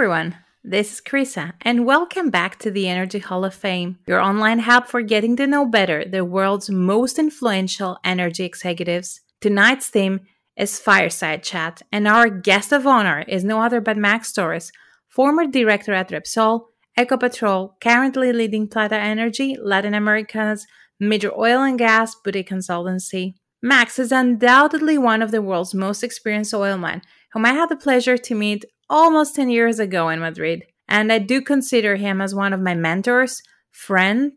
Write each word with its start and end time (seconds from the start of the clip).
Everyone. 0.00 0.38
This 0.64 0.94
is 0.94 1.00
Chryssa, 1.02 1.52
and 1.60 1.84
welcome 1.84 2.30
back 2.30 2.58
to 2.60 2.70
the 2.70 2.88
Energy 2.88 3.18
Hall 3.18 3.44
of 3.44 3.52
Fame, 3.52 3.98
your 4.06 4.18
online 4.18 4.60
hub 4.60 4.86
for 4.86 5.02
getting 5.02 5.36
to 5.36 5.46
know 5.46 5.66
better 5.66 6.06
the 6.06 6.24
world's 6.24 6.70
most 6.70 7.18
influential 7.18 7.98
energy 8.02 8.44
executives. 8.44 9.20
Tonight's 9.42 9.88
theme 9.88 10.20
is 10.56 10.78
Fireside 10.78 11.42
Chat, 11.42 11.82
and 11.92 12.08
our 12.08 12.30
guest 12.30 12.72
of 12.72 12.86
honor 12.86 13.26
is 13.28 13.44
no 13.44 13.60
other 13.60 13.78
but 13.78 13.98
Max 13.98 14.32
Torres, 14.32 14.72
former 15.06 15.46
director 15.46 15.92
at 15.92 16.08
Repsol, 16.08 16.68
Ecopetrol, 16.98 17.72
currently 17.82 18.32
leading 18.32 18.68
Plata 18.68 18.96
Energy, 18.96 19.54
Latin 19.62 19.92
America's 19.92 20.66
major 20.98 21.30
oil 21.38 21.62
and 21.62 21.78
gas 21.78 22.14
boutique 22.24 22.48
consultancy. 22.48 23.34
Max 23.62 23.98
is 23.98 24.12
undoubtedly 24.12 24.96
one 24.96 25.20
of 25.20 25.30
the 25.30 25.42
world's 25.42 25.74
most 25.74 26.02
experienced 26.02 26.54
oilmen, 26.54 27.02
whom 27.32 27.46
I 27.46 27.52
had 27.52 27.68
the 27.68 27.76
pleasure 27.76 28.18
to 28.18 28.34
meet 28.34 28.64
almost 28.88 29.36
10 29.36 29.50
years 29.50 29.78
ago 29.78 30.08
in 30.08 30.20
Madrid. 30.20 30.64
And 30.88 31.12
I 31.12 31.18
do 31.18 31.40
consider 31.40 31.96
him 31.96 32.20
as 32.20 32.34
one 32.34 32.52
of 32.52 32.60
my 32.60 32.74
mentors, 32.74 33.42
friend, 33.70 34.32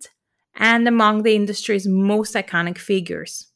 and 0.55 0.88
among 0.88 1.23
the 1.23 1.35
industry's 1.35 1.87
most 1.87 2.35
iconic 2.35 2.77
figures. 2.77 3.48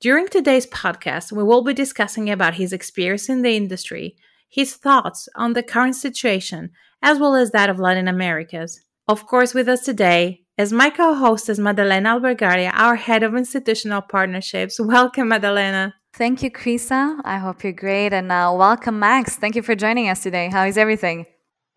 During 0.00 0.28
today's 0.28 0.66
podcast, 0.66 1.32
we 1.32 1.42
will 1.42 1.64
be 1.64 1.74
discussing 1.74 2.30
about 2.30 2.54
his 2.54 2.72
experience 2.72 3.28
in 3.28 3.42
the 3.42 3.56
industry, 3.56 4.16
his 4.48 4.76
thoughts 4.76 5.28
on 5.34 5.54
the 5.54 5.62
current 5.62 5.96
situation, 5.96 6.70
as 7.02 7.18
well 7.18 7.34
as 7.34 7.50
that 7.50 7.70
of 7.70 7.80
Latin 7.80 8.06
America's. 8.06 8.80
Of 9.08 9.26
course, 9.26 9.54
with 9.54 9.68
us 9.68 9.80
today 9.80 10.42
is 10.58 10.72
my 10.72 10.90
co-hostess 10.90 11.58
Madalena 11.58 12.10
Albergaria, 12.10 12.70
our 12.74 12.96
head 12.96 13.22
of 13.22 13.34
institutional 13.34 14.02
partnerships. 14.02 14.78
Welcome, 14.78 15.28
Madalena. 15.28 15.94
Thank 16.18 16.42
you, 16.42 16.50
Chryssa. 16.50 17.20
I 17.24 17.38
hope 17.38 17.62
you're 17.62 17.72
great. 17.72 18.12
And 18.12 18.32
uh, 18.32 18.52
welcome, 18.52 18.98
Max. 18.98 19.36
Thank 19.36 19.54
you 19.54 19.62
for 19.62 19.76
joining 19.76 20.08
us 20.08 20.20
today. 20.20 20.48
How 20.48 20.66
is 20.66 20.76
everything? 20.76 21.26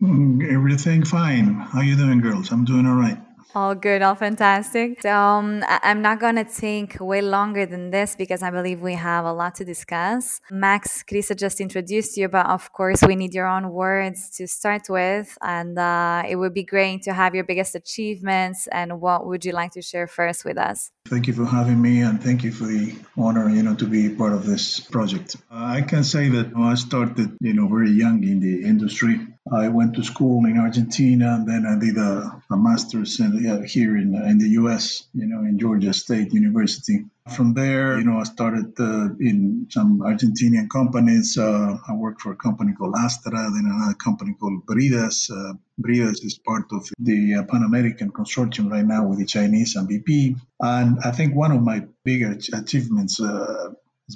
Mm, 0.02 0.52
everything 0.52 1.04
fine. 1.04 1.54
How 1.54 1.80
you 1.80 1.96
doing, 1.96 2.20
girls? 2.20 2.50
I'm 2.50 2.64
doing 2.64 2.84
all 2.84 2.96
right. 2.96 3.18
All 3.54 3.74
good, 3.74 4.00
all 4.00 4.14
fantastic. 4.14 5.02
So 5.02 5.10
um, 5.14 5.62
I- 5.68 5.90
am 5.90 6.00
not 6.00 6.20
going 6.20 6.36
to 6.36 6.44
take 6.44 6.98
way 6.98 7.20
longer 7.20 7.66
than 7.66 7.90
this 7.90 8.16
because 8.16 8.42
I 8.42 8.50
believe 8.50 8.80
we 8.80 8.94
have 8.94 9.26
a 9.26 9.32
lot 9.32 9.56
to 9.56 9.64
discuss. 9.64 10.40
Max, 10.50 11.02
Chryssa 11.02 11.36
just 11.36 11.60
introduced 11.60 12.16
you, 12.16 12.28
but 12.28 12.46
of 12.46 12.72
course, 12.72 13.02
we 13.02 13.14
need 13.14 13.34
your 13.34 13.46
own 13.46 13.68
words 13.70 14.30
to 14.38 14.46
start 14.46 14.88
with. 14.88 15.36
And 15.42 15.78
uh, 15.78 16.22
it 16.26 16.36
would 16.36 16.54
be 16.54 16.64
great 16.64 17.02
to 17.02 17.12
have 17.12 17.34
your 17.34 17.44
biggest 17.44 17.74
achievements 17.74 18.68
and 18.68 19.02
what 19.02 19.26
would 19.26 19.44
you 19.44 19.52
like 19.52 19.72
to 19.72 19.82
share 19.82 20.06
first 20.06 20.46
with 20.46 20.56
us? 20.56 20.90
Thank 21.04 21.26
you 21.26 21.34
for 21.34 21.44
having 21.44 21.82
me, 21.82 22.00
and 22.00 22.22
thank 22.22 22.44
you 22.44 22.52
for 22.52 22.64
the 22.64 22.94
honor, 23.18 23.50
you 23.50 23.62
know, 23.62 23.74
to 23.74 23.86
be 23.86 24.08
part 24.08 24.32
of 24.32 24.46
this 24.46 24.80
project. 24.80 25.36
Uh, 25.50 25.76
I 25.78 25.82
can 25.82 26.04
say 26.04 26.30
that 26.30 26.52
I 26.56 26.74
started, 26.74 27.36
you 27.40 27.52
know, 27.52 27.68
very 27.68 27.90
young 27.90 28.22
in 28.22 28.40
the 28.40 28.64
industry. 28.64 29.20
I 29.50 29.68
went 29.68 29.94
to 29.96 30.04
school 30.04 30.44
in 30.46 30.56
Argentina, 30.56 31.34
and 31.34 31.48
then 31.48 31.66
I 31.66 31.76
did 31.76 31.96
a, 31.96 32.40
a 32.50 32.56
master's 32.56 33.18
in, 33.18 33.44
uh, 33.44 33.62
here 33.62 33.96
in, 33.96 34.14
in 34.14 34.38
the 34.38 34.50
U.S., 34.50 35.08
you 35.14 35.26
know, 35.26 35.40
in 35.40 35.58
Georgia 35.58 35.92
State 35.92 36.32
University. 36.32 37.06
From 37.34 37.52
there, 37.54 37.98
you 37.98 38.04
know, 38.04 38.18
I 38.18 38.22
started 38.22 38.78
uh, 38.78 39.08
in 39.18 39.66
some 39.68 39.98
Argentinian 40.00 40.68
companies. 40.70 41.36
Uh, 41.36 41.76
I 41.88 41.92
worked 41.94 42.20
for 42.20 42.32
a 42.32 42.36
company 42.36 42.72
called 42.72 42.94
Astra, 42.96 43.50
then 43.50 43.66
another 43.66 43.94
company 43.94 44.34
called 44.38 44.64
Bridas. 44.64 45.28
Uh, 45.30 45.54
Bridas 45.80 46.24
is 46.24 46.38
part 46.38 46.66
of 46.72 46.88
the 47.00 47.34
uh, 47.36 47.42
Pan 47.44 47.64
American 47.64 48.12
consortium 48.12 48.70
right 48.70 48.84
now 48.84 49.06
with 49.06 49.18
the 49.18 49.26
Chinese 49.26 49.74
and 49.74 49.88
BP. 49.88 50.36
And 50.60 50.98
I 51.04 51.10
think 51.10 51.34
one 51.34 51.50
of 51.50 51.62
my 51.62 51.84
bigger 52.04 52.36
achievements 52.52 53.20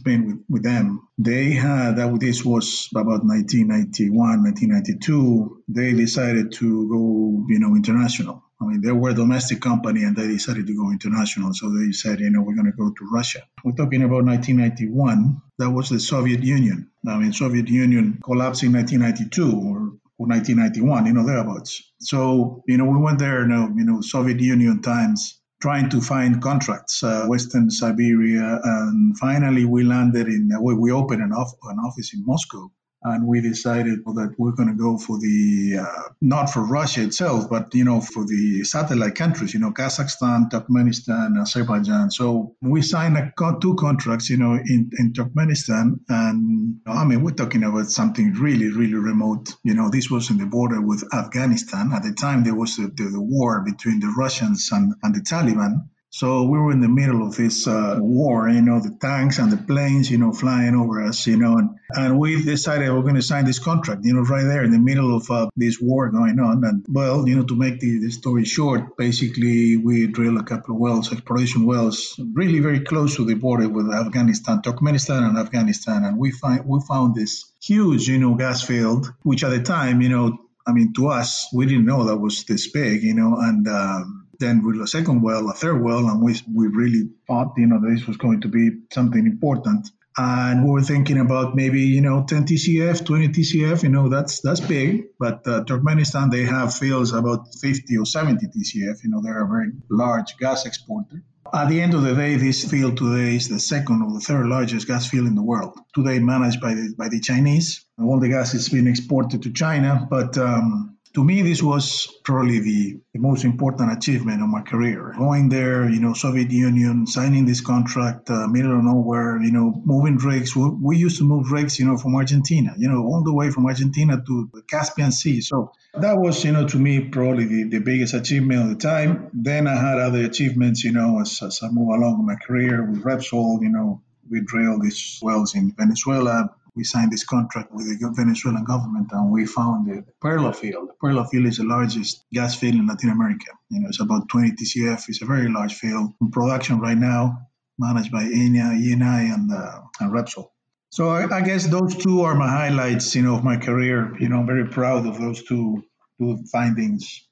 been 0.00 0.26
with, 0.26 0.44
with 0.48 0.62
them. 0.62 1.08
They 1.18 1.52
had, 1.52 1.96
that 1.96 2.18
this 2.20 2.44
was 2.44 2.88
about 2.94 3.24
1991, 3.24 4.42
1992, 4.42 5.62
they 5.68 5.92
decided 5.92 6.52
to 6.52 6.88
go, 6.88 7.44
you 7.48 7.58
know, 7.58 7.74
international 7.74 8.42
I 8.60 8.64
mean, 8.64 8.80
they 8.80 8.92
were 8.92 9.10
a 9.10 9.14
domestic 9.14 9.60
company 9.60 10.04
and 10.04 10.16
they 10.16 10.28
decided 10.28 10.66
to 10.66 10.74
go 10.74 10.90
international. 10.90 11.52
So 11.52 11.70
they 11.70 11.92
said, 11.92 12.20
you 12.20 12.30
know, 12.30 12.40
we're 12.40 12.54
going 12.54 12.70
to 12.70 12.76
go 12.76 12.90
to 12.90 13.08
Russia. 13.12 13.42
We're 13.62 13.72
talking 13.72 14.02
about 14.02 14.24
1991. 14.24 15.42
That 15.58 15.70
was 15.70 15.90
the 15.90 16.00
Soviet 16.00 16.42
Union. 16.42 16.90
I 17.06 17.18
mean, 17.18 17.32
Soviet 17.32 17.68
Union 17.68 18.18
collapsed 18.24 18.62
in 18.62 18.72
1992 18.72 19.44
or, 19.44 19.76
or 20.18 20.26
1991, 20.26 21.06
you 21.06 21.12
know, 21.12 21.26
thereabouts. 21.26 21.92
So, 22.00 22.62
you 22.66 22.78
know, 22.78 22.86
we 22.86 22.98
went 22.98 23.18
there, 23.18 23.42
you 23.42 23.48
know, 23.48 23.70
you 23.76 23.84
know 23.84 24.00
Soviet 24.00 24.40
Union 24.40 24.80
times 24.80 25.38
trying 25.60 25.88
to 25.90 26.00
find 26.00 26.42
contracts, 26.42 27.02
uh, 27.02 27.26
Western 27.26 27.70
Siberia, 27.70 28.60
and 28.62 29.18
finally 29.18 29.64
we 29.64 29.84
landed 29.84 30.26
in, 30.26 30.50
we, 30.60 30.74
we 30.74 30.92
opened 30.92 31.22
an, 31.22 31.32
off, 31.32 31.52
an 31.64 31.78
office 31.78 32.12
in 32.14 32.24
Moscow 32.26 32.70
and 33.06 33.26
we 33.26 33.40
decided 33.40 34.04
that 34.04 34.34
we're 34.36 34.52
going 34.52 34.68
to 34.68 34.74
go 34.74 34.98
for 34.98 35.18
the 35.18 35.78
uh, 35.80 36.08
not 36.20 36.50
for 36.50 36.62
Russia 36.62 37.02
itself, 37.04 37.48
but 37.48 37.72
you 37.72 37.84
know 37.84 38.00
for 38.00 38.24
the 38.26 38.64
satellite 38.64 39.14
countries, 39.14 39.54
you 39.54 39.60
know 39.60 39.70
Kazakhstan, 39.70 40.50
Turkmenistan, 40.50 41.40
Azerbaijan. 41.40 42.10
So 42.10 42.56
we 42.60 42.82
signed 42.82 43.16
a, 43.16 43.32
two 43.60 43.74
contracts, 43.76 44.28
you 44.28 44.36
know, 44.36 44.54
in, 44.54 44.90
in 44.98 45.12
Turkmenistan, 45.12 46.00
and 46.08 46.80
I 46.86 47.04
mean 47.04 47.22
we're 47.22 47.30
talking 47.42 47.62
about 47.62 47.86
something 47.90 48.32
really, 48.34 48.70
really 48.70 48.94
remote. 48.94 49.54
You 49.62 49.74
know, 49.74 49.88
this 49.88 50.10
was 50.10 50.30
in 50.30 50.38
the 50.38 50.46
border 50.46 50.80
with 50.80 51.04
Afghanistan. 51.14 51.92
At 51.92 52.02
the 52.02 52.12
time, 52.12 52.42
there 52.42 52.56
was 52.56 52.76
the, 52.76 52.88
the, 52.88 53.10
the 53.10 53.20
war 53.20 53.62
between 53.64 54.00
the 54.00 54.12
Russians 54.16 54.68
and, 54.72 54.94
and 55.02 55.14
the 55.14 55.20
Taliban. 55.20 55.88
So 56.18 56.44
we 56.44 56.58
were 56.58 56.72
in 56.72 56.80
the 56.80 56.88
middle 56.88 57.26
of 57.26 57.36
this 57.36 57.66
uh, 57.66 57.98
war, 58.00 58.48
you 58.48 58.62
know, 58.62 58.80
the 58.80 58.96
tanks 58.98 59.38
and 59.38 59.52
the 59.52 59.58
planes, 59.58 60.10
you 60.10 60.16
know, 60.16 60.32
flying 60.32 60.74
over 60.74 61.02
us, 61.02 61.26
you 61.26 61.36
know, 61.36 61.58
and, 61.58 61.68
and 61.90 62.18
we 62.18 62.42
decided 62.42 62.90
we're 62.90 63.02
going 63.02 63.16
to 63.16 63.20
sign 63.20 63.44
this 63.44 63.58
contract, 63.58 64.00
you 64.02 64.14
know, 64.14 64.22
right 64.22 64.44
there 64.44 64.64
in 64.64 64.70
the 64.70 64.78
middle 64.78 65.14
of 65.14 65.30
uh, 65.30 65.50
this 65.56 65.78
war 65.78 66.08
going 66.08 66.40
on. 66.40 66.64
And 66.64 66.86
well, 66.88 67.28
you 67.28 67.36
know, 67.36 67.44
to 67.44 67.54
make 67.54 67.80
the, 67.80 67.98
the 67.98 68.10
story 68.10 68.46
short, 68.46 68.96
basically 68.96 69.76
we 69.76 70.06
drilled 70.06 70.38
a 70.38 70.42
couple 70.42 70.74
of 70.74 70.80
wells, 70.80 71.12
exploration 71.12 71.66
wells, 71.66 72.18
really 72.32 72.60
very 72.60 72.80
close 72.80 73.16
to 73.16 73.26
the 73.26 73.34
border 73.34 73.68
with 73.68 73.92
Afghanistan, 73.92 74.62
Turkmenistan 74.62 75.28
and 75.28 75.36
Afghanistan. 75.36 76.02
And 76.02 76.16
we 76.16 76.30
find 76.30 76.64
we 76.64 76.80
found 76.88 77.14
this 77.14 77.44
huge, 77.60 78.08
you 78.08 78.16
know, 78.16 78.36
gas 78.36 78.62
field, 78.62 79.12
which 79.22 79.44
at 79.44 79.50
the 79.50 79.60
time, 79.60 80.00
you 80.00 80.08
know, 80.08 80.38
I 80.66 80.72
mean, 80.72 80.94
to 80.94 81.08
us, 81.08 81.48
we 81.52 81.66
didn't 81.66 81.84
know 81.84 82.04
that 82.04 82.16
was 82.16 82.44
this 82.44 82.68
big, 82.68 83.02
you 83.02 83.14
know, 83.14 83.36
and 83.38 83.68
um, 83.68 84.25
then 84.38 84.64
with 84.64 84.80
a 84.80 84.86
second 84.86 85.22
well, 85.22 85.48
a 85.48 85.52
third 85.52 85.82
well, 85.82 86.08
and 86.08 86.22
we 86.22 86.34
we 86.52 86.66
really 86.68 87.08
thought 87.26 87.54
you 87.56 87.66
know 87.66 87.80
this 87.80 88.06
was 88.06 88.16
going 88.16 88.40
to 88.42 88.48
be 88.48 88.70
something 88.92 89.26
important. 89.26 89.88
And 90.18 90.64
we 90.64 90.70
were 90.70 90.82
thinking 90.82 91.18
about 91.18 91.54
maybe 91.54 91.82
you 91.82 92.00
know 92.00 92.24
10 92.26 92.46
TCF, 92.46 93.04
20 93.04 93.28
TCF. 93.28 93.82
You 93.82 93.90
know 93.90 94.08
that's 94.08 94.40
that's 94.40 94.60
big, 94.60 95.04
but 95.18 95.46
uh, 95.46 95.64
Turkmenistan 95.64 96.30
they 96.30 96.44
have 96.44 96.74
fields 96.74 97.12
about 97.12 97.54
50 97.60 97.98
or 97.98 98.06
70 98.06 98.46
TCF. 98.46 99.04
You 99.04 99.10
know 99.10 99.20
they're 99.22 99.44
a 99.44 99.48
very 99.48 99.72
large 99.90 100.36
gas 100.38 100.64
exporter. 100.64 101.22
At 101.52 101.68
the 101.68 101.80
end 101.80 101.94
of 101.94 102.02
the 102.02 102.14
day, 102.14 102.36
this 102.36 102.68
field 102.68 102.96
today 102.96 103.36
is 103.36 103.48
the 103.48 103.60
second 103.60 104.02
or 104.02 104.12
the 104.12 104.20
third 104.20 104.46
largest 104.46 104.86
gas 104.86 105.06
field 105.06 105.26
in 105.26 105.36
the 105.36 105.42
world. 105.42 105.78
Today 105.94 106.18
managed 106.18 106.60
by 106.60 106.74
the 106.74 106.94
by 106.96 107.08
the 107.08 107.20
Chinese. 107.20 107.84
All 107.98 108.18
the 108.18 108.28
gas 108.28 108.54
is 108.54 108.68
being 108.68 108.86
exported 108.86 109.42
to 109.42 109.52
China, 109.52 110.06
but 110.10 110.36
um, 110.38 110.95
to 111.16 111.24
me, 111.24 111.40
this 111.40 111.62
was 111.62 112.14
probably 112.24 112.58
the, 112.58 113.00
the, 113.14 113.20
most 113.20 113.46
important 113.46 113.90
achievement 113.90 114.42
of 114.42 114.50
my 114.50 114.60
career. 114.60 115.14
Going 115.16 115.48
there, 115.48 115.88
you 115.88 115.98
know, 115.98 116.12
Soviet 116.12 116.50
Union, 116.50 117.06
signing 117.06 117.46
this 117.46 117.62
contract, 117.62 118.28
uh, 118.28 118.46
middle 118.48 118.76
of 118.76 118.84
nowhere, 118.84 119.40
you 119.40 119.50
know, 119.50 119.80
moving 119.86 120.18
rigs. 120.18 120.54
We, 120.54 120.68
we, 120.68 120.98
used 120.98 121.16
to 121.16 121.24
move 121.24 121.50
rigs, 121.50 121.78
you 121.78 121.86
know, 121.86 121.96
from 121.96 122.14
Argentina, 122.16 122.74
you 122.76 122.90
know, 122.90 123.02
all 123.06 123.22
the 123.24 123.32
way 123.32 123.50
from 123.50 123.64
Argentina 123.64 124.22
to 124.26 124.50
the 124.52 124.60
Caspian 124.68 125.10
Sea. 125.10 125.40
So 125.40 125.72
that 125.94 126.18
was, 126.18 126.44
you 126.44 126.52
know, 126.52 126.68
to 126.68 126.78
me, 126.78 127.08
probably 127.08 127.46
the, 127.46 127.64
the 127.64 127.78
biggest 127.78 128.12
achievement 128.12 128.60
of 128.64 128.68
the 128.68 128.86
time. 128.86 129.30
Then 129.32 129.66
I 129.66 129.76
had 129.76 129.98
other 129.98 130.22
achievements, 130.22 130.84
you 130.84 130.92
know, 130.92 131.22
as, 131.22 131.40
as 131.42 131.60
I 131.62 131.68
move 131.70 131.96
along 131.96 132.26
my 132.26 132.36
career 132.46 132.84
with 132.84 133.02
Repsol, 133.02 133.62
you 133.62 133.70
know, 133.70 134.02
we 134.30 134.42
drilled 134.42 134.82
these 134.82 135.18
wells 135.22 135.54
in 135.54 135.72
Venezuela, 135.78 136.54
we 136.76 136.84
signed 136.84 137.10
this 137.10 137.24
contract 137.24 137.72
with 137.72 137.86
the 137.86 138.12
Venezuelan 138.14 138.64
government 138.64 139.08
and 139.12 139.30
we 139.30 139.46
found 139.46 139.88
the 139.88 140.04
Perla 140.20 140.52
field. 140.52 140.90
Perla 141.00 141.26
field 141.26 141.46
is 141.46 141.56
the 141.56 141.64
largest 141.64 142.24
gas 142.32 142.54
field 142.54 142.74
in 142.74 142.86
Latin 142.86 143.10
America. 143.10 143.46
You 143.70 143.80
know, 143.80 143.88
it's 143.88 144.00
about 144.00 144.28
20 144.28 144.52
TCF. 144.52 145.08
It's 145.08 145.22
a 145.22 145.26
very 145.26 145.48
large 145.48 145.74
field 145.74 146.12
in 146.20 146.30
production 146.30 146.78
right 146.78 146.98
now, 146.98 147.38
managed 147.78 148.12
by 148.12 148.24
Eni, 148.24 148.60
Eni 148.60 149.34
and, 149.34 149.50
uh, 149.50 149.80
and 150.00 150.12
Repsol. 150.12 150.50
So 150.90 151.08
I, 151.08 151.38
I, 151.38 151.40
guess 151.40 151.66
those 151.66 151.96
two 151.96 152.22
are 152.22 152.34
my 152.34 152.48
highlights, 152.48 153.14
you 153.14 153.22
know, 153.22 153.34
of 153.34 153.44
my 153.44 153.56
career. 153.56 154.16
You 154.20 154.28
know, 154.28 154.38
I'm 154.38 154.46
very 154.46 154.68
proud 154.68 155.06
of 155.06 155.18
those 155.18 155.42
two 155.42 155.82
two 156.18 156.38
findings 156.50 157.25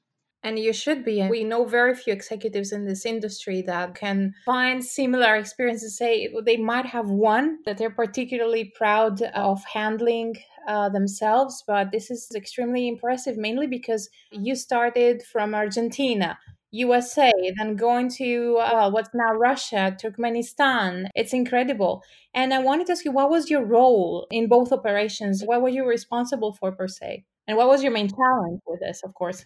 and 0.45 0.59
you 0.59 0.71
should 0.71 1.03
be. 1.03 1.27
We 1.27 1.43
know 1.43 1.65
very 1.65 1.95
few 1.95 2.13
executives 2.13 2.71
in 2.71 2.85
this 2.85 3.03
industry 3.03 3.63
that 3.63 3.95
can 3.95 4.35
find 4.45 4.85
similar 4.85 5.35
experiences. 5.35 5.97
Say 5.97 6.31
they 6.45 6.57
might 6.57 6.85
have 6.85 7.09
one 7.09 7.57
that 7.65 7.79
they're 7.79 7.89
particularly 7.89 8.71
proud 8.77 9.23
of 9.23 9.63
handling 9.73 10.35
uh, 10.67 10.89
themselves, 10.89 11.63
but 11.65 11.91
this 11.91 12.11
is 12.11 12.29
extremely 12.35 12.87
impressive, 12.87 13.37
mainly 13.37 13.65
because 13.65 14.07
you 14.31 14.55
started 14.55 15.23
from 15.23 15.55
Argentina. 15.55 16.37
USA, 16.71 17.31
then 17.57 17.75
going 17.77 18.09
to 18.09 18.57
uh, 18.59 18.89
what's 18.91 19.09
now 19.13 19.33
Russia, 19.33 19.95
Turkmenistan. 19.99 21.07
It's 21.15 21.33
incredible. 21.33 22.03
And 22.33 22.53
I 22.53 22.59
wanted 22.59 22.87
to 22.87 22.91
ask 22.91 23.05
you, 23.05 23.13
what 23.13 23.29
was 23.29 23.49
your 23.49 23.63
role 23.63 24.27
in 24.29 24.47
both 24.47 24.73
operations? 24.73 25.41
What 25.43 25.61
were 25.61 25.69
you 25.69 25.87
responsible 25.87 26.53
for, 26.53 26.71
per 26.73 26.89
se? 26.89 27.23
And 27.47 27.57
what 27.57 27.67
was 27.67 27.81
your 27.81 27.93
main 27.93 28.09
challenge 28.09 28.59
with 28.67 28.81
this, 28.81 29.01
of 29.03 29.13
course? 29.13 29.45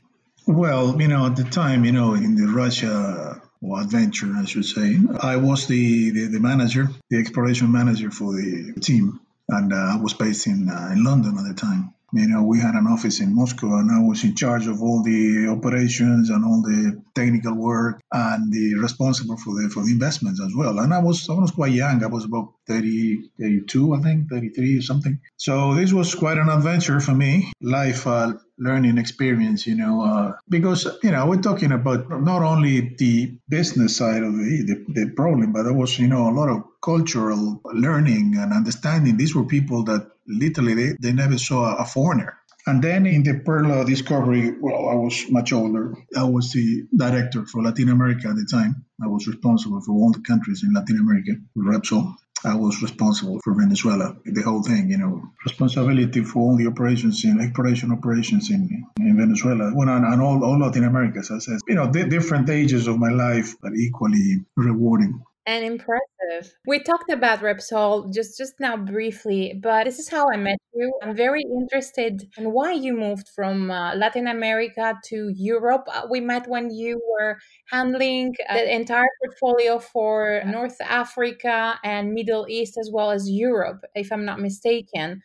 Well, 0.50 1.00
you 1.00 1.08
know, 1.08 1.28
at 1.28 1.36
the 1.36 1.44
time, 1.44 1.86
you 1.86 1.92
know, 1.92 2.16
in 2.16 2.34
the 2.34 2.48
Russia 2.48 3.40
adventure, 3.78 4.34
I 4.36 4.46
should 4.46 4.66
say, 4.66 4.98
I 5.22 5.36
was 5.36 5.68
the, 5.68 6.10
the, 6.10 6.26
the 6.26 6.40
manager, 6.40 6.90
the 7.12 7.20
exploration 7.20 7.72
manager 7.72 8.10
for 8.10 8.34
the 8.34 8.74
team. 8.82 9.20
And 9.48 9.72
uh, 9.72 9.76
I 9.76 9.98
was 9.98 10.16
based 10.16 10.48
in, 10.48 10.68
uh, 10.68 10.90
in 10.92 11.04
London 11.04 11.38
at 11.38 11.48
the 11.48 11.54
time. 11.54 11.94
You 12.14 12.28
know, 12.28 12.44
we 12.44 12.60
had 12.60 12.76
an 12.76 12.88
office 12.88 13.20
in 13.20 13.36
Moscow, 13.36 13.78
and 13.78 13.92
I 13.92 14.00
was 14.00 14.24
in 14.24 14.36
charge 14.36 14.68
of 14.68 14.82
all 14.82 15.04
the 15.04 15.48
operations 15.50 16.30
and 16.30 16.44
all 16.44 16.62
the 16.62 17.02
technical 17.16 17.56
work, 17.56 18.02
and 18.12 18.52
the 18.52 18.76
responsible 18.76 19.38
for 19.38 19.54
the 19.56 19.70
for 19.70 19.84
the 19.84 19.92
investments 19.92 20.42
as 20.42 20.54
well. 20.56 20.80
And 20.80 20.94
I 20.94 21.00
was 21.00 21.30
I 21.30 21.34
was 21.34 21.52
quite 21.52 21.74
young. 21.74 22.04
I 22.04 22.08
was 22.08 22.26
about 22.26 22.54
30, 22.68 23.30
32, 23.40 23.96
I 23.96 24.00
think, 24.02 24.30
33 24.30 24.78
or 24.78 24.82
something. 24.82 25.20
So 25.38 25.74
this 25.74 25.92
was 25.92 26.14
quite 26.16 26.38
an 26.38 26.50
adventure 26.50 27.00
for 27.00 27.14
me. 27.14 27.52
Life 27.62 28.06
uh, 28.06 28.34
learning 28.60 28.98
experience, 28.98 29.66
you 29.66 29.76
know, 29.76 30.02
uh, 30.02 30.34
because, 30.50 30.88
you 31.02 31.12
know, 31.12 31.26
we're 31.26 31.42
talking 31.42 31.72
about 31.72 32.10
not 32.10 32.44
only 32.44 32.94
the 32.98 33.38
business 33.48 33.98
side 33.98 34.22
of 34.22 34.34
the, 34.34 34.64
the, 34.68 34.94
the, 34.94 35.14
problem, 35.16 35.52
but 35.52 35.64
there 35.64 35.74
was, 35.74 35.98
you 35.98 36.08
know, 36.08 36.30
a 36.30 36.36
lot 36.36 36.50
of 36.50 36.64
cultural 36.82 37.62
learning 37.74 38.36
and 38.38 38.54
understanding. 38.54 39.18
These 39.18 39.34
were 39.34 39.46
people 39.46 39.84
that 39.86 40.12
literally 40.30 40.74
they, 40.74 40.96
they 41.02 41.12
never 41.12 41.38
saw 41.38 41.76
a 41.76 41.86
foreigner. 41.86 42.38
And 42.68 42.84
then 42.84 43.06
in 43.08 43.24
the 43.24 43.40
Perla 43.40 43.86
Discovery, 43.86 44.54
well, 44.60 44.90
I 44.90 44.96
was 44.96 45.26
much 45.32 45.54
older. 45.54 45.96
I 46.16 46.26
was 46.26 46.52
the 46.52 46.84
director 46.96 47.46
for 47.46 47.64
Latin 47.64 47.90
America 47.90 48.28
at 48.28 48.36
the 48.36 48.46
time. 48.46 48.86
I 49.04 49.08
was 49.08 49.28
responsible 49.28 49.82
for 49.82 49.94
all 49.94 50.12
the 50.12 50.22
countries 50.22 50.64
in 50.64 50.74
Latin 50.74 51.00
America, 51.00 51.32
Repsol. 51.58 52.16
I 52.46 52.56
was 52.56 52.82
responsible 52.82 53.40
for 53.44 53.54
Venezuela, 53.54 54.16
the 54.24 54.42
whole 54.44 54.64
thing, 54.64 54.90
you 54.92 54.98
know, 54.98 55.22
responsibility 55.44 56.24
for 56.24 56.40
all 56.40 56.56
the 56.56 56.68
operations 56.68 57.26
in 57.26 57.42
exploration 57.42 57.92
operations 57.92 58.50
in, 58.50 58.86
in 59.00 59.18
Venezuela, 59.18 59.74
well, 59.76 59.90
and, 59.90 60.06
and 60.06 60.22
all, 60.22 60.44
all 60.46 60.58
Latin 60.58 60.86
America. 60.86 61.22
So 61.22 61.36
I 61.36 61.40
said, 61.40 61.58
you 61.68 61.76
know, 61.76 61.92
different 61.92 62.50
ages 62.50 62.88
of 62.88 62.98
my 62.98 63.10
life, 63.10 63.56
but 63.62 63.74
equally 63.76 64.46
rewarding 64.56 65.22
and 65.50 65.66
impressive. 65.66 66.54
We 66.68 66.78
talked 66.80 67.10
about 67.12 67.40
Repsol 67.40 68.14
just 68.14 68.38
just 68.38 68.54
now 68.60 68.78
briefly, 68.78 69.60
but 69.64 69.86
this 69.86 69.98
is 69.98 70.08
how 70.08 70.30
I 70.32 70.38
met 70.38 70.60
you. 70.76 70.94
I'm 71.02 71.16
very 71.16 71.44
interested 71.60 72.14
in 72.38 72.52
why 72.52 72.74
you 72.74 72.94
moved 72.94 73.28
from 73.36 73.72
uh, 73.72 73.96
Latin 73.96 74.28
America 74.28 74.94
to 75.10 75.18
Europe. 75.36 75.86
Uh, 75.92 76.04
we 76.14 76.20
met 76.22 76.48
when 76.48 76.70
you 76.70 77.02
were 77.12 77.40
handling 77.72 78.36
uh, 78.48 78.54
the 78.54 78.76
entire 78.82 79.14
portfolio 79.24 79.80
for 79.80 80.44
North 80.46 80.80
Africa 80.82 81.80
and 81.84 82.14
Middle 82.14 82.46
East 82.48 82.78
as 82.78 82.92
well 82.94 83.10
as 83.10 83.24
Europe, 83.28 83.82
if 83.96 84.12
I'm 84.12 84.26
not 84.26 84.40
mistaken 84.40 85.22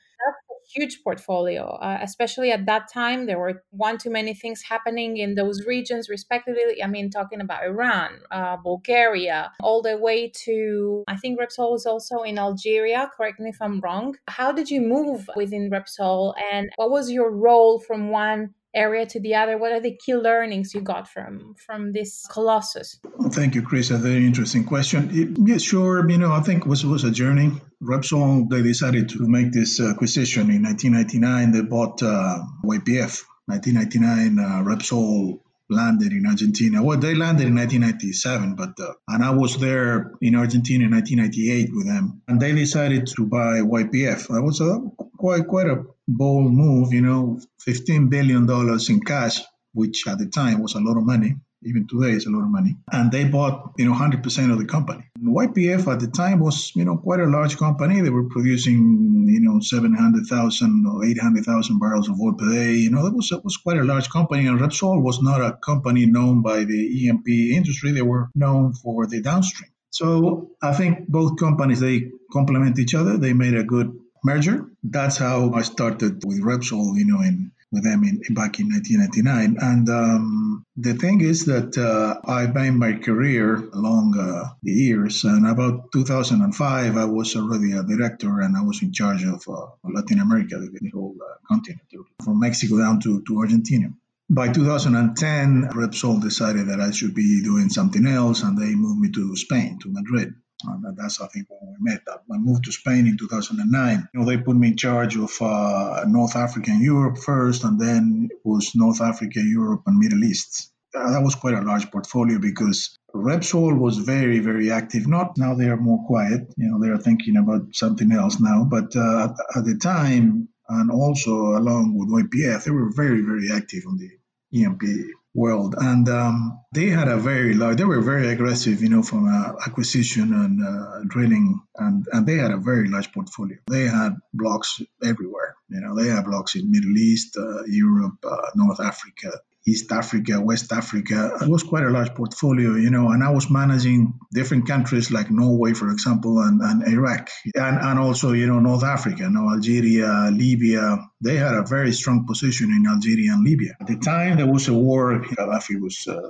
huge 0.72 1.02
portfolio, 1.02 1.64
uh, 1.76 1.98
especially 2.02 2.50
at 2.52 2.66
that 2.66 2.90
time. 2.92 3.26
There 3.26 3.38
were 3.38 3.62
one 3.70 3.98
too 3.98 4.10
many 4.10 4.34
things 4.34 4.62
happening 4.62 5.16
in 5.18 5.34
those 5.34 5.64
regions, 5.66 6.08
respectively. 6.08 6.82
I 6.82 6.86
mean, 6.86 7.10
talking 7.10 7.40
about 7.40 7.64
Iran, 7.64 8.20
uh, 8.30 8.56
Bulgaria, 8.56 9.52
all 9.60 9.82
the 9.82 9.96
way 9.96 10.30
to, 10.44 11.04
I 11.08 11.16
think 11.16 11.38
Repsol 11.38 11.72
was 11.72 11.86
also 11.86 12.22
in 12.22 12.38
Algeria. 12.38 13.10
Correct 13.16 13.40
me 13.40 13.50
if 13.50 13.60
I'm 13.60 13.80
wrong. 13.80 14.16
How 14.28 14.52
did 14.52 14.70
you 14.70 14.80
move 14.80 15.28
within 15.36 15.70
Repsol, 15.70 16.34
and 16.52 16.70
what 16.76 16.90
was 16.90 17.10
your 17.10 17.30
role 17.30 17.78
from 17.78 18.10
one 18.10 18.54
area 18.74 19.06
to 19.06 19.20
the 19.20 19.34
other? 19.34 19.58
What 19.58 19.72
are 19.72 19.80
the 19.80 19.96
key 19.96 20.14
learnings 20.14 20.74
you 20.74 20.80
got 20.80 21.08
from 21.08 21.54
from 21.66 21.92
this 21.92 22.26
colossus? 22.30 22.98
Well, 23.18 23.30
thank 23.30 23.54
you, 23.54 23.62
Chris. 23.62 23.90
A 23.90 23.98
very 23.98 24.26
interesting 24.26 24.64
question. 24.64 25.10
It, 25.12 25.38
yeah, 25.48 25.58
sure. 25.58 26.08
You 26.08 26.18
know, 26.18 26.32
I 26.32 26.40
think 26.40 26.66
it 26.66 26.68
was 26.68 26.84
was 26.84 27.04
a 27.04 27.10
journey. 27.10 27.52
Repsol 27.82 28.48
they 28.48 28.62
decided 28.62 29.08
to 29.10 29.26
make 29.28 29.52
this 29.52 29.80
acquisition 29.80 30.50
in 30.50 30.62
1999. 30.62 31.52
They 31.52 31.62
bought 31.62 32.02
uh, 32.02 32.40
YPF. 32.64 33.22
1999, 33.46 34.38
uh, 34.38 34.64
Repsol 34.64 35.38
landed 35.68 36.12
in 36.12 36.26
Argentina. 36.26 36.82
Well, 36.82 36.98
they 36.98 37.14
landed 37.14 37.46
in 37.48 37.54
1997, 37.54 38.54
but 38.54 38.78
uh, 38.80 38.94
and 39.08 39.24
I 39.24 39.30
was 39.30 39.58
there 39.58 40.12
in 40.20 40.34
Argentina 40.34 40.84
in 40.84 40.90
1998 40.90 41.70
with 41.74 41.86
them, 41.86 42.22
and 42.28 42.40
they 42.40 42.52
decided 42.52 43.06
to 43.16 43.26
buy 43.26 43.60
YPF. 43.60 44.28
That 44.28 44.42
was 44.42 44.60
a 44.60 44.80
quite 45.24 45.46
quite 45.48 45.68
a 45.68 45.82
bold 46.06 46.52
move, 46.52 46.92
you 46.92 47.00
know, 47.00 47.40
15 47.60 48.10
billion 48.10 48.44
dollars 48.44 48.90
in 48.90 49.00
cash, 49.00 49.40
which 49.72 50.06
at 50.06 50.18
the 50.18 50.26
time 50.26 50.60
was 50.60 50.74
a 50.74 50.80
lot 50.80 50.98
of 50.98 51.06
money 51.06 51.36
even 51.66 51.86
today 51.88 52.10
is 52.10 52.26
a 52.26 52.30
lot 52.30 52.42
of 52.42 52.50
money. 52.50 52.76
And 52.92 53.10
they 53.10 53.24
bought, 53.24 53.72
you 53.78 53.86
know, 53.86 53.94
100% 53.94 54.52
of 54.52 54.58
the 54.58 54.66
company. 54.66 55.04
YPF 55.18 55.90
at 55.90 56.00
the 56.00 56.08
time 56.08 56.40
was, 56.40 56.72
you 56.76 56.84
know, 56.84 56.98
quite 56.98 57.20
a 57.20 57.26
large 57.26 57.56
company. 57.56 58.02
They 58.02 58.10
were 58.10 58.28
producing, 58.28 59.26
you 59.28 59.40
know, 59.40 59.60
700,000 59.60 60.86
or 60.86 61.04
800,000 61.04 61.78
barrels 61.78 62.08
of 62.08 62.20
oil 62.20 62.34
per 62.34 62.50
day. 62.50 62.74
You 62.74 62.90
know, 62.90 63.02
that 63.04 63.14
was, 63.14 63.28
that 63.30 63.44
was 63.44 63.56
quite 63.56 63.78
a 63.78 63.84
large 63.84 64.10
company. 64.10 64.46
And 64.46 64.60
Repsol 64.60 65.02
was 65.02 65.22
not 65.22 65.40
a 65.40 65.56
company 65.64 66.04
known 66.06 66.42
by 66.42 66.64
the 66.64 66.74
E&P 66.74 67.56
industry. 67.56 67.92
They 67.92 68.02
were 68.02 68.28
known 68.34 68.74
for 68.74 69.06
the 69.06 69.22
downstream. 69.22 69.70
So 69.90 70.50
I 70.60 70.74
think 70.74 71.08
both 71.08 71.38
companies, 71.38 71.80
they 71.80 72.10
complement 72.32 72.78
each 72.78 72.94
other. 72.94 73.16
They 73.16 73.32
made 73.32 73.54
a 73.54 73.62
good 73.62 73.96
merger. 74.24 74.66
That's 74.82 75.16
how 75.18 75.52
I 75.52 75.62
started 75.62 76.24
with 76.24 76.42
Repsol, 76.42 76.96
you 76.96 77.04
know, 77.04 77.20
in 77.20 77.52
with 77.74 77.84
them 77.84 78.04
in, 78.04 78.20
back 78.34 78.60
in 78.60 78.68
1999. 78.68 79.56
And 79.60 79.88
um, 79.88 80.64
the 80.76 80.94
thing 80.94 81.20
is 81.20 81.44
that 81.46 81.76
uh, 81.76 82.20
I 82.30 82.46
made 82.46 82.74
my 82.74 82.92
career 82.94 83.56
along 83.56 84.16
uh, 84.16 84.54
the 84.62 84.72
years. 84.72 85.24
And 85.24 85.46
about 85.46 85.90
2005, 85.92 86.96
I 86.96 87.04
was 87.04 87.36
already 87.36 87.72
a 87.72 87.82
director 87.82 88.40
and 88.40 88.56
I 88.56 88.62
was 88.62 88.80
in 88.82 88.92
charge 88.92 89.24
of 89.24 89.44
uh, 89.48 89.66
Latin 89.82 90.20
America, 90.20 90.56
the 90.58 90.90
whole 90.90 91.16
uh, 91.20 91.34
continent, 91.48 91.82
from 92.24 92.38
Mexico 92.38 92.78
down 92.78 93.00
to, 93.00 93.22
to 93.26 93.38
Argentina. 93.38 93.88
By 94.30 94.50
2010, 94.52 95.68
Repsol 95.74 96.22
decided 96.22 96.68
that 96.68 96.80
I 96.80 96.92
should 96.92 97.14
be 97.14 97.42
doing 97.42 97.68
something 97.68 98.06
else, 98.06 98.42
and 98.42 98.56
they 98.56 98.74
moved 98.74 99.00
me 99.00 99.10
to 99.10 99.36
Spain, 99.36 99.78
to 99.82 99.92
Madrid. 99.92 100.32
And 100.66 100.96
that's, 100.96 101.20
I 101.20 101.26
think, 101.28 101.46
when 101.48 101.74
we 101.74 101.90
met. 101.90 102.02
I 102.08 102.38
moved 102.38 102.64
to 102.64 102.72
Spain 102.72 103.06
in 103.06 103.16
2009. 103.16 104.08
You 104.12 104.20
know, 104.20 104.26
they 104.26 104.38
put 104.38 104.56
me 104.56 104.68
in 104.68 104.76
charge 104.76 105.16
of 105.16 105.30
uh, 105.40 106.04
North 106.06 106.36
Africa 106.36 106.70
and 106.70 106.82
Europe 106.82 107.18
first, 107.18 107.64
and 107.64 107.80
then 107.80 108.28
it 108.30 108.38
was 108.44 108.74
North 108.74 109.00
Africa, 109.00 109.40
Europe, 109.40 109.82
and 109.86 109.98
Middle 109.98 110.24
East. 110.24 110.70
Uh, 110.94 111.10
that 111.10 111.22
was 111.22 111.34
quite 111.34 111.54
a 111.54 111.60
large 111.60 111.90
portfolio 111.90 112.38
because 112.38 112.96
Repsol 113.14 113.78
was 113.78 113.98
very, 113.98 114.38
very 114.38 114.70
active. 114.70 115.08
Not 115.08 115.36
now 115.36 115.54
they 115.54 115.68
are 115.68 115.76
more 115.76 116.04
quiet. 116.06 116.42
You 116.56 116.70
know, 116.70 116.80
they 116.80 116.88
are 116.88 116.98
thinking 116.98 117.36
about 117.36 117.62
something 117.72 118.12
else 118.12 118.40
now. 118.40 118.64
But 118.64 118.94
uh, 118.96 119.34
at, 119.56 119.64
the 119.64 119.76
time, 119.76 120.48
and 120.68 120.90
also 120.90 121.56
along 121.56 121.94
with 121.96 122.08
YPF, 122.08 122.64
they 122.64 122.70
were 122.70 122.92
very, 122.94 123.22
very 123.22 123.50
active 123.52 123.82
on 123.88 123.98
the 123.98 124.10
E&P 124.52 125.10
world. 125.34 125.74
And 125.76 126.08
um, 126.08 126.60
they 126.72 126.88
had 126.88 127.08
a 127.08 127.16
very 127.16 127.54
large, 127.54 127.78
they 127.78 127.84
were 127.84 128.00
very 128.00 128.28
aggressive, 128.28 128.80
you 128.82 128.88
know, 128.88 129.02
from 129.02 129.26
uh, 129.26 129.52
acquisition 129.66 130.32
and 130.32 130.64
uh, 130.64 131.00
drilling, 131.08 131.60
and, 131.76 132.06
and 132.12 132.26
they 132.26 132.36
had 132.36 132.52
a 132.52 132.56
very 132.56 132.88
large 132.88 133.12
portfolio. 133.12 133.58
They 133.68 133.86
had 133.86 134.16
blocks 134.32 134.80
everywhere. 135.02 135.56
You 135.68 135.80
know, 135.80 135.96
they 135.96 136.08
had 136.08 136.24
blocks 136.24 136.54
in 136.54 136.70
Middle 136.70 136.96
East, 136.96 137.36
uh, 137.36 137.64
Europe, 137.64 138.16
uh, 138.24 138.50
North 138.54 138.80
Africa, 138.80 139.32
East 139.66 139.90
Africa, 139.92 140.40
West 140.40 140.72
Africa. 140.72 141.38
It 141.40 141.48
was 141.48 141.62
quite 141.62 141.84
a 141.84 141.90
large 141.90 142.14
portfolio, 142.14 142.74
you 142.74 142.90
know, 142.90 143.10
and 143.10 143.24
I 143.24 143.30
was 143.30 143.50
managing 143.50 144.18
different 144.32 144.66
countries 144.66 145.10
like 145.10 145.30
Norway, 145.30 145.72
for 145.72 145.90
example, 145.90 146.40
and, 146.40 146.60
and 146.60 146.86
Iraq, 146.86 147.30
and, 147.54 147.78
and 147.78 147.98
also, 147.98 148.32
you 148.32 148.46
know, 148.46 148.60
North 148.60 148.84
Africa, 148.84 149.22
you 149.22 149.30
know, 149.30 149.50
Algeria, 149.50 150.30
Libya. 150.30 150.98
They 151.22 151.36
had 151.36 151.54
a 151.54 151.64
very 151.64 151.92
strong 151.92 152.26
position 152.26 152.70
in 152.70 152.86
Algeria 152.86 153.32
and 153.32 153.44
Libya. 153.44 153.72
At 153.80 153.86
the 153.86 153.96
time, 153.96 154.36
there 154.36 154.50
was 154.50 154.68
a 154.68 154.74
war. 154.74 155.20
Gaddafi 155.20 155.80
was, 155.80 156.06
uh, 156.06 156.20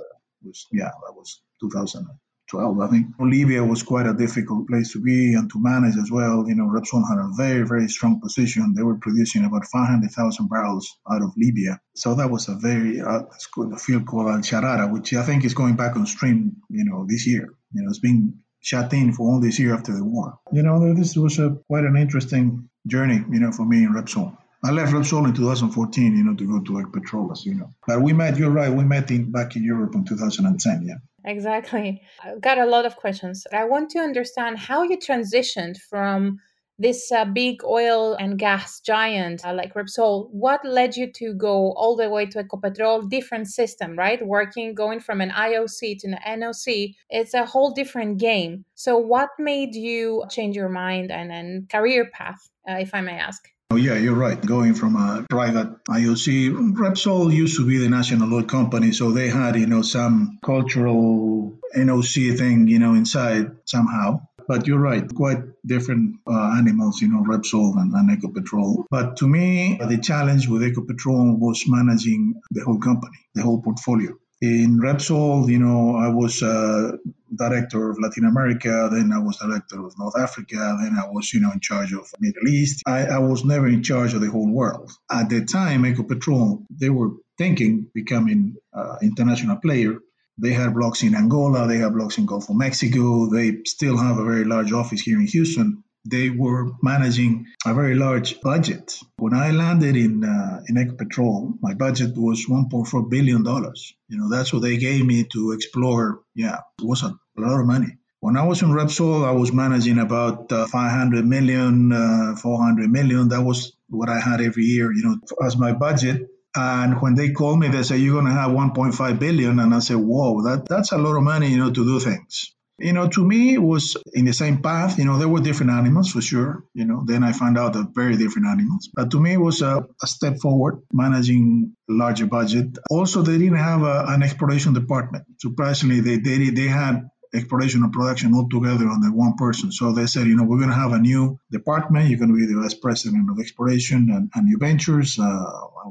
was 0.43 0.67
yeah, 0.71 0.91
that 1.05 1.13
was 1.13 1.41
2000. 1.59 2.07
12, 2.55 2.79
I 2.79 2.87
think. 2.87 3.07
Libya 3.19 3.63
was 3.63 3.83
quite 3.83 4.07
a 4.07 4.13
difficult 4.13 4.67
place 4.67 4.93
to 4.93 5.01
be 5.01 5.33
and 5.33 5.51
to 5.51 5.61
manage 5.61 5.97
as 5.97 6.09
well. 6.09 6.45
You 6.47 6.55
know, 6.55 6.65
Repsol 6.65 7.03
had 7.07 7.19
a 7.19 7.29
very, 7.35 7.67
very 7.67 7.87
strong 7.89 8.21
position. 8.21 8.73
They 8.73 8.83
were 8.83 8.95
producing 8.95 9.43
about 9.43 9.65
500,000 9.65 10.49
barrels 10.49 10.87
out 11.11 11.21
of 11.21 11.33
Libya. 11.35 11.79
So 11.95 12.15
that 12.15 12.29
was 12.29 12.47
a 12.47 12.55
very, 12.55 13.01
uh, 13.01 13.23
it's 13.35 13.47
called 13.47 13.73
a 13.73 13.77
field 13.77 14.05
called 14.07 14.27
Al 14.27 14.39
Sharara, 14.39 14.91
which 14.91 15.13
I 15.13 15.23
think 15.23 15.43
is 15.43 15.53
going 15.53 15.75
back 15.75 15.95
on 15.97 16.05
stream, 16.05 16.57
you 16.69 16.85
know, 16.85 17.05
this 17.07 17.27
year. 17.27 17.49
You 17.73 17.83
know, 17.83 17.89
it's 17.89 17.99
been 17.99 18.39
shut 18.61 18.93
in 18.93 19.11
for 19.13 19.29
all 19.29 19.39
this 19.41 19.59
year 19.59 19.73
after 19.73 19.93
the 19.93 20.03
war. 20.03 20.39
You 20.53 20.63
know, 20.63 20.93
this 20.93 21.15
was 21.17 21.39
a, 21.39 21.57
quite 21.67 21.83
an 21.83 21.97
interesting 21.97 22.69
journey, 22.87 23.23
you 23.31 23.39
know, 23.39 23.51
for 23.51 23.65
me 23.65 23.83
in 23.83 23.93
Repsol. 23.93 24.37
I 24.63 24.71
left 24.71 24.93
Repsol 24.93 25.27
in 25.27 25.33
2014, 25.33 26.15
you 26.15 26.23
know, 26.23 26.35
to 26.35 26.47
go 26.47 26.59
to 26.61 26.71
Ecopetrol, 26.81 27.45
you 27.45 27.55
know. 27.55 27.73
But 27.85 28.01
we 28.01 28.13
met, 28.13 28.37
you're 28.37 28.49
right, 28.49 28.71
we 28.71 28.83
met 28.83 29.11
in, 29.11 29.29
back 29.29 29.55
in 29.55 29.63
Europe 29.63 29.93
in 29.93 30.05
2010, 30.05 30.87
yeah. 30.87 30.95
Exactly. 31.25 32.01
I've 32.23 32.39
got 32.39 32.59
a 32.59 32.65
lot 32.65 32.85
of 32.85 32.95
questions. 32.95 33.45
I 33.51 33.65
want 33.65 33.89
to 33.91 33.99
understand 33.99 34.59
how 34.59 34.83
you 34.83 34.97
transitioned 34.97 35.77
from 35.77 36.39
this 36.77 37.11
uh, 37.11 37.25
big 37.25 37.63
oil 37.63 38.15
and 38.15 38.37
gas 38.37 38.81
giant 38.81 39.45
uh, 39.45 39.53
like 39.53 39.73
Repsol, 39.73 40.29
what 40.31 40.59
led 40.65 40.95
you 40.95 41.11
to 41.13 41.33
go 41.33 41.71
all 41.73 41.95
the 41.95 42.09
way 42.09 42.25
to 42.25 42.43
Ecopetrol? 42.43 43.09
Different 43.09 43.47
system, 43.47 43.97
right? 43.97 44.25
Working, 44.25 44.75
going 44.75 44.99
from 44.99 45.21
an 45.21 45.29
IOC 45.29 45.99
to 45.99 46.07
an 46.07 46.41
NOC, 46.41 46.93
it's 47.09 47.33
a 47.33 47.45
whole 47.45 47.71
different 47.71 48.17
game. 48.17 48.65
So, 48.75 48.97
what 48.97 49.29
made 49.39 49.73
you 49.73 50.25
change 50.29 50.55
your 50.55 50.69
mind 50.69 51.11
and, 51.11 51.31
and 51.31 51.69
career 51.69 52.09
path, 52.11 52.49
uh, 52.69 52.73
if 52.73 52.93
I 52.93 53.01
may 53.01 53.17
ask? 53.19 53.54
Oh, 53.75 53.77
yeah, 53.77 53.97
you're 53.97 54.15
right. 54.15 54.39
Going 54.39 54.73
from 54.73 54.95
a 54.95 55.25
private 55.29 55.83
IOC, 55.89 56.75
Repsol 56.75 57.29
used 57.33 57.57
to 57.57 57.67
be 57.67 57.77
the 57.77 57.89
national 57.89 58.33
oil 58.33 58.43
company, 58.43 58.93
so 58.93 59.11
they 59.11 59.27
had, 59.27 59.57
you 59.57 59.65
know, 59.65 59.81
some 59.81 60.39
cultural 60.41 61.59
NOC 61.75 62.37
thing, 62.37 62.69
you 62.69 62.79
know, 62.79 62.93
inside 62.93 63.51
somehow. 63.65 64.21
But 64.47 64.65
you're 64.65 64.79
right, 64.79 65.03
quite 65.13 65.39
different 65.65 66.15
uh, 66.25 66.55
animals, 66.57 67.01
you 67.01 67.09
know, 67.09 67.25
Repsol 67.25 67.75
and, 67.75 67.91
and 67.91 68.09
Ecopetrol. 68.17 68.85
But 68.89 69.17
to 69.17 69.27
me, 69.27 69.77
the 69.77 69.97
challenge 69.97 70.47
with 70.47 70.61
Ecopetrol 70.61 71.37
was 71.37 71.65
managing 71.67 72.35
the 72.51 72.63
whole 72.63 72.79
company, 72.79 73.17
the 73.33 73.41
whole 73.41 73.61
portfolio. 73.61 74.13
In 74.45 74.77
Repsol, 74.77 75.49
you 75.49 75.57
know, 75.57 75.95
I 75.95 76.07
was 76.07 76.43
uh, 76.43 76.91
director 77.35 77.89
of 77.89 77.97
Latin 77.99 78.25
America, 78.25 78.89
then 78.91 79.11
I 79.11 79.17
was 79.17 79.37
director 79.37 79.83
of 79.83 79.97
North 79.97 80.15
Africa, 80.19 80.77
then 80.81 80.95
I 81.03 81.07
was, 81.09 81.33
you 81.33 81.39
know, 81.39 81.51
in 81.51 81.59
charge 81.59 81.93
of 81.93 82.05
Middle 82.19 82.47
East. 82.47 82.83
I, 82.85 83.07
I 83.07 83.17
was 83.17 83.43
never 83.43 83.67
in 83.67 83.81
charge 83.81 84.13
of 84.13 84.21
the 84.21 84.29
whole 84.29 84.51
world. 84.51 84.91
At 85.11 85.29
the 85.29 85.45
time, 85.45 85.81
Ecopetrol, 85.83 86.63
they 86.69 86.91
were 86.91 87.09
thinking 87.39 87.89
becoming 87.95 88.55
uh, 88.71 88.97
international 89.01 89.55
player. 89.55 89.97
They 90.37 90.53
had 90.53 90.75
blocks 90.75 91.01
in 91.01 91.15
Angola, 91.15 91.67
they 91.67 91.79
have 91.79 91.93
blocks 91.93 92.19
in 92.19 92.27
Gulf 92.27 92.47
of 92.47 92.55
Mexico. 92.55 93.27
They 93.27 93.63
still 93.65 93.97
have 93.97 94.19
a 94.19 94.23
very 94.23 94.45
large 94.45 94.71
office 94.71 95.01
here 95.01 95.19
in 95.19 95.25
Houston 95.25 95.83
they 96.05 96.29
were 96.29 96.71
managing 96.81 97.47
a 97.65 97.73
very 97.73 97.95
large 97.95 98.39
budget. 98.41 98.97
When 99.17 99.33
I 99.33 99.51
landed 99.51 99.95
in 99.95 100.23
uh, 100.23 100.61
in 100.67 100.75
Ecopetrol, 100.75 101.57
my 101.61 101.73
budget 101.73 102.15
was 102.15 102.45
1.4 102.45 103.09
billion 103.09 103.43
dollars. 103.43 103.93
You 104.07 104.17
know, 104.17 104.29
that's 104.29 104.53
what 104.53 104.61
they 104.61 104.77
gave 104.77 105.05
me 105.05 105.25
to 105.33 105.51
explore. 105.51 106.21
Yeah, 106.35 106.59
it 106.79 106.85
was 106.85 107.03
a, 107.03 107.13
lot 107.37 107.59
of 107.59 107.65
money. 107.65 107.97
When 108.21 108.37
I 108.37 108.45
was 108.45 108.61
in 108.61 108.69
Repsol, 108.69 109.25
I 109.25 109.31
was 109.31 109.51
managing 109.51 109.99
about 109.99 110.51
uh, 110.51 110.67
500 110.67 111.25
million, 111.25 111.91
uh, 111.91 112.35
400 112.41 112.89
million. 112.89 113.29
That 113.29 113.41
was 113.41 113.73
what 113.89 114.09
I 114.09 114.19
had 114.19 114.41
every 114.41 114.63
year, 114.63 114.91
you 114.93 115.03
know, 115.03 115.17
as 115.45 115.57
my 115.57 115.73
budget. 115.73 116.29
And 116.55 117.01
when 117.01 117.15
they 117.15 117.31
called 117.31 117.59
me, 117.59 117.67
they 117.67 117.83
said, 117.83 117.99
you're 117.99 118.13
going 118.13 118.25
to 118.25 118.31
have 118.31 118.51
1.5 118.51 119.19
billion. 119.19 119.59
And 119.59 119.75
I 119.75 119.79
said, 119.79 119.97
whoa, 119.97 120.41
that, 120.43 120.65
that's 120.67 120.93
a 120.93 120.97
lot 120.97 121.17
of 121.17 121.23
money, 121.23 121.49
you 121.49 121.57
know, 121.57 121.71
to 121.71 121.85
do 121.85 121.99
things. 121.99 122.54
You 122.77 122.91
know, 122.91 123.07
to 123.07 123.25
me, 123.25 123.53
it 123.53 123.61
was 123.61 123.95
in 124.13 124.25
the 124.25 124.33
same 124.33 124.61
path. 124.61 124.97
You 124.99 125.05
know, 125.05 125.17
there 125.17 125.29
were 125.29 125.39
different 125.39 125.71
animals 125.71 126.11
for 126.11 126.21
sure. 126.21 126.65
You 126.73 126.85
know, 126.85 127.03
then 127.05 127.23
I 127.23 127.31
found 127.31 127.57
out 127.57 127.73
that 127.73 127.95
very 127.95 128.17
different 128.17 128.47
animals. 128.47 128.89
But 128.93 129.11
to 129.11 129.19
me, 129.19 129.33
it 129.33 129.39
was 129.39 129.61
a, 129.61 129.87
a 130.03 130.07
step 130.07 130.39
forward, 130.39 130.81
managing 130.91 131.75
larger 131.87 132.25
budget. 132.25 132.77
Also, 132.91 133.21
they 133.21 133.37
didn't 133.37 133.57
have 133.57 133.83
a, 133.83 134.05
an 134.09 134.23
exploration 134.23 134.73
department. 134.73 135.23
Surprisingly, 135.39 136.01
they, 136.01 136.17
they, 136.17 136.49
they 136.49 136.67
had 136.67 137.09
exploration 137.33 137.83
and 137.83 137.93
production 137.93 138.33
all 138.33 138.49
together 138.49 138.87
under 138.87 139.11
one 139.11 139.35
person. 139.35 139.71
So 139.71 139.93
they 139.93 140.05
said, 140.05 140.27
you 140.27 140.35
know, 140.35 140.43
we're 140.43 140.57
going 140.57 140.69
to 140.69 140.75
have 140.75 140.91
a 140.91 140.99
new 140.99 141.39
department. 141.51 142.09
You're 142.09 142.19
going 142.19 142.33
to 142.33 142.37
be 142.37 142.45
the 142.45 142.61
vice 142.61 142.73
president 142.73 143.29
of 143.29 143.39
exploration 143.39 144.09
and, 144.11 144.29
and 144.35 144.45
new 144.45 144.57
ventures. 144.57 145.17
Uh, 145.17 145.23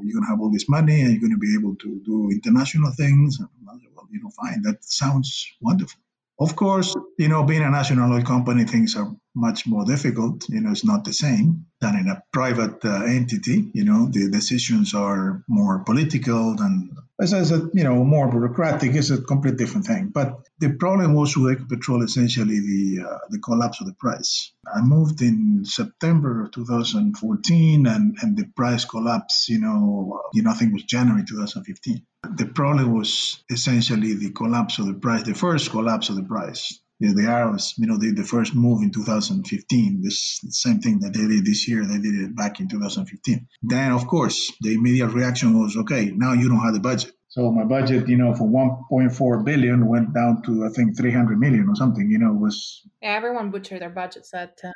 you're 0.02 0.12
going 0.12 0.24
to 0.24 0.30
have 0.30 0.40
all 0.40 0.50
this 0.50 0.68
money 0.68 1.00
and 1.00 1.12
you're 1.12 1.20
going 1.20 1.32
to 1.32 1.38
be 1.38 1.56
able 1.58 1.76
to 1.76 2.00
do 2.04 2.30
international 2.30 2.92
things. 2.92 3.38
And, 3.40 3.48
well, 3.64 3.78
you 4.10 4.22
know, 4.22 4.30
fine. 4.30 4.62
That 4.62 4.84
sounds 4.84 5.46
wonderful. 5.60 6.00
Of 6.38 6.56
course, 6.56 6.94
you 7.18 7.28
know, 7.28 7.44
being 7.44 7.62
a 7.62 7.70
national 7.70 8.12
oil 8.12 8.22
company, 8.22 8.64
things 8.64 8.96
are 8.96 9.12
much 9.34 9.66
more 9.66 9.84
difficult. 9.84 10.48
You 10.48 10.60
know, 10.60 10.70
it's 10.70 10.84
not 10.84 11.04
the 11.04 11.12
same 11.12 11.66
than 11.80 11.96
in 11.96 12.08
a 12.08 12.22
private 12.32 12.84
uh, 12.84 13.02
entity. 13.04 13.70
You 13.74 13.84
know, 13.84 14.06
the 14.06 14.30
decisions 14.30 14.94
are 14.94 15.42
more 15.48 15.84
political 15.84 16.56
than, 16.56 16.96
as 17.20 17.34
I 17.34 17.42
said, 17.42 17.70
you 17.74 17.84
know, 17.84 18.04
more 18.04 18.30
bureaucratic. 18.30 18.94
It's 18.94 19.10
a 19.10 19.20
completely 19.20 19.58
different 19.58 19.86
thing. 19.86 20.08
But 20.08 20.40
the 20.58 20.74
problem 20.74 21.14
was 21.14 21.36
with 21.36 21.58
Ecopetrol 21.58 22.04
essentially 22.04 22.60
the 22.60 23.04
uh, 23.08 23.18
the 23.30 23.38
collapse 23.38 23.80
of 23.80 23.86
the 23.86 23.94
price. 23.94 24.52
I 24.72 24.80
moved 24.80 25.20
in 25.20 25.64
September 25.64 26.44
of 26.44 26.52
2014, 26.52 27.86
and 27.86 28.16
and 28.22 28.36
the 28.36 28.46
price 28.56 28.84
collapsed. 28.84 29.48
You 29.48 29.60
know, 29.60 30.22
you 30.32 30.42
know, 30.42 30.50
I 30.50 30.54
think 30.54 30.70
it 30.70 30.74
was 30.74 30.84
January 30.84 31.24
2015 31.24 32.06
the 32.36 32.46
problem 32.46 32.92
was 32.94 33.44
essentially 33.50 34.14
the 34.14 34.30
collapse 34.30 34.78
of 34.78 34.86
the 34.86 34.94
price, 34.94 35.24
the 35.24 35.34
first 35.34 35.70
collapse 35.70 36.08
of 36.08 36.16
the 36.16 36.22
price. 36.22 36.80
The, 37.00 37.12
the 37.12 37.26
Arabs, 37.26 37.74
you 37.76 37.86
know, 37.86 37.98
did 37.98 38.16
the 38.16 38.24
first 38.24 38.54
move 38.54 38.82
in 38.82 38.90
2015. 38.90 40.02
This 40.02 40.40
the 40.40 40.52
same 40.52 40.80
thing 40.80 41.00
that 41.00 41.12
they 41.12 41.26
did 41.26 41.44
this 41.44 41.66
year, 41.68 41.84
they 41.84 41.98
did 41.98 42.14
it 42.14 42.36
back 42.36 42.60
in 42.60 42.68
2015. 42.68 43.48
Then, 43.62 43.92
of 43.92 44.06
course, 44.06 44.52
the 44.60 44.74
immediate 44.74 45.08
reaction 45.08 45.60
was, 45.60 45.76
okay, 45.76 46.12
now 46.14 46.32
you 46.32 46.48
don't 46.48 46.60
have 46.60 46.74
the 46.74 46.80
budget. 46.80 47.12
So 47.28 47.50
my 47.50 47.64
budget, 47.64 48.08
you 48.08 48.16
know, 48.16 48.32
for 48.32 48.46
1.4 48.46 49.44
billion 49.44 49.88
went 49.88 50.14
down 50.14 50.42
to 50.42 50.66
I 50.66 50.68
think 50.68 50.96
300 50.96 51.36
million 51.36 51.68
or 51.68 51.74
something. 51.74 52.08
You 52.08 52.18
know, 52.18 52.32
was 52.32 52.82
yeah, 53.02 53.14
everyone 53.14 53.50
butchered 53.50 53.82
their 53.82 53.90
budgets 53.90 54.32
at 54.32 54.60
uh, 54.62 54.70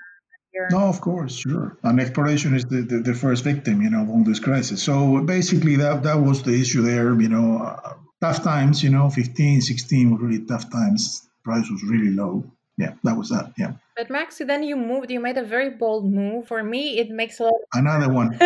no, 0.71 0.89
of 0.89 1.01
course, 1.01 1.37
sure. 1.37 1.79
And 1.83 2.01
exploration 2.01 2.55
is 2.55 2.65
the, 2.65 2.81
the, 2.83 2.99
the, 2.99 3.15
first 3.15 3.45
victim, 3.45 3.81
you 3.81 3.91
know, 3.91 4.03
of 4.03 4.11
all 4.11 4.25
this 4.25 4.41
crisis. 4.41 4.83
So 4.83 5.23
basically, 5.23 5.77
that 5.77 6.03
that 6.03 6.17
was 6.17 6.43
the 6.43 6.61
issue 6.61 6.83
there. 6.83 7.15
You 7.21 7.29
know, 7.29 7.59
uh, 7.59 7.95
tough 8.21 8.43
times. 8.43 8.83
You 8.83 8.91
know, 8.91 9.09
15, 9.11 9.61
16 9.61 10.11
were 10.11 10.19
really 10.19 10.45
tough 10.45 10.71
times. 10.71 11.28
Price 11.45 11.69
was 11.71 11.83
really 11.85 12.11
low. 12.11 12.45
Yeah, 12.77 12.95
that 13.03 13.17
was 13.17 13.31
that. 13.31 13.53
Yeah. 13.59 13.73
But 13.97 14.09
Maxi, 14.09 14.47
then 14.47 14.63
you 14.63 14.77
moved. 14.77 15.11
You 15.11 15.21
made 15.21 15.37
a 15.37 15.45
very 15.45 15.71
bold 15.71 16.11
move. 16.11 16.47
For 16.47 16.63
me, 16.63 16.99
it 16.99 17.11
makes 17.11 17.41
a 17.41 17.45
lot. 17.45 17.55
Another 17.75 18.13
one. 18.13 18.33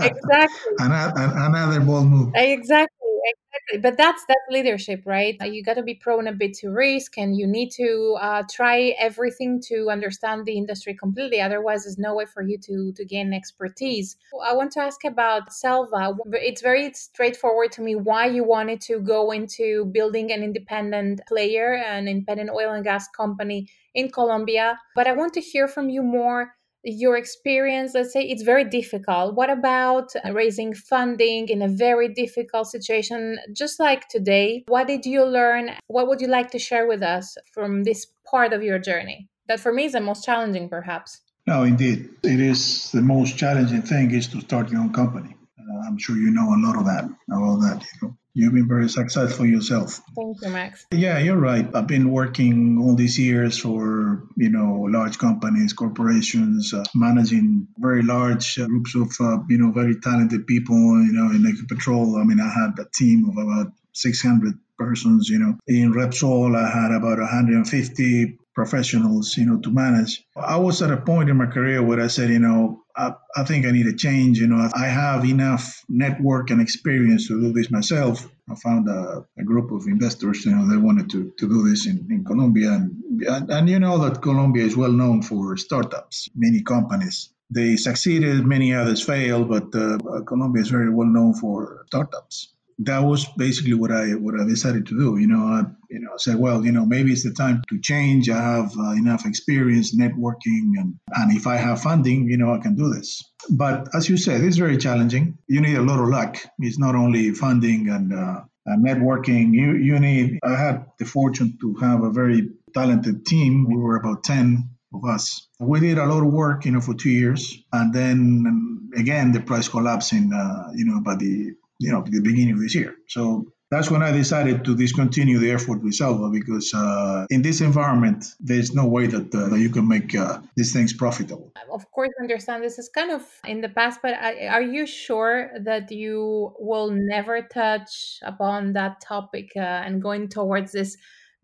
exactly. 0.00 0.72
another, 0.78 1.12
another 1.16 1.80
bold 1.80 2.06
move. 2.06 2.32
Exactly 2.36 2.97
exactly 3.32 3.78
but 3.80 3.96
that's 3.96 4.24
that 4.26 4.38
leadership 4.50 5.02
right? 5.04 5.36
Uh, 5.40 5.44
you 5.44 5.62
got 5.62 5.74
to 5.74 5.82
be 5.82 5.94
prone 5.94 6.26
a 6.26 6.32
bit 6.32 6.54
to 6.54 6.70
risk 6.70 7.18
and 7.18 7.36
you 7.36 7.46
need 7.46 7.70
to 7.70 8.16
uh, 8.20 8.42
try 8.50 8.94
everything 8.98 9.60
to 9.68 9.88
understand 9.90 10.46
the 10.46 10.56
industry 10.56 10.94
completely 10.94 11.40
otherwise 11.40 11.84
there's 11.84 11.98
no 11.98 12.14
way 12.14 12.24
for 12.26 12.42
you 12.42 12.58
to 12.58 12.92
to 12.96 13.04
gain 13.04 13.32
expertise. 13.32 14.16
I 14.44 14.54
want 14.54 14.72
to 14.72 14.80
ask 14.80 15.04
about 15.04 15.52
selva. 15.52 16.14
It's 16.32 16.62
very 16.62 16.92
straightforward 16.94 17.72
to 17.72 17.82
me 17.82 17.94
why 17.96 18.26
you 18.26 18.44
wanted 18.44 18.80
to 18.82 19.00
go 19.00 19.30
into 19.30 19.86
building 19.86 20.32
an 20.32 20.42
independent 20.42 21.20
player 21.28 21.74
an 21.74 22.08
independent 22.08 22.50
oil 22.50 22.72
and 22.72 22.84
gas 22.84 23.08
company 23.08 23.68
in 23.94 24.10
colombia 24.10 24.78
but 24.94 25.06
i 25.06 25.12
want 25.12 25.32
to 25.32 25.40
hear 25.40 25.66
from 25.68 25.88
you 25.88 26.02
more 26.02 26.52
your 26.84 27.16
experience 27.16 27.92
let's 27.94 28.12
say 28.12 28.22
it's 28.22 28.42
very 28.42 28.64
difficult. 28.64 29.34
What 29.34 29.50
about 29.50 30.12
raising 30.32 30.74
funding 30.74 31.48
in 31.48 31.62
a 31.62 31.68
very 31.68 32.08
difficult 32.08 32.68
situation 32.68 33.38
just 33.52 33.80
like 33.80 34.08
today? 34.08 34.64
What 34.68 34.86
did 34.86 35.04
you 35.04 35.24
learn? 35.24 35.70
What 35.88 36.08
would 36.08 36.20
you 36.20 36.28
like 36.28 36.50
to 36.52 36.58
share 36.58 36.86
with 36.86 37.02
us 37.02 37.36
from 37.52 37.84
this 37.84 38.06
part 38.30 38.52
of 38.52 38.62
your 38.62 38.78
journey 38.78 39.28
that 39.48 39.60
for 39.60 39.72
me 39.72 39.84
is 39.86 39.92
the 39.92 40.00
most 40.00 40.24
challenging 40.24 40.68
perhaps? 40.68 41.20
No 41.46 41.62
indeed. 41.62 42.08
It 42.22 42.40
is 42.40 42.92
the 42.92 43.00
most 43.00 43.38
challenging 43.38 43.82
thing 43.82 44.10
is 44.10 44.28
to 44.28 44.40
start 44.40 44.70
your 44.70 44.80
own 44.80 44.92
company 44.92 45.37
i'm 45.86 45.98
sure 45.98 46.16
you 46.16 46.30
know 46.30 46.54
a 46.54 46.60
lot 46.66 46.76
of 46.76 46.84
that 46.84 47.04
about 47.28 47.60
that 47.60 47.82
you 47.82 48.08
know 48.08 48.16
You've 48.38 48.54
been 48.54 48.68
very 48.68 48.88
successful 48.88 49.46
yourself. 49.46 50.00
Thank 50.14 50.42
you, 50.42 50.50
Max. 50.50 50.86
Yeah, 50.92 51.18
you're 51.18 51.36
right. 51.36 51.66
I've 51.74 51.88
been 51.88 52.12
working 52.12 52.78
all 52.80 52.94
these 52.94 53.18
years 53.18 53.58
for, 53.58 54.28
you 54.36 54.48
know, 54.48 54.86
large 54.88 55.18
companies, 55.18 55.72
corporations, 55.72 56.72
uh, 56.72 56.84
managing 56.94 57.66
very 57.78 58.02
large 58.02 58.56
uh, 58.56 58.66
groups 58.66 58.94
of, 58.94 59.10
uh, 59.18 59.38
you 59.48 59.58
know, 59.58 59.72
very 59.72 59.98
talented 59.98 60.46
people, 60.46 60.76
you 60.76 61.10
know, 61.10 61.32
in 61.32 61.42
Ecopetrol. 61.42 62.20
I 62.20 62.22
mean, 62.22 62.38
I 62.38 62.48
had 62.48 62.78
a 62.78 62.86
team 62.94 63.28
of 63.28 63.36
about 63.38 63.72
600 63.94 64.54
persons, 64.78 65.28
you 65.28 65.40
know. 65.40 65.58
In 65.66 65.92
Repsol, 65.92 66.54
I 66.54 66.70
had 66.70 66.92
about 66.92 67.18
150 67.18 68.38
professionals, 68.58 69.36
you 69.36 69.46
know, 69.46 69.58
to 69.60 69.70
manage. 69.70 70.12
I 70.34 70.56
was 70.56 70.82
at 70.82 70.90
a 70.90 70.96
point 71.10 71.30
in 71.30 71.36
my 71.36 71.46
career 71.46 71.80
where 71.80 72.00
I 72.00 72.08
said, 72.08 72.28
you 72.28 72.40
know, 72.40 72.82
I, 72.96 73.12
I 73.40 73.44
think 73.44 73.64
I 73.64 73.70
need 73.70 73.86
a 73.86 73.94
change. 74.06 74.40
You 74.40 74.48
know, 74.48 74.68
I 74.74 74.86
have 75.02 75.24
enough 75.24 75.64
network 75.88 76.50
and 76.50 76.60
experience 76.60 77.28
to 77.28 77.40
do 77.40 77.52
this 77.52 77.70
myself. 77.70 78.16
I 78.52 78.56
found 78.56 78.88
a, 78.88 79.24
a 79.42 79.44
group 79.44 79.70
of 79.70 79.86
investors, 79.86 80.44
you 80.44 80.50
know, 80.50 80.68
they 80.68 80.76
wanted 80.88 81.08
to, 81.10 81.32
to 81.38 81.48
do 81.54 81.68
this 81.68 81.86
in, 81.86 82.08
in 82.10 82.24
Colombia. 82.24 82.72
And, 82.72 82.90
and, 83.34 83.48
and 83.48 83.68
you 83.68 83.78
know 83.78 83.96
that 84.04 84.22
Colombia 84.22 84.64
is 84.64 84.76
well 84.76 84.96
known 85.02 85.22
for 85.22 85.56
startups, 85.56 86.28
many 86.34 86.60
companies. 86.62 87.30
They 87.50 87.76
succeeded, 87.76 88.44
many 88.44 88.74
others 88.74 89.00
failed, 89.04 89.48
but 89.48 89.66
uh, 89.72 89.98
Colombia 90.26 90.62
is 90.62 90.70
very 90.78 90.90
well 90.90 91.12
known 91.16 91.34
for 91.34 91.84
startups 91.86 92.54
that 92.80 93.00
was 93.00 93.26
basically 93.36 93.74
what 93.74 93.90
I 93.90 94.10
what 94.14 94.38
I 94.40 94.44
decided 94.44 94.86
to 94.86 94.98
do. 94.98 95.16
You 95.18 95.26
know, 95.26 95.42
I 95.46 95.62
you 95.90 96.00
know 96.00 96.12
said, 96.16 96.36
well, 96.36 96.64
you 96.64 96.72
know, 96.72 96.86
maybe 96.86 97.12
it's 97.12 97.24
the 97.24 97.32
time 97.32 97.62
to 97.68 97.80
change. 97.80 98.28
I 98.28 98.40
have 98.40 98.72
uh, 98.78 98.92
enough 98.92 99.26
experience 99.26 99.96
networking, 99.96 100.72
and 100.78 100.94
and 101.14 101.36
if 101.36 101.46
I 101.46 101.56
have 101.56 101.82
funding, 101.82 102.28
you 102.28 102.36
know, 102.36 102.54
I 102.54 102.58
can 102.58 102.76
do 102.76 102.92
this. 102.92 103.22
But 103.50 103.88
as 103.94 104.08
you 104.08 104.16
said, 104.16 104.42
it's 104.42 104.56
very 104.56 104.78
challenging. 104.78 105.38
You 105.48 105.60
need 105.60 105.76
a 105.76 105.82
lot 105.82 106.00
of 106.00 106.08
luck. 106.08 106.36
It's 106.58 106.78
not 106.78 106.94
only 106.94 107.32
funding 107.32 107.88
and 107.88 108.12
uh, 108.12 108.42
and 108.66 108.86
networking. 108.86 109.54
You 109.54 109.76
you 109.76 109.98
need. 109.98 110.38
I 110.44 110.54
had 110.54 110.86
the 110.98 111.04
fortune 111.04 111.58
to 111.60 111.74
have 111.80 112.02
a 112.02 112.10
very 112.10 112.50
talented 112.74 113.26
team. 113.26 113.66
We 113.68 113.76
were 113.76 113.96
about 113.96 114.22
ten 114.22 114.70
of 114.94 115.04
us. 115.04 115.48
We 115.58 115.80
did 115.80 115.98
a 115.98 116.06
lot 116.06 116.22
of 116.22 116.32
work, 116.32 116.64
you 116.64 116.72
know, 116.72 116.80
for 116.80 116.94
two 116.94 117.10
years, 117.10 117.58
and 117.72 117.92
then 117.92 118.44
um, 118.46 118.90
again 118.96 119.32
the 119.32 119.40
price 119.40 119.68
collapsed 119.68 120.12
in, 120.12 120.32
uh, 120.32 120.70
you 120.74 120.84
know, 120.84 121.00
by 121.00 121.16
the 121.16 121.54
you 121.78 121.92
know, 121.92 122.02
the 122.02 122.20
beginning 122.20 122.54
of 122.54 122.60
this 122.60 122.74
year. 122.74 122.94
So 123.06 123.46
that's 123.70 123.90
when 123.90 124.02
I 124.02 124.12
decided 124.12 124.64
to 124.64 124.74
discontinue 124.74 125.38
the 125.38 125.50
effort 125.52 125.82
with 125.82 125.94
Selva 125.94 126.30
because 126.30 126.72
uh, 126.74 127.26
in 127.30 127.42
this 127.42 127.60
environment, 127.60 128.24
there's 128.40 128.74
no 128.74 128.86
way 128.86 129.06
that, 129.06 129.34
uh, 129.34 129.48
that 129.50 129.58
you 129.58 129.68
can 129.68 129.86
make 129.86 130.14
uh, 130.14 130.40
these 130.56 130.72
things 130.72 130.92
profitable. 130.92 131.52
Of 131.70 131.90
course, 131.92 132.10
I 132.18 132.22
understand 132.22 132.64
this 132.64 132.78
is 132.78 132.88
kind 132.88 133.10
of 133.10 133.22
in 133.44 133.60
the 133.60 133.68
past, 133.68 134.00
but 134.02 134.14
are 134.14 134.62
you 134.62 134.86
sure 134.86 135.50
that 135.60 135.90
you 135.90 136.54
will 136.58 136.90
never 136.90 137.42
touch 137.42 138.18
upon 138.22 138.72
that 138.72 139.02
topic 139.02 139.50
uh, 139.54 139.60
and 139.60 140.00
going 140.02 140.28
towards 140.28 140.72
this? 140.72 140.96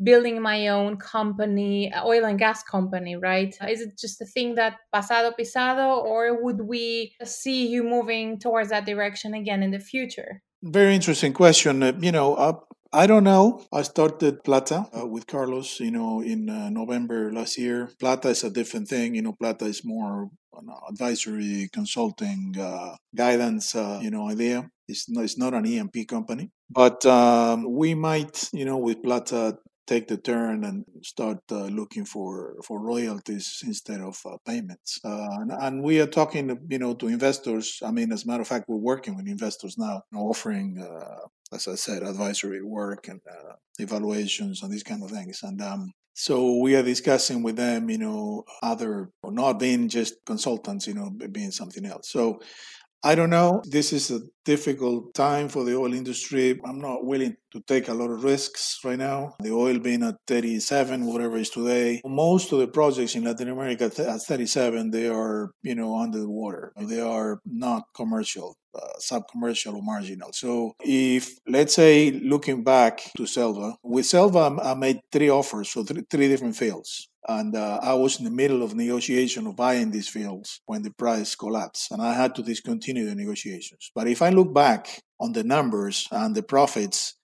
Building 0.02 0.40
my 0.42 0.68
own 0.68 0.96
company, 0.96 1.92
oil 2.04 2.24
and 2.24 2.38
gas 2.38 2.62
company, 2.62 3.16
right? 3.16 3.54
Is 3.68 3.80
it 3.80 3.98
just 3.98 4.20
a 4.20 4.26
thing 4.26 4.56
that 4.56 4.76
pasado 4.92 5.32
pisado, 5.38 6.02
or 6.02 6.42
would 6.42 6.60
we 6.62 7.14
see 7.24 7.66
you 7.66 7.82
moving 7.82 8.38
towards 8.38 8.70
that 8.70 8.86
direction 8.86 9.34
again 9.34 9.62
in 9.62 9.70
the 9.70 9.78
future? 9.78 10.42
Very 10.62 10.94
interesting 10.94 11.32
question. 11.32 11.82
Uh, 11.82 11.92
you 12.00 12.10
know, 12.10 12.34
uh, 12.34 12.54
I 12.92 13.06
don't 13.06 13.24
know. 13.24 13.64
I 13.72 13.82
started 13.82 14.44
Plata 14.44 14.86
uh, 14.96 15.06
with 15.06 15.26
Carlos, 15.26 15.80
you 15.80 15.90
know, 15.90 16.20
in 16.20 16.48
uh, 16.48 16.70
November 16.70 17.32
last 17.32 17.58
year. 17.58 17.90
Plata 17.98 18.28
is 18.28 18.44
a 18.44 18.50
different 18.50 18.88
thing. 18.88 19.14
You 19.14 19.22
know, 19.22 19.32
Plata 19.32 19.66
is 19.66 19.84
more 19.84 20.30
advisory, 20.88 21.68
consulting, 21.72 22.54
uh, 22.58 22.94
guidance, 23.14 23.74
uh, 23.74 23.98
you 24.02 24.10
know, 24.10 24.30
idea. 24.30 24.70
It's 24.86 25.10
not, 25.10 25.24
it's 25.24 25.38
not 25.38 25.54
an 25.54 25.66
E&P 25.66 26.04
company. 26.04 26.50
But 26.70 27.04
um, 27.06 27.74
we 27.74 27.94
might, 27.94 28.48
you 28.52 28.64
know, 28.64 28.78
with 28.78 29.02
Plata 29.02 29.58
take 29.86 30.08
the 30.08 30.16
turn 30.16 30.64
and 30.64 30.84
start 31.02 31.38
uh, 31.50 31.66
looking 31.66 32.04
for, 32.04 32.56
for 32.64 32.80
royalties 32.80 33.62
instead 33.66 34.00
of 34.00 34.18
uh, 34.24 34.36
payments. 34.46 34.98
Uh, 35.04 35.28
and, 35.40 35.52
and, 35.52 35.82
we 35.82 36.00
are 36.00 36.06
talking, 36.06 36.58
you 36.68 36.78
know, 36.78 36.94
to 36.94 37.08
investors. 37.08 37.80
I 37.84 37.90
mean, 37.90 38.12
as 38.12 38.24
a 38.24 38.26
matter 38.26 38.42
of 38.42 38.48
fact, 38.48 38.68
we're 38.68 38.76
working 38.76 39.16
with 39.16 39.26
investors 39.26 39.76
now, 39.76 40.02
offering, 40.14 40.78
uh, 40.80 41.26
as 41.54 41.68
I 41.68 41.74
said, 41.74 42.02
advisory 42.02 42.62
work 42.62 43.08
and 43.08 43.20
uh, 43.30 43.54
evaluations 43.78 44.62
and 44.62 44.72
these 44.72 44.82
kind 44.82 45.02
of 45.02 45.10
things. 45.10 45.42
And 45.42 45.60
um, 45.60 45.92
so 46.14 46.58
we 46.58 46.76
are 46.76 46.82
discussing 46.82 47.42
with 47.42 47.56
them, 47.56 47.90
you 47.90 47.98
know, 47.98 48.44
other, 48.62 49.10
not 49.24 49.58
being 49.58 49.88
just 49.88 50.14
consultants, 50.24 50.86
you 50.86 50.94
know, 50.94 51.10
being 51.10 51.50
something 51.50 51.84
else. 51.84 52.10
So 52.10 52.40
I 53.06 53.14
don't 53.14 53.28
know. 53.28 53.61
This 53.66 53.92
is 53.92 54.11
a 54.11 54.20
difficult 54.46 55.12
time 55.12 55.50
for 55.50 55.62
the 55.62 55.76
oil 55.76 55.92
industry. 55.92 56.58
I'm 56.64 56.80
not 56.80 57.04
willing 57.04 57.37
to 57.52 57.61
take 57.66 57.88
a 57.88 57.92
lot 57.92 58.11
of 58.11 58.25
risks 58.25 58.78
right 58.82 58.99
now. 58.99 59.34
The 59.40 59.52
oil 59.52 59.78
being 59.78 60.02
at 60.02 60.14
37, 60.26 61.04
whatever 61.04 61.37
is 61.37 61.50
today. 61.50 62.00
Most 62.06 62.50
of 62.52 62.61
the 62.61 62.66
projects 62.66 63.14
in 63.14 63.25
Latin 63.25 63.50
America 63.50 63.84
at 63.84 64.23
37, 64.23 64.90
they 64.90 65.06
are, 65.06 65.50
you 65.62 65.75
know, 65.75 65.99
under 65.99 66.18
the 66.18 66.30
water. 66.30 66.73
They 66.80 67.00
are 67.02 67.40
not 67.44 67.82
commercial. 67.94 68.56
Uh, 68.74 68.98
sub-commercial 68.98 69.76
or 69.76 69.82
marginal. 69.82 70.32
So 70.32 70.74
if 70.80 71.38
let's 71.46 71.74
say 71.74 72.10
looking 72.10 72.64
back 72.64 73.02
to 73.16 73.24
Selva, 73.24 73.76
with 73.84 74.06
Selva 74.06 74.56
I 74.60 74.74
made 74.74 74.98
three 75.12 75.30
offers 75.30 75.68
for 75.68 75.84
three, 75.84 76.28
different 76.28 76.56
fields. 76.56 77.08
And 77.28 77.54
uh, 77.54 77.78
I 77.82 77.94
was 77.94 78.18
in 78.18 78.24
the 78.24 78.30
middle 78.42 78.62
of 78.64 78.74
negotiation 78.74 79.46
of 79.46 79.54
buying 79.54 79.92
these 79.92 80.08
fields 80.08 80.60
when 80.66 80.82
the 80.82 80.90
price 80.90 81.36
collapsed, 81.36 81.92
and 81.92 82.02
I 82.02 82.14
had 82.14 82.34
to 82.34 82.42
discontinue 82.42 83.06
the 83.06 83.14
negotiations. 83.14 83.92
But 83.94 84.08
if 84.08 84.20
I 84.20 84.30
look 84.30 84.52
back 84.52 85.00
on 85.20 85.32
the 85.32 85.44
numbers 85.44 86.08
and 86.10 86.34
the 86.34 86.42
profits, 86.42 87.14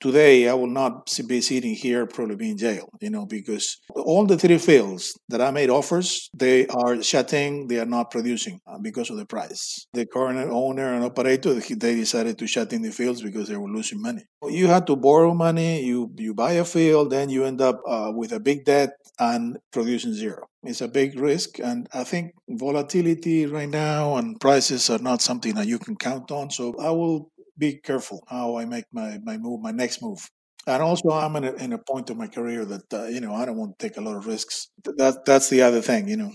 today 0.00 0.48
I 0.48 0.54
will 0.54 0.68
not 0.68 1.10
be 1.26 1.40
sitting 1.40 1.74
here, 1.74 2.06
probably 2.06 2.36
be 2.36 2.50
in 2.50 2.58
jail, 2.58 2.88
you 3.00 3.10
know, 3.10 3.26
because 3.26 3.78
all 3.94 4.26
the 4.26 4.38
three 4.38 4.58
fields 4.58 5.18
that 5.28 5.40
I 5.40 5.50
made 5.50 5.70
offers, 5.70 6.30
they 6.34 6.66
are 6.68 7.02
shutting, 7.02 7.68
they 7.68 7.78
are 7.78 7.86
not 7.86 8.10
producing 8.10 8.60
uh, 8.66 8.78
because 8.78 9.10
of 9.10 9.16
the 9.16 9.26
price. 9.26 9.86
The 9.92 10.06
current 10.06 10.50
owner 10.50 10.94
and 10.94 11.04
operator, 11.04 11.54
they 11.54 11.94
decided 11.94 12.38
to 12.38 12.46
shut 12.46 12.72
in 12.72 12.82
the 12.82 12.92
fields 12.92 13.22
because 13.22 13.48
they 13.48 13.56
were 13.56 13.68
losing 13.68 14.00
money. 14.00 14.24
You 14.44 14.68
had 14.68 14.86
to 14.86 14.96
borrow 14.96 15.34
money, 15.34 15.84
you, 15.84 16.10
you 16.16 16.34
buy 16.34 16.52
a 16.52 16.64
field, 16.64 17.10
then 17.10 17.28
you 17.28 17.44
end 17.44 17.60
up 17.60 17.80
uh, 17.86 18.12
with 18.14 18.32
a 18.32 18.40
big 18.40 18.64
debt 18.64 18.90
and 19.18 19.58
producing 19.72 20.12
zero. 20.12 20.48
It's 20.62 20.80
a 20.80 20.88
big 20.88 21.18
risk, 21.18 21.58
and 21.60 21.88
I 21.92 22.04
think 22.04 22.32
volatility 22.48 23.46
right 23.46 23.68
now 23.68 24.16
and 24.16 24.40
prices 24.40 24.90
are 24.90 24.98
not 24.98 25.22
something 25.22 25.54
that 25.54 25.66
you 25.66 25.78
can 25.78 25.96
count 25.96 26.30
on. 26.30 26.50
So 26.50 26.74
I 26.80 26.90
will 26.90 27.30
be 27.58 27.74
careful 27.74 28.24
how 28.28 28.56
I 28.56 28.64
make 28.64 28.84
my, 28.92 29.18
my 29.22 29.36
move, 29.38 29.60
my 29.60 29.72
next 29.72 30.02
move. 30.02 30.30
And 30.66 30.82
also, 30.82 31.10
I'm 31.10 31.34
in 31.36 31.44
a, 31.44 31.52
in 31.54 31.72
a 31.72 31.78
point 31.78 32.10
of 32.10 32.16
my 32.16 32.26
career 32.26 32.64
that 32.66 32.92
uh, 32.92 33.04
you 33.06 33.20
know 33.20 33.34
I 33.34 33.44
don't 33.46 33.56
want 33.56 33.78
to 33.78 33.88
take 33.88 33.96
a 33.96 34.00
lot 34.02 34.16
of 34.16 34.26
risks. 34.26 34.68
That 34.84 35.24
that's 35.24 35.48
the 35.48 35.62
other 35.62 35.80
thing, 35.80 36.08
you 36.08 36.16
know 36.16 36.32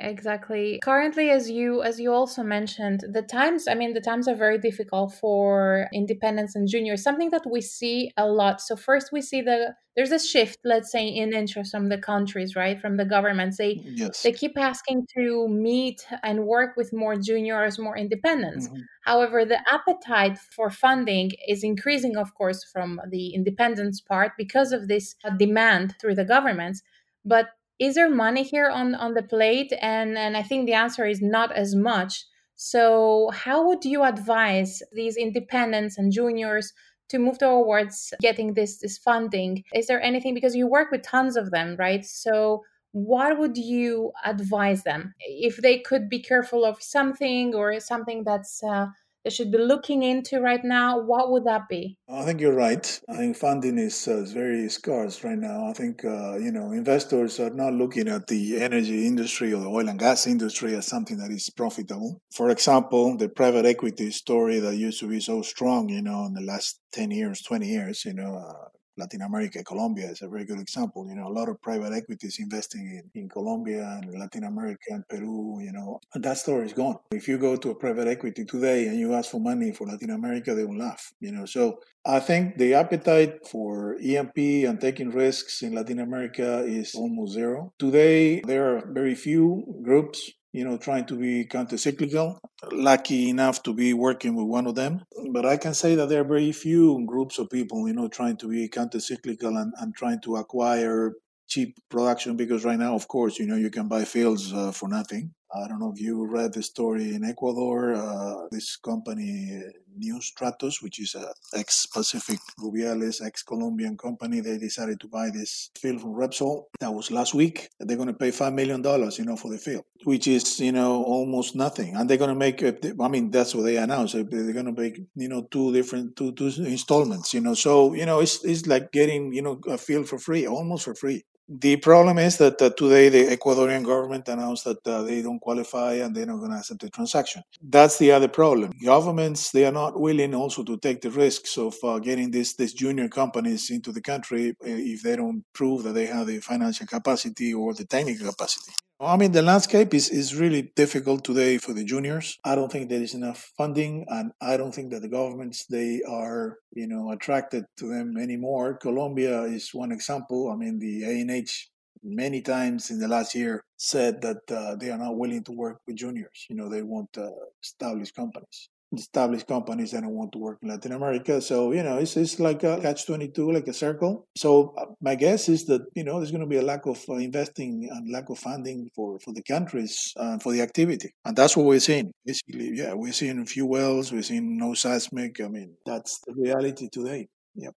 exactly. 0.00 0.78
Currently 0.82 1.30
as 1.30 1.50
you 1.50 1.82
as 1.82 2.00
you 2.00 2.12
also 2.12 2.42
mentioned 2.42 3.04
the 3.12 3.22
times 3.22 3.66
i 3.68 3.74
mean 3.74 3.94
the 3.94 4.00
times 4.00 4.28
are 4.28 4.34
very 4.34 4.58
difficult 4.58 5.12
for 5.14 5.88
independents 5.92 6.54
and 6.54 6.68
juniors 6.68 7.02
something 7.02 7.30
that 7.30 7.46
we 7.50 7.60
see 7.60 8.12
a 8.16 8.26
lot. 8.26 8.60
So 8.60 8.76
first 8.76 9.12
we 9.12 9.20
see 9.22 9.42
the 9.42 9.74
there's 9.96 10.12
a 10.12 10.18
shift 10.18 10.58
let's 10.64 10.92
say 10.92 11.08
in 11.08 11.32
interest 11.32 11.72
from 11.72 11.88
the 11.88 11.98
countries 11.98 12.54
right 12.54 12.80
from 12.80 12.96
the 12.96 13.04
governments. 13.04 13.58
They 13.58 13.80
yes. 13.84 14.22
they 14.22 14.32
keep 14.32 14.56
asking 14.56 15.06
to 15.16 15.48
meet 15.48 16.06
and 16.22 16.46
work 16.46 16.76
with 16.76 16.92
more 16.92 17.16
juniors 17.16 17.78
more 17.78 17.96
independents. 17.96 18.68
Mm-hmm. 18.68 18.82
however 19.02 19.44
the 19.44 19.60
appetite 19.72 20.38
for 20.38 20.70
funding 20.70 21.32
is 21.46 21.64
increasing 21.64 22.16
of 22.16 22.34
course 22.34 22.64
from 22.72 23.00
the 23.10 23.34
independence 23.34 24.00
part 24.00 24.32
because 24.38 24.72
of 24.72 24.88
this 24.88 25.16
demand 25.38 25.94
through 26.00 26.14
the 26.14 26.24
governments. 26.24 26.82
But 27.24 27.48
is 27.78 27.94
there 27.94 28.10
money 28.10 28.42
here 28.42 28.68
on 28.68 28.94
on 28.94 29.14
the 29.14 29.22
plate? 29.22 29.72
And 29.80 30.18
and 30.18 30.36
i 30.36 30.42
think 30.42 30.66
the 30.66 30.74
answer 30.74 31.06
is 31.06 31.20
not 31.22 31.52
as 31.52 31.74
much. 31.74 32.24
So 32.56 33.30
how 33.32 33.66
would 33.66 33.84
you 33.84 34.02
advise 34.02 34.82
these 34.92 35.16
independents 35.16 35.96
and 35.96 36.12
juniors 36.12 36.72
to 37.08 37.18
move 37.18 37.38
towards 37.38 38.12
getting 38.20 38.54
this 38.54 38.78
this 38.78 38.98
funding? 38.98 39.64
Is 39.72 39.86
there 39.86 40.02
anything 40.02 40.34
because 40.34 40.56
you 40.56 40.66
work 40.66 40.90
with 40.90 41.02
tons 41.02 41.36
of 41.36 41.50
them 41.50 41.76
right? 41.78 42.04
So 42.04 42.64
what 42.92 43.38
would 43.38 43.56
you 43.56 44.12
advise 44.24 44.82
them? 44.82 45.14
If 45.20 45.58
they 45.58 45.78
could 45.78 46.08
be 46.08 46.20
careful 46.20 46.64
of 46.64 46.82
something 46.82 47.54
or 47.54 47.78
something 47.80 48.24
that's 48.24 48.62
uh, 48.64 48.86
should 49.32 49.50
be 49.50 49.58
looking 49.58 50.02
into 50.02 50.40
right 50.40 50.62
now, 50.62 51.00
what 51.00 51.30
would 51.30 51.44
that 51.44 51.68
be? 51.68 51.96
I 52.08 52.24
think 52.24 52.40
you're 52.40 52.54
right. 52.54 53.00
I 53.08 53.16
think 53.16 53.36
funding 53.36 53.78
is, 53.78 54.08
uh, 54.08 54.22
is 54.22 54.32
very 54.32 54.68
scarce 54.68 55.22
right 55.24 55.38
now. 55.38 55.68
I 55.68 55.72
think 55.72 56.04
uh, 56.04 56.36
you 56.38 56.52
know 56.52 56.72
investors 56.72 57.38
are 57.40 57.50
not 57.50 57.72
looking 57.72 58.08
at 58.08 58.26
the 58.26 58.60
energy 58.60 59.06
industry 59.06 59.52
or 59.52 59.60
the 59.60 59.68
oil 59.68 59.88
and 59.88 59.98
gas 59.98 60.26
industry 60.26 60.74
as 60.74 60.86
something 60.86 61.18
that 61.18 61.30
is 61.30 61.50
profitable. 61.50 62.20
For 62.32 62.50
example, 62.50 63.16
the 63.16 63.28
private 63.28 63.66
equity 63.66 64.10
story 64.10 64.58
that 64.60 64.76
used 64.76 65.00
to 65.00 65.08
be 65.08 65.20
so 65.20 65.42
strong, 65.42 65.88
you 65.88 66.02
know, 66.02 66.24
in 66.26 66.34
the 66.34 66.42
last 66.42 66.80
10 66.92 67.10
years, 67.10 67.42
20 67.42 67.66
years, 67.66 68.04
you 68.04 68.14
know, 68.14 68.36
uh, 68.36 68.68
Latin 68.98 69.22
America, 69.22 69.62
Colombia 69.62 70.10
is 70.10 70.22
a 70.22 70.28
very 70.28 70.44
good 70.44 70.60
example. 70.60 71.06
You 71.08 71.14
know, 71.14 71.28
a 71.28 71.34
lot 71.38 71.48
of 71.48 71.60
private 71.62 71.92
equities 71.92 72.38
investing 72.40 73.02
in, 73.14 73.22
in 73.22 73.28
Colombia 73.28 73.98
and 74.02 74.18
Latin 74.18 74.44
America 74.44 74.88
and 74.90 75.06
Peru, 75.08 75.60
you 75.60 75.72
know, 75.72 76.00
that 76.14 76.38
story 76.38 76.66
is 76.66 76.72
gone. 76.72 76.96
If 77.12 77.28
you 77.28 77.38
go 77.38 77.56
to 77.56 77.70
a 77.70 77.74
private 77.74 78.08
equity 78.08 78.44
today 78.44 78.88
and 78.88 78.98
you 78.98 79.14
ask 79.14 79.30
for 79.30 79.40
money 79.40 79.72
for 79.72 79.86
Latin 79.86 80.10
America, 80.10 80.54
they 80.54 80.64
will 80.64 80.78
laugh, 80.78 81.12
you 81.20 81.32
know. 81.32 81.46
So 81.46 81.78
I 82.04 82.20
think 82.20 82.58
the 82.58 82.74
appetite 82.74 83.46
for 83.46 83.96
E&P 84.00 84.64
and 84.64 84.80
taking 84.80 85.10
risks 85.10 85.62
in 85.62 85.74
Latin 85.74 86.00
America 86.00 86.64
is 86.66 86.94
almost 86.94 87.34
zero. 87.34 87.72
Today, 87.78 88.40
there 88.40 88.76
are 88.76 88.92
very 88.92 89.14
few 89.14 89.64
groups 89.82 90.30
you 90.52 90.64
know, 90.64 90.78
trying 90.78 91.06
to 91.06 91.14
be 91.14 91.44
counter-cyclical. 91.44 92.38
Lucky 92.72 93.28
enough 93.28 93.62
to 93.64 93.74
be 93.74 93.92
working 93.92 94.34
with 94.34 94.46
one 94.46 94.66
of 94.66 94.74
them. 94.74 95.02
But 95.32 95.46
I 95.46 95.56
can 95.56 95.74
say 95.74 95.94
that 95.94 96.08
there 96.08 96.22
are 96.22 96.24
very 96.24 96.52
few 96.52 97.04
groups 97.06 97.38
of 97.38 97.50
people, 97.50 97.86
you 97.86 97.94
know, 97.94 98.08
trying 98.08 98.36
to 98.38 98.48
be 98.48 98.68
counter-cyclical 98.68 99.56
and, 99.56 99.72
and 99.78 99.94
trying 99.94 100.20
to 100.22 100.36
acquire 100.36 101.14
cheap 101.46 101.76
production 101.88 102.36
because 102.36 102.64
right 102.64 102.78
now, 102.78 102.94
of 102.94 103.08
course, 103.08 103.38
you 103.38 103.46
know, 103.46 103.56
you 103.56 103.70
can 103.70 103.88
buy 103.88 104.04
fields 104.04 104.52
uh, 104.52 104.70
for 104.72 104.88
nothing. 104.88 105.32
I 105.54 105.66
don't 105.66 105.80
know 105.80 105.92
if 105.94 106.00
you 106.00 106.26
read 106.26 106.52
the 106.52 106.62
story 106.62 107.14
in 107.14 107.24
Ecuador. 107.24 107.94
Uh, 107.94 108.48
this 108.50 108.76
company, 108.76 109.62
New 109.96 110.20
Stratus, 110.20 110.82
which 110.82 111.00
is 111.00 111.14
a 111.14 111.32
ex-Pacific 111.56 112.38
Rubiales, 112.60 113.24
ex-Colombian 113.24 113.96
company, 113.96 114.40
they 114.40 114.58
decided 114.58 115.00
to 115.00 115.08
buy 115.08 115.30
this 115.30 115.70
field 115.78 116.02
from 116.02 116.14
Repsol. 116.14 116.64
That 116.80 116.92
was 116.92 117.10
last 117.10 117.32
week. 117.34 117.70
They're 117.80 117.96
going 117.96 118.08
to 118.08 118.14
pay 118.14 118.30
five 118.30 118.52
million 118.52 118.82
dollars, 118.82 119.18
you 119.18 119.24
know, 119.24 119.36
for 119.36 119.50
the 119.50 119.58
field, 119.58 119.84
which 120.04 120.26
is 120.26 120.60
you 120.60 120.72
know 120.72 121.02
almost 121.04 121.56
nothing. 121.56 121.96
And 121.96 122.08
they're 122.08 122.18
going 122.18 122.30
to 122.30 122.36
make. 122.36 122.62
I 122.62 123.08
mean, 123.08 123.30
that's 123.30 123.54
what 123.54 123.62
they 123.62 123.76
announced. 123.78 124.14
They're 124.14 124.52
going 124.52 124.66
to 124.66 124.80
make 124.80 125.00
you 125.14 125.28
know 125.28 125.42
two 125.50 125.72
different 125.72 126.16
two 126.16 126.32
two 126.32 126.52
installments. 126.58 127.32
You 127.32 127.40
know, 127.40 127.54
so 127.54 127.94
you 127.94 128.04
know 128.04 128.20
it's 128.20 128.44
it's 128.44 128.66
like 128.66 128.92
getting 128.92 129.32
you 129.32 129.42
know 129.42 129.60
a 129.66 129.78
field 129.78 130.08
for 130.08 130.18
free, 130.18 130.46
almost 130.46 130.84
for 130.84 130.94
free. 130.94 131.24
The 131.50 131.76
problem 131.76 132.18
is 132.18 132.36
that 132.38 132.60
uh, 132.60 132.68
today 132.70 133.08
the 133.08 133.34
Ecuadorian 133.34 133.82
government 133.82 134.28
announced 134.28 134.64
that 134.64 134.86
uh, 134.86 135.00
they 135.02 135.22
don't 135.22 135.40
qualify 135.40 135.94
and 135.94 136.14
they're 136.14 136.26
not 136.26 136.40
going 136.40 136.50
to 136.50 136.58
accept 136.58 136.82
the 136.82 136.90
transaction. 136.90 137.42
That's 137.62 137.96
the 137.96 138.12
other 138.12 138.28
problem. 138.28 138.72
Governments 138.84 139.50
they 139.50 139.64
are 139.64 139.72
not 139.72 139.98
willing 139.98 140.34
also 140.34 140.62
to 140.64 140.76
take 140.76 141.00
the 141.00 141.10
risks 141.10 141.56
of 141.56 141.74
uh, 141.82 142.00
getting 142.00 142.30
these 142.30 142.54
these 142.56 142.74
junior 142.74 143.08
companies 143.08 143.70
into 143.70 143.92
the 143.92 144.02
country 144.02 144.50
uh, 144.50 144.54
if 144.92 145.02
they 145.02 145.16
don't 145.16 145.42
prove 145.54 145.84
that 145.84 145.94
they 145.94 146.04
have 146.04 146.26
the 146.26 146.40
financial 146.40 146.86
capacity 146.86 147.54
or 147.54 147.72
the 147.72 147.86
technical 147.86 148.30
capacity. 148.30 148.72
I 149.00 149.16
mean, 149.16 149.30
the 149.30 149.42
landscape 149.42 149.94
is, 149.94 150.10
is 150.10 150.34
really 150.34 150.72
difficult 150.74 151.22
today 151.22 151.56
for 151.58 151.72
the 151.72 151.84
juniors. 151.84 152.36
I 152.44 152.56
don't 152.56 152.70
think 152.70 152.88
there 152.88 153.00
is 153.00 153.14
enough 153.14 153.52
funding, 153.56 154.04
and 154.08 154.32
I 154.40 154.56
don't 154.56 154.74
think 154.74 154.90
that 154.90 155.02
the 155.02 155.08
governments 155.08 155.66
they 155.66 156.02
are 156.02 156.58
you 156.72 156.88
know 156.88 157.12
attracted 157.12 157.66
to 157.76 157.88
them 157.88 158.16
anymore. 158.16 158.74
Colombia 158.74 159.42
is 159.42 159.72
one 159.72 159.92
example. 159.92 160.50
I 160.50 160.56
mean, 160.56 160.80
the 160.80 161.04
ANH 161.04 161.68
many 162.02 162.42
times 162.42 162.90
in 162.90 162.98
the 162.98 163.06
last 163.06 163.36
year 163.36 163.62
said 163.76 164.20
that 164.22 164.42
uh, 164.50 164.74
they 164.74 164.90
are 164.90 164.98
not 164.98 165.16
willing 165.16 165.44
to 165.44 165.52
work 165.52 165.80
with 165.86 165.96
juniors. 165.96 166.46
You 166.50 166.56
know, 166.56 166.68
they 166.68 166.82
want 166.82 167.16
uh, 167.16 167.30
established 167.62 168.16
companies 168.16 168.68
established 168.96 169.46
companies 169.46 169.90
that 169.92 170.02
don't 170.02 170.14
want 170.14 170.32
to 170.32 170.38
work 170.38 170.58
in 170.62 170.68
Latin 170.68 170.92
America. 170.92 171.40
So, 171.40 171.72
you 171.72 171.82
know, 171.82 171.98
it's, 171.98 172.16
it's 172.16 172.40
like 172.40 172.62
a 172.64 172.80
catch 172.80 173.06
22, 173.06 173.52
like 173.52 173.68
a 173.68 173.72
circle. 173.72 174.26
So, 174.36 174.74
uh, 174.78 174.86
my 175.00 175.14
guess 175.14 175.48
is 175.48 175.66
that, 175.66 175.82
you 175.94 176.04
know, 176.04 176.18
there's 176.18 176.30
going 176.30 176.42
to 176.42 176.46
be 176.46 176.56
a 176.56 176.62
lack 176.62 176.86
of 176.86 177.02
uh, 177.08 177.14
investing 177.14 177.88
and 177.90 178.10
lack 178.10 178.30
of 178.30 178.38
funding 178.38 178.88
for, 178.94 179.18
for 179.20 179.32
the 179.32 179.42
countries 179.42 180.12
uh, 180.16 180.38
for 180.38 180.52
the 180.52 180.62
activity. 180.62 181.12
And 181.24 181.36
that's 181.36 181.56
what 181.56 181.66
we're 181.66 181.80
seeing. 181.80 182.12
Basically, 182.24 182.72
yeah, 182.74 182.94
we're 182.94 183.12
seeing 183.12 183.44
few 183.46 183.66
wells, 183.66 184.12
we're 184.12 184.22
seeing 184.22 184.58
no 184.58 184.74
seismic. 184.74 185.40
I 185.40 185.48
mean, 185.48 185.74
that's 185.84 186.20
the 186.26 186.34
reality 186.34 186.88
today. 186.90 187.28
Yep. 187.56 187.74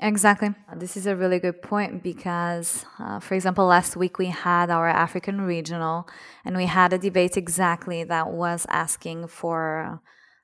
Exactly. 0.00 0.54
This 0.76 0.96
is 0.96 1.06
a 1.06 1.16
really 1.16 1.38
good 1.38 1.62
point 1.62 2.02
because, 2.02 2.84
uh, 2.98 3.18
for 3.18 3.34
example, 3.34 3.64
last 3.64 3.96
week 3.96 4.18
we 4.18 4.26
had 4.26 4.68
our 4.68 4.88
African 4.88 5.40
regional 5.40 6.06
and 6.44 6.54
we 6.54 6.66
had 6.66 6.92
a 6.92 6.98
debate 6.98 7.38
exactly 7.38 8.04
that 8.04 8.30
was 8.30 8.66
asking 8.68 9.28
for 9.28 10.02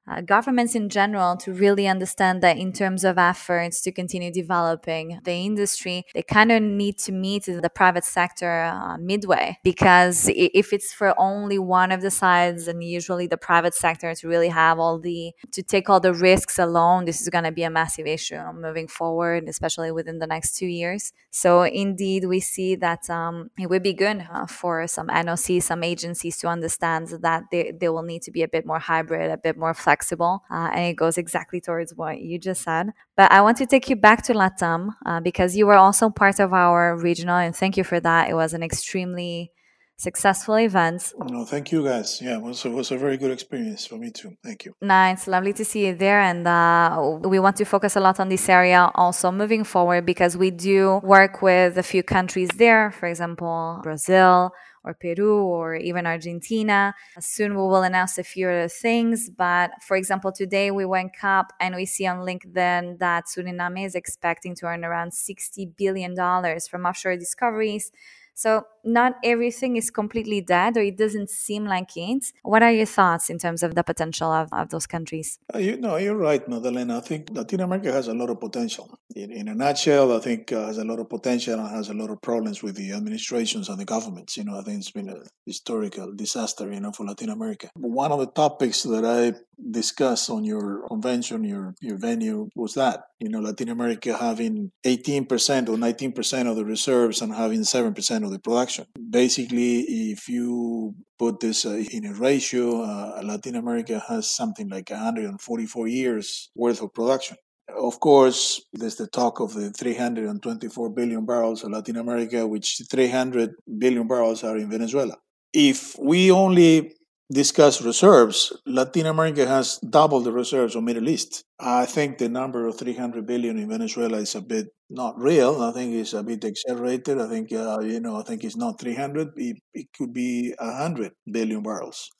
uh, 0.08 0.20
governments 0.20 0.74
in 0.74 0.88
general 0.88 1.36
to 1.36 1.52
really 1.52 1.86
understand 1.86 2.42
that 2.42 2.58
in 2.58 2.72
terms 2.72 3.04
of 3.04 3.18
efforts 3.18 3.80
to 3.82 3.92
continue 3.92 4.32
developing 4.32 5.20
the 5.24 5.32
industry, 5.32 6.04
they 6.12 6.22
kind 6.22 6.50
of 6.50 6.60
need 6.60 6.98
to 6.98 7.12
meet 7.12 7.44
the 7.44 7.70
private 7.72 8.04
sector 8.04 8.62
uh, 8.64 8.96
midway 8.98 9.56
because 9.62 10.28
if 10.34 10.72
it's 10.72 10.92
for 10.92 11.14
only 11.18 11.58
one 11.58 11.92
of 11.92 12.02
the 12.02 12.10
sides 12.10 12.66
and 12.66 12.82
usually 12.82 13.28
the 13.28 13.36
private 13.36 13.74
sector 13.74 14.12
to 14.14 14.26
really 14.26 14.48
have 14.48 14.78
all 14.78 14.98
the 14.98 15.32
to 15.52 15.62
take 15.62 15.88
all 15.88 16.00
the 16.00 16.12
risks 16.12 16.58
alone, 16.58 17.04
this 17.04 17.20
is 17.20 17.28
going 17.28 17.44
to 17.44 17.52
be 17.52 17.62
a 17.62 17.70
massive 17.70 18.06
issue 18.06 18.40
moving 18.54 18.88
forward, 18.88 19.48
especially 19.48 19.92
within 19.92 20.18
the 20.18 20.26
next 20.26 20.56
two 20.56 20.66
years. 20.66 21.12
So 21.30 21.62
indeed, 21.62 22.24
we 22.26 22.40
see 22.40 22.74
that 22.76 23.08
um, 23.08 23.50
it 23.56 23.70
would 23.70 23.82
be 23.82 23.92
good 23.92 24.26
uh, 24.32 24.46
for 24.46 24.86
some 24.88 25.06
NOC, 25.08 25.62
some 25.62 25.84
agencies 25.84 26.38
to 26.38 26.48
understand 26.48 27.08
that 27.22 27.44
they, 27.52 27.72
they 27.78 27.88
will 27.88 28.02
need 28.02 28.22
to 28.22 28.32
be 28.32 28.42
a 28.42 28.48
bit 28.48 28.66
more 28.66 28.80
hybrid, 28.80 29.30
a 29.30 29.36
bit 29.36 29.56
more 29.56 29.74
flexible 29.74 29.91
flexible, 29.92 30.42
uh, 30.50 30.70
and 30.74 30.84
it 30.90 30.96
goes 30.96 31.18
exactly 31.18 31.60
towards 31.60 31.90
what 31.94 32.14
you 32.28 32.38
just 32.38 32.62
said. 32.62 32.84
But 33.18 33.30
I 33.30 33.40
want 33.42 33.56
to 33.58 33.66
take 33.66 33.90
you 33.90 33.96
back 33.96 34.22
to 34.26 34.32
LATAM 34.32 34.82
uh, 35.04 35.20
because 35.20 35.50
you 35.58 35.66
were 35.66 35.80
also 35.86 36.08
part 36.08 36.40
of 36.40 36.52
our 36.52 36.96
regional, 36.96 37.36
and 37.36 37.54
thank 37.54 37.76
you 37.76 37.84
for 37.84 38.00
that. 38.00 38.30
It 38.30 38.34
was 38.42 38.54
an 38.54 38.62
extremely 38.62 39.50
successful 39.96 40.56
event. 40.56 41.12
No, 41.36 41.44
thank 41.44 41.70
you 41.72 41.84
guys. 41.84 42.20
Yeah, 42.20 42.36
it 42.38 42.42
was, 42.42 42.64
it 42.64 42.72
was 42.80 42.90
a 42.90 42.98
very 42.98 43.16
good 43.22 43.30
experience 43.30 43.86
for 43.86 43.96
me 43.96 44.10
too. 44.10 44.30
Thank 44.42 44.64
you. 44.64 44.72
Nice. 44.80 45.28
Lovely 45.28 45.52
to 45.52 45.64
see 45.64 45.86
you 45.86 45.94
there. 45.94 46.20
And 46.20 46.46
uh, 46.46 47.28
we 47.32 47.38
want 47.38 47.56
to 47.58 47.64
focus 47.64 47.94
a 47.94 48.00
lot 48.00 48.18
on 48.18 48.28
this 48.28 48.48
area 48.48 48.90
also 48.96 49.30
moving 49.30 49.62
forward 49.62 50.04
because 50.04 50.36
we 50.36 50.50
do 50.50 51.00
work 51.04 51.34
with 51.40 51.78
a 51.78 51.86
few 51.92 52.02
countries 52.02 52.50
there, 52.56 52.90
for 52.98 53.06
example, 53.06 53.78
Brazil 53.82 54.50
or 54.84 54.94
Peru 54.94 55.42
or 55.42 55.76
even 55.76 56.06
Argentina. 56.06 56.94
Soon 57.20 57.52
we 57.52 57.62
will 57.62 57.82
announce 57.82 58.18
a 58.18 58.24
few 58.24 58.48
other 58.48 58.68
things. 58.68 59.30
But 59.30 59.70
for 59.82 59.96
example, 59.96 60.32
today 60.32 60.70
we 60.70 60.84
went 60.84 61.12
up 61.22 61.52
and 61.60 61.74
we 61.74 61.86
see 61.86 62.06
on 62.06 62.18
LinkedIn 62.18 62.98
that 62.98 63.26
Suriname 63.26 63.84
is 63.84 63.94
expecting 63.94 64.54
to 64.56 64.66
earn 64.66 64.84
around 64.84 65.12
$60 65.12 65.76
billion 65.76 66.14
from 66.16 66.86
offshore 66.86 67.16
discoveries 67.16 67.92
so 68.34 68.64
not 68.84 69.14
everything 69.22 69.76
is 69.76 69.90
completely 69.90 70.40
dead, 70.40 70.76
or 70.76 70.80
it 70.80 70.96
doesn't 70.96 71.30
seem 71.30 71.64
like 71.64 71.96
it. 71.96 72.24
What 72.42 72.62
are 72.62 72.72
your 72.72 72.86
thoughts 72.86 73.30
in 73.30 73.38
terms 73.38 73.62
of 73.62 73.74
the 73.74 73.84
potential 73.84 74.32
of, 74.32 74.48
of 74.52 74.70
those 74.70 74.86
countries? 74.86 75.38
Uh, 75.54 75.58
you 75.58 75.76
know, 75.76 75.96
you're 75.96 76.16
right, 76.16 76.46
Madalena. 76.48 76.98
I 76.98 77.00
think 77.00 77.28
Latin 77.30 77.60
America 77.60 77.92
has 77.92 78.08
a 78.08 78.14
lot 78.14 78.30
of 78.30 78.40
potential. 78.40 78.98
In, 79.14 79.30
in 79.30 79.48
a 79.48 79.54
nutshell, 79.54 80.16
I 80.16 80.20
think 80.20 80.52
uh, 80.52 80.66
has 80.66 80.78
a 80.78 80.84
lot 80.84 80.98
of 80.98 81.08
potential 81.08 81.60
and 81.60 81.68
has 81.68 81.88
a 81.88 81.94
lot 81.94 82.10
of 82.10 82.20
problems 82.22 82.62
with 82.62 82.76
the 82.76 82.92
administrations 82.92 83.68
and 83.68 83.78
the 83.78 83.84
governments. 83.84 84.36
You 84.36 84.44
know, 84.44 84.58
I 84.58 84.62
think 84.62 84.78
it's 84.78 84.90
been 84.90 85.08
a 85.08 85.20
historical 85.46 86.12
disaster, 86.14 86.72
you 86.72 86.80
know, 86.80 86.92
for 86.92 87.06
Latin 87.06 87.30
America. 87.30 87.70
One 87.76 88.12
of 88.12 88.20
the 88.20 88.26
topics 88.26 88.82
that 88.84 89.04
I 89.04 89.38
discussed 89.70 90.30
on 90.30 90.44
your 90.44 90.86
convention, 90.88 91.44
your 91.44 91.74
your 91.80 91.98
venue, 91.98 92.48
was 92.54 92.74
that 92.74 93.02
you 93.20 93.28
know 93.28 93.40
Latin 93.40 93.68
America 93.68 94.16
having 94.16 94.70
18% 94.84 95.68
or 95.68 95.76
19% 95.76 96.50
of 96.50 96.56
the 96.56 96.64
reserves 96.64 97.22
and 97.22 97.34
having 97.34 97.60
7% 97.60 98.24
of 98.24 98.30
the 98.30 98.38
production. 98.38 98.86
Basically, 99.10 99.80
if 100.12 100.28
you 100.28 100.94
put 101.18 101.40
this 101.40 101.64
uh, 101.66 101.82
in 101.90 102.06
a 102.06 102.14
ratio, 102.14 102.82
uh, 102.82 103.20
Latin 103.22 103.56
America 103.56 104.02
has 104.08 104.30
something 104.30 104.68
like 104.68 104.90
144 104.90 105.88
years 105.88 106.50
worth 106.56 106.82
of 106.82 106.92
production. 106.92 107.36
Of 107.68 108.00
course, 108.00 108.60
there's 108.72 108.96
the 108.96 109.06
talk 109.06 109.40
of 109.40 109.54
the 109.54 109.70
324 109.70 110.90
billion 110.90 111.24
barrels 111.24 111.64
of 111.64 111.70
Latin 111.70 111.96
America, 111.96 112.46
which 112.46 112.82
300 112.90 113.54
billion 113.78 114.06
barrels 114.06 114.44
are 114.44 114.56
in 114.56 114.68
Venezuela. 114.70 115.16
If 115.54 115.96
we 115.98 116.30
only 116.30 116.94
discuss 117.32 117.82
reserves, 117.82 118.52
Latin 118.66 119.06
America 119.06 119.46
has 119.46 119.78
double 119.78 120.20
the 120.20 120.32
reserves 120.32 120.74
of 120.76 120.84
Middle 120.84 121.08
East. 121.08 121.44
I 121.58 121.86
think 121.86 122.18
the 122.18 122.28
number 122.28 122.66
of 122.66 122.78
300 122.78 123.26
billion 123.26 123.58
in 123.58 123.68
Venezuela 123.68 124.18
is 124.18 124.34
a 124.34 124.40
bit 124.42 124.68
not 124.90 125.18
real. 125.18 125.62
I 125.62 125.72
think 125.72 125.94
it's 125.94 126.12
a 126.12 126.22
bit 126.22 126.44
exaggerated. 126.44 127.18
I 127.20 127.28
think, 127.28 127.52
uh, 127.52 127.80
you 127.80 128.00
know, 128.00 128.16
I 128.16 128.22
think 128.22 128.44
it's 128.44 128.56
not 128.56 128.78
300. 128.80 129.30
It, 129.36 129.56
it 129.74 129.86
could 129.96 130.12
be 130.12 130.54
100 130.58 131.12
billion 131.30 131.62
barrels. 131.62 132.10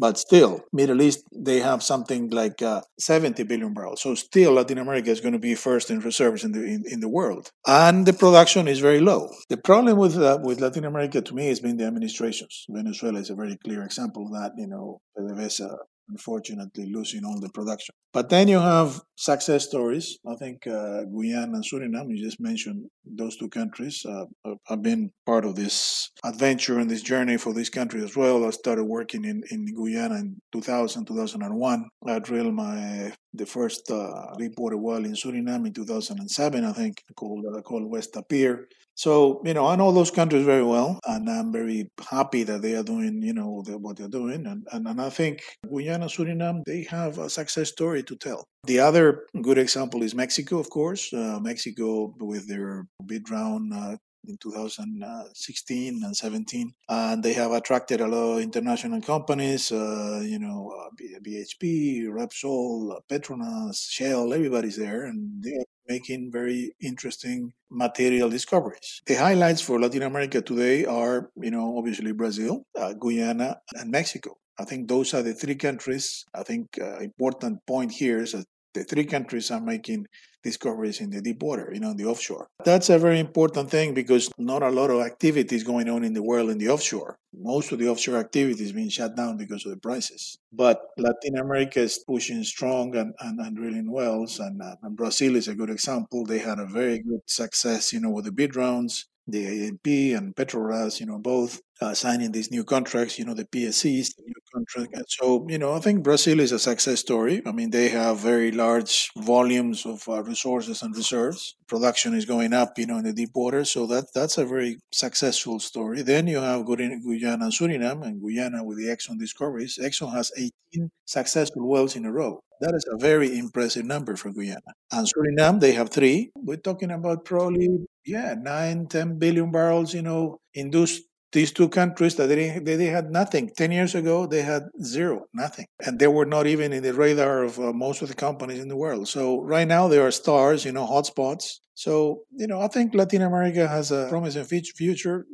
But 0.00 0.16
still, 0.16 0.52
Middle 0.72 1.02
East, 1.02 1.24
they 1.30 1.58
have 1.60 1.82
something 1.82 2.30
like 2.30 2.62
uh, 2.62 2.80
70 2.98 3.42
billion 3.42 3.74
barrels. 3.74 4.00
So 4.00 4.14
still, 4.14 4.52
Latin 4.54 4.78
America 4.78 5.10
is 5.10 5.20
going 5.20 5.34
to 5.34 5.38
be 5.50 5.54
first 5.54 5.90
in 5.90 6.00
reserves 6.00 6.42
in 6.42 6.52
the 6.52 6.64
in, 6.74 6.84
in 6.94 7.00
the 7.00 7.12
world, 7.18 7.50
and 7.66 8.06
the 8.06 8.14
production 8.14 8.66
is 8.66 8.80
very 8.80 9.00
low. 9.00 9.28
The 9.50 9.58
problem 9.58 9.98
with 9.98 10.16
uh, 10.16 10.38
with 10.42 10.58
Latin 10.60 10.86
America, 10.86 11.20
to 11.20 11.34
me, 11.34 11.48
has 11.48 11.60
been 11.60 11.76
the 11.76 11.84
administrations. 11.84 12.64
Venezuela 12.70 13.20
is 13.20 13.28
a 13.28 13.34
very 13.42 13.56
clear 13.64 13.82
example 13.84 14.22
of 14.26 14.32
that. 14.38 14.52
You 14.56 14.68
know, 14.72 15.00
PDVSA 15.18 15.70
unfortunately 16.10 16.90
losing 16.92 17.24
all 17.24 17.40
the 17.40 17.48
production. 17.50 17.94
But 18.12 18.28
then 18.28 18.48
you 18.48 18.58
have 18.58 19.00
success 19.16 19.64
stories. 19.66 20.18
I 20.26 20.34
think 20.34 20.66
uh, 20.66 21.04
Guyana 21.04 21.52
and 21.54 21.64
Suriname, 21.64 22.10
you 22.10 22.24
just 22.24 22.40
mentioned 22.40 22.86
those 23.04 23.36
two 23.36 23.48
countries. 23.48 24.04
Uh, 24.04 24.24
I've 24.68 24.82
been 24.82 25.12
part 25.26 25.44
of 25.44 25.54
this 25.54 26.10
adventure 26.24 26.80
and 26.80 26.90
this 26.90 27.02
journey 27.02 27.36
for 27.36 27.52
this 27.54 27.70
country 27.70 28.02
as 28.02 28.16
well. 28.16 28.44
I 28.44 28.50
started 28.50 28.84
working 28.84 29.24
in, 29.24 29.42
in 29.50 29.66
Guyana 29.74 30.16
in 30.16 30.40
2000, 30.52 31.06
2001. 31.06 31.88
I 32.06 32.18
drilled 32.18 32.54
my 32.54 33.12
the 33.32 33.46
first 33.46 33.88
uh, 33.90 34.34
deepwater 34.38 34.76
well 34.76 35.04
in 35.04 35.12
Suriname 35.12 35.66
in 35.66 35.72
2007, 35.72 36.64
I 36.64 36.72
think, 36.72 37.04
called, 37.14 37.44
uh, 37.46 37.60
called 37.62 37.88
West 37.88 38.14
Tapir. 38.14 38.68
So, 39.00 39.40
you 39.46 39.54
know, 39.54 39.66
I 39.66 39.76
know 39.76 39.92
those 39.92 40.10
countries 40.10 40.44
very 40.44 40.62
well, 40.62 41.00
and 41.06 41.26
I'm 41.30 41.50
very 41.50 41.88
happy 42.10 42.42
that 42.42 42.60
they 42.60 42.74
are 42.74 42.82
doing, 42.82 43.22
you 43.22 43.32
know, 43.32 43.64
what 43.78 43.96
they're 43.96 44.08
doing. 44.08 44.46
And, 44.46 44.66
and, 44.72 44.86
and 44.86 45.00
I 45.00 45.08
think 45.08 45.40
Guyana, 45.66 46.04
Suriname, 46.04 46.60
they 46.66 46.82
have 46.90 47.16
a 47.16 47.30
success 47.30 47.70
story 47.70 48.02
to 48.02 48.14
tell. 48.14 48.44
The 48.64 48.80
other 48.80 49.24
good 49.40 49.56
example 49.56 50.02
is 50.02 50.14
Mexico, 50.14 50.58
of 50.58 50.68
course. 50.68 51.14
Uh, 51.14 51.38
Mexico, 51.40 52.14
with 52.20 52.46
their 52.46 52.88
bid 53.06 53.30
round 53.30 53.72
uh, 53.72 53.96
in 54.26 54.36
2016 54.38 56.02
and 56.04 56.16
17 56.16 56.74
and 56.88 57.22
they 57.22 57.32
have 57.32 57.52
attracted 57.52 58.00
a 58.00 58.06
lot 58.06 58.36
of 58.36 58.40
international 58.40 59.00
companies 59.00 59.72
uh, 59.72 60.20
you 60.24 60.38
know 60.38 60.72
uh, 60.78 60.90
bhp 61.22 62.04
repsol 62.08 63.00
petronas 63.08 63.88
shell 63.90 64.32
everybody's 64.32 64.76
there 64.76 65.04
and 65.04 65.42
they 65.42 65.54
are 65.54 65.64
making 65.88 66.30
very 66.30 66.72
interesting 66.80 67.52
material 67.70 68.28
discoveries 68.28 69.02
the 69.06 69.14
highlights 69.14 69.60
for 69.60 69.80
latin 69.80 70.02
america 70.02 70.40
today 70.40 70.84
are 70.84 71.30
you 71.36 71.50
know 71.50 71.76
obviously 71.78 72.12
brazil 72.12 72.64
uh, 72.78 72.92
guyana 72.94 73.56
and 73.74 73.90
mexico 73.90 74.36
I 74.60 74.64
think 74.64 74.88
those 74.88 75.14
are 75.14 75.22
the 75.22 75.32
three 75.32 75.54
countries. 75.54 76.26
I 76.34 76.42
think 76.42 76.78
uh, 76.78 76.98
important 76.98 77.64
point 77.66 77.92
here 77.92 78.18
is 78.18 78.32
that 78.32 78.44
the 78.74 78.84
three 78.84 79.04
countries 79.04 79.50
are 79.50 79.60
making 79.60 80.06
discoveries 80.42 81.00
in 81.00 81.10
the 81.10 81.20
deep 81.20 81.42
water, 81.42 81.70
you 81.72 81.80
know, 81.80 81.90
in 81.90 81.96
the 81.96 82.06
offshore. 82.06 82.48
That's 82.64 82.88
a 82.88 82.98
very 82.98 83.18
important 83.18 83.70
thing 83.70 83.92
because 83.92 84.30
not 84.38 84.62
a 84.62 84.70
lot 84.70 84.90
of 84.90 85.02
activities 85.02 85.64
going 85.64 85.88
on 85.88 86.02
in 86.02 86.14
the 86.14 86.22
world 86.22 86.50
in 86.50 86.58
the 86.58 86.68
offshore. 86.68 87.18
Most 87.34 87.72
of 87.72 87.78
the 87.78 87.88
offshore 87.88 88.16
activities 88.16 88.72
being 88.72 88.88
shut 88.88 89.16
down 89.16 89.36
because 89.36 89.66
of 89.66 89.72
the 89.72 89.78
prices. 89.78 90.38
But 90.52 90.80
Latin 90.96 91.36
America 91.36 91.80
is 91.80 92.02
pushing 92.06 92.42
strong 92.44 92.96
and, 92.96 93.14
and, 93.20 93.38
and 93.38 93.56
drilling 93.56 93.90
wells, 93.90 94.40
and, 94.40 94.62
uh, 94.62 94.76
and 94.82 94.96
Brazil 94.96 95.36
is 95.36 95.48
a 95.48 95.54
good 95.54 95.70
example. 95.70 96.24
They 96.24 96.38
had 96.38 96.58
a 96.58 96.66
very 96.66 97.00
good 97.00 97.20
success, 97.26 97.92
you 97.92 98.00
know, 98.00 98.10
with 98.10 98.24
the 98.24 98.32
bid 98.32 98.56
rounds 98.56 99.06
the 99.30 99.70
ANP 99.70 100.16
and 100.16 100.34
Petrobras, 100.34 101.00
you 101.00 101.06
know, 101.06 101.18
both 101.18 101.60
uh, 101.80 101.94
signing 101.94 102.32
these 102.32 102.50
new 102.50 102.64
contracts, 102.64 103.18
you 103.18 103.24
know, 103.24 103.34
the 103.34 103.44
PSCs, 103.44 104.16
the 104.16 104.22
new 104.26 104.34
contract. 104.52 104.94
And 104.94 105.04
so, 105.08 105.46
you 105.48 105.58
know, 105.58 105.72
I 105.72 105.80
think 105.80 106.02
Brazil 106.02 106.40
is 106.40 106.52
a 106.52 106.58
success 106.58 107.00
story. 107.00 107.42
I 107.46 107.52
mean, 107.52 107.70
they 107.70 107.88
have 107.88 108.18
very 108.18 108.52
large 108.52 109.10
volumes 109.16 109.86
of 109.86 110.06
uh, 110.08 110.22
resources 110.22 110.82
and 110.82 110.94
reserves. 110.94 111.56
Production 111.68 112.14
is 112.14 112.26
going 112.26 112.52
up, 112.52 112.78
you 112.78 112.86
know, 112.86 112.98
in 112.98 113.04
the 113.04 113.12
deep 113.12 113.30
water. 113.34 113.64
So 113.64 113.86
that 113.86 114.06
that's 114.14 114.38
a 114.38 114.44
very 114.44 114.78
successful 114.92 115.58
story. 115.60 116.02
Then 116.02 116.26
you 116.26 116.40
have 116.40 116.66
Guyana 116.66 117.44
and 117.44 117.52
Suriname, 117.52 118.04
and 118.04 118.20
Guyana 118.20 118.64
with 118.64 118.78
the 118.78 118.86
Exxon 118.86 119.18
discoveries. 119.18 119.78
Exxon 119.80 120.12
has 120.12 120.30
18 120.36 120.90
successful 121.06 121.68
wells 121.68 121.96
in 121.96 122.04
a 122.04 122.12
row. 122.12 122.40
That 122.60 122.74
is 122.74 122.86
a 122.92 122.98
very 122.98 123.38
impressive 123.38 123.86
number 123.86 124.16
for 124.16 124.30
Guyana. 124.30 124.60
And 124.92 125.08
Suriname, 125.08 125.60
they 125.60 125.72
have 125.72 125.88
three. 125.90 126.30
We're 126.34 126.56
talking 126.56 126.90
about 126.90 127.24
probably, 127.24 127.68
yeah, 128.04 128.34
nine, 128.38 128.86
10 128.86 129.18
billion 129.18 129.50
barrels, 129.50 129.94
you 129.94 130.02
know, 130.02 130.40
in 130.52 130.70
those 130.70 131.00
these 131.32 131.52
two 131.52 131.68
countries 131.68 132.16
that 132.16 132.26
they, 132.26 132.58
they, 132.58 132.76
they, 132.76 132.86
had 132.86 133.10
nothing. 133.10 133.50
10 133.56 133.72
years 133.72 133.94
ago 133.94 134.26
they 134.26 134.42
had 134.42 134.64
zero 134.82 135.26
nothing. 135.32 135.66
And 135.84 135.98
they 135.98 136.08
were 136.08 136.26
not 136.26 136.46
even 136.46 136.72
in 136.72 136.82
the 136.82 136.94
radar 136.94 137.44
of 137.44 137.58
uh, 137.58 137.72
most 137.72 138.02
of 138.02 138.08
the 138.08 138.14
companies 138.14 138.58
in 138.58 138.68
the 138.68 138.76
world. 138.76 139.08
So 139.08 139.40
right 139.42 139.68
now 139.68 139.88
they 139.88 139.98
are 139.98 140.10
stars 140.10 140.64
you 140.64 140.72
know 140.72 140.86
hotspots. 140.86 141.60
So 141.74 142.22
you 142.32 142.46
know 142.46 142.60
i 142.60 142.68
think 142.68 142.94
latin 142.94 143.22
america 143.22 143.66
has 143.66 143.90
a 143.90 144.06
promising 144.08 144.44
future. 144.44 145.26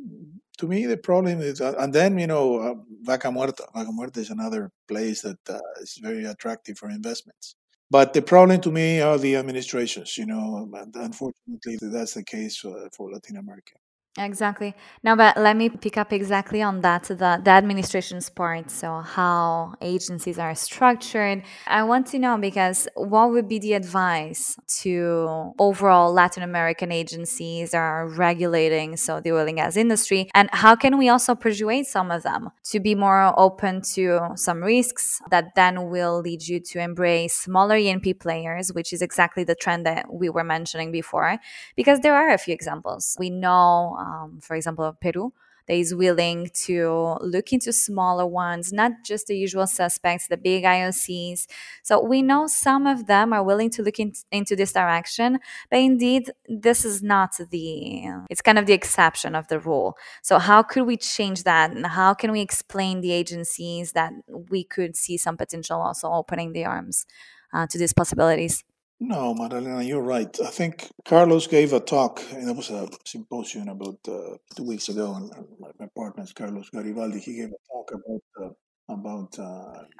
To 0.59 0.67
me 0.67 0.85
the 0.85 0.97
problem 0.97 1.39
is 1.41 1.61
uh, 1.61 1.75
and 1.79 1.93
then 1.93 2.17
you 2.17 2.27
know 2.27 2.59
uh, 2.59 2.75
vaca 3.01 3.27
muerta. 3.29 3.65
Vaca 3.73 3.91
muerta 3.91 4.17
is 4.17 4.29
another 4.29 4.71
place 4.87 5.21
that 5.21 5.39
uh, 5.49 5.59
is 5.81 5.99
very 6.01 6.25
attractive 6.25 6.77
for 6.77 6.89
investments. 6.89 7.55
But 7.89 8.13
the 8.13 8.21
problem 8.21 8.59
to 8.61 8.71
me 8.71 8.99
are 9.01 9.17
the 9.17 9.35
administrations 9.35 10.17
you 10.17 10.25
know 10.25 10.69
unfortunately 10.95 11.77
that's 11.81 12.13
the 12.13 12.23
case 12.23 12.63
uh, 12.65 12.87
for 12.95 13.11
latin 13.11 13.37
america 13.37 13.73
Exactly. 14.19 14.73
Now, 15.03 15.15
but 15.15 15.37
let 15.37 15.55
me 15.55 15.69
pick 15.69 15.95
up 15.95 16.11
exactly 16.11 16.59
on 16.63 16.81
that, 16.81 17.03
the, 17.03 17.39
the 17.43 17.51
administration's 17.51 18.31
part. 18.31 18.71
So, 18.71 19.01
how 19.01 19.75
agencies 19.79 20.39
are 20.39 20.55
structured. 20.55 21.43
I 21.67 21.83
want 21.83 22.07
to 22.07 22.17
know 22.19 22.35
because 22.39 22.87
what 22.95 23.29
would 23.29 23.47
be 23.47 23.59
the 23.59 23.73
advice 23.73 24.57
to 24.79 25.53
overall 25.59 26.11
Latin 26.11 26.41
American 26.41 26.91
agencies 26.91 27.75
are 27.75 28.07
regulating 28.07 28.97
so 28.97 29.19
the 29.21 29.33
oil 29.33 29.47
and 29.47 29.57
gas 29.57 29.77
industry, 29.77 30.31
and 30.33 30.49
how 30.51 30.75
can 30.75 30.97
we 30.97 31.09
also 31.09 31.35
persuade 31.35 31.85
some 31.85 32.09
of 32.09 32.23
them 32.23 32.49
to 32.71 32.79
be 32.79 32.95
more 32.95 33.39
open 33.39 33.83
to 33.93 34.29
some 34.35 34.63
risks 34.63 35.21
that 35.29 35.53
then 35.55 35.91
will 35.91 36.21
lead 36.21 36.47
you 36.47 36.59
to 36.59 36.79
embrace 36.79 37.35
smaller 37.35 37.77
E&P 37.77 38.15
players, 38.15 38.73
which 38.73 38.91
is 38.91 39.03
exactly 39.03 39.43
the 39.43 39.53
trend 39.53 39.85
that 39.85 40.11
we 40.11 40.27
were 40.27 40.43
mentioning 40.43 40.91
before, 40.91 41.37
because 41.75 41.99
there 41.99 42.15
are 42.15 42.31
a 42.33 42.37
few 42.39 42.53
examples. 42.55 43.15
We 43.19 43.29
know 43.29 43.95
um, 44.07 44.39
for 44.41 44.55
example, 44.55 44.95
Peru, 44.99 45.33
that 45.67 45.75
is 45.75 45.93
willing 45.93 46.49
to 46.53 47.17
look 47.21 47.51
into 47.51 47.73
smaller 47.73 48.25
ones, 48.25 48.71
not 48.71 48.91
just 49.05 49.27
the 49.27 49.37
usual 49.37 49.67
suspects, 49.67 50.27
the 50.27 50.37
big 50.37 50.63
IOCs. 50.63 51.45
So 51.83 52.01
we 52.01 52.21
know 52.21 52.47
some 52.47 52.87
of 52.87 53.07
them 53.07 53.33
are 53.33 53.43
willing 53.43 53.69
to 53.71 53.83
look 53.83 53.99
in, 53.99 54.13
into 54.31 54.55
this 54.55 54.71
direction, 54.71 55.39
but 55.69 55.79
indeed, 55.79 56.31
this 56.47 56.85
is 56.85 57.03
not 57.03 57.37
the, 57.51 58.05
it's 58.29 58.41
kind 58.41 58.57
of 58.57 58.65
the 58.65 58.73
exception 58.73 59.35
of 59.35 59.49
the 59.49 59.59
rule. 59.59 59.97
So 60.23 60.39
how 60.39 60.63
could 60.63 60.83
we 60.83 60.95
change 60.95 61.43
that? 61.43 61.71
And 61.71 61.85
how 61.85 62.13
can 62.13 62.31
we 62.31 62.41
explain 62.41 63.01
the 63.01 63.11
agencies 63.11 63.91
that 63.91 64.13
we 64.49 64.63
could 64.63 64.95
see 64.95 65.17
some 65.17 65.35
potential 65.35 65.81
also 65.81 66.09
opening 66.09 66.53
the 66.53 66.65
arms 66.65 67.05
uh, 67.53 67.67
to 67.67 67.77
these 67.77 67.93
possibilities? 67.93 68.63
No, 68.99 69.33
Madalena, 69.35 69.83
you're 69.83 70.01
right. 70.01 70.35
I 70.43 70.49
think 70.49 70.89
Carlos 71.05 71.45
gave 71.45 71.71
a 71.71 71.79
talk, 71.79 72.23
and 72.31 72.49
it 72.49 72.55
was 72.55 72.71
a 72.71 72.89
symposium 73.05 73.67
about 73.67 73.99
uh, 74.07 74.37
two 74.55 74.63
weeks 74.63 74.89
ago, 74.89 75.13
and 75.13 75.29
my, 75.59 75.69
my 75.79 75.85
partner 75.95 76.25
Carlos 76.33 76.69
Garibaldi. 76.71 77.19
He 77.19 77.35
gave 77.35 77.49
a 77.49 77.61
talk 77.71 77.91
about 77.91 78.23
uh, 78.41 78.93
about 78.93 79.37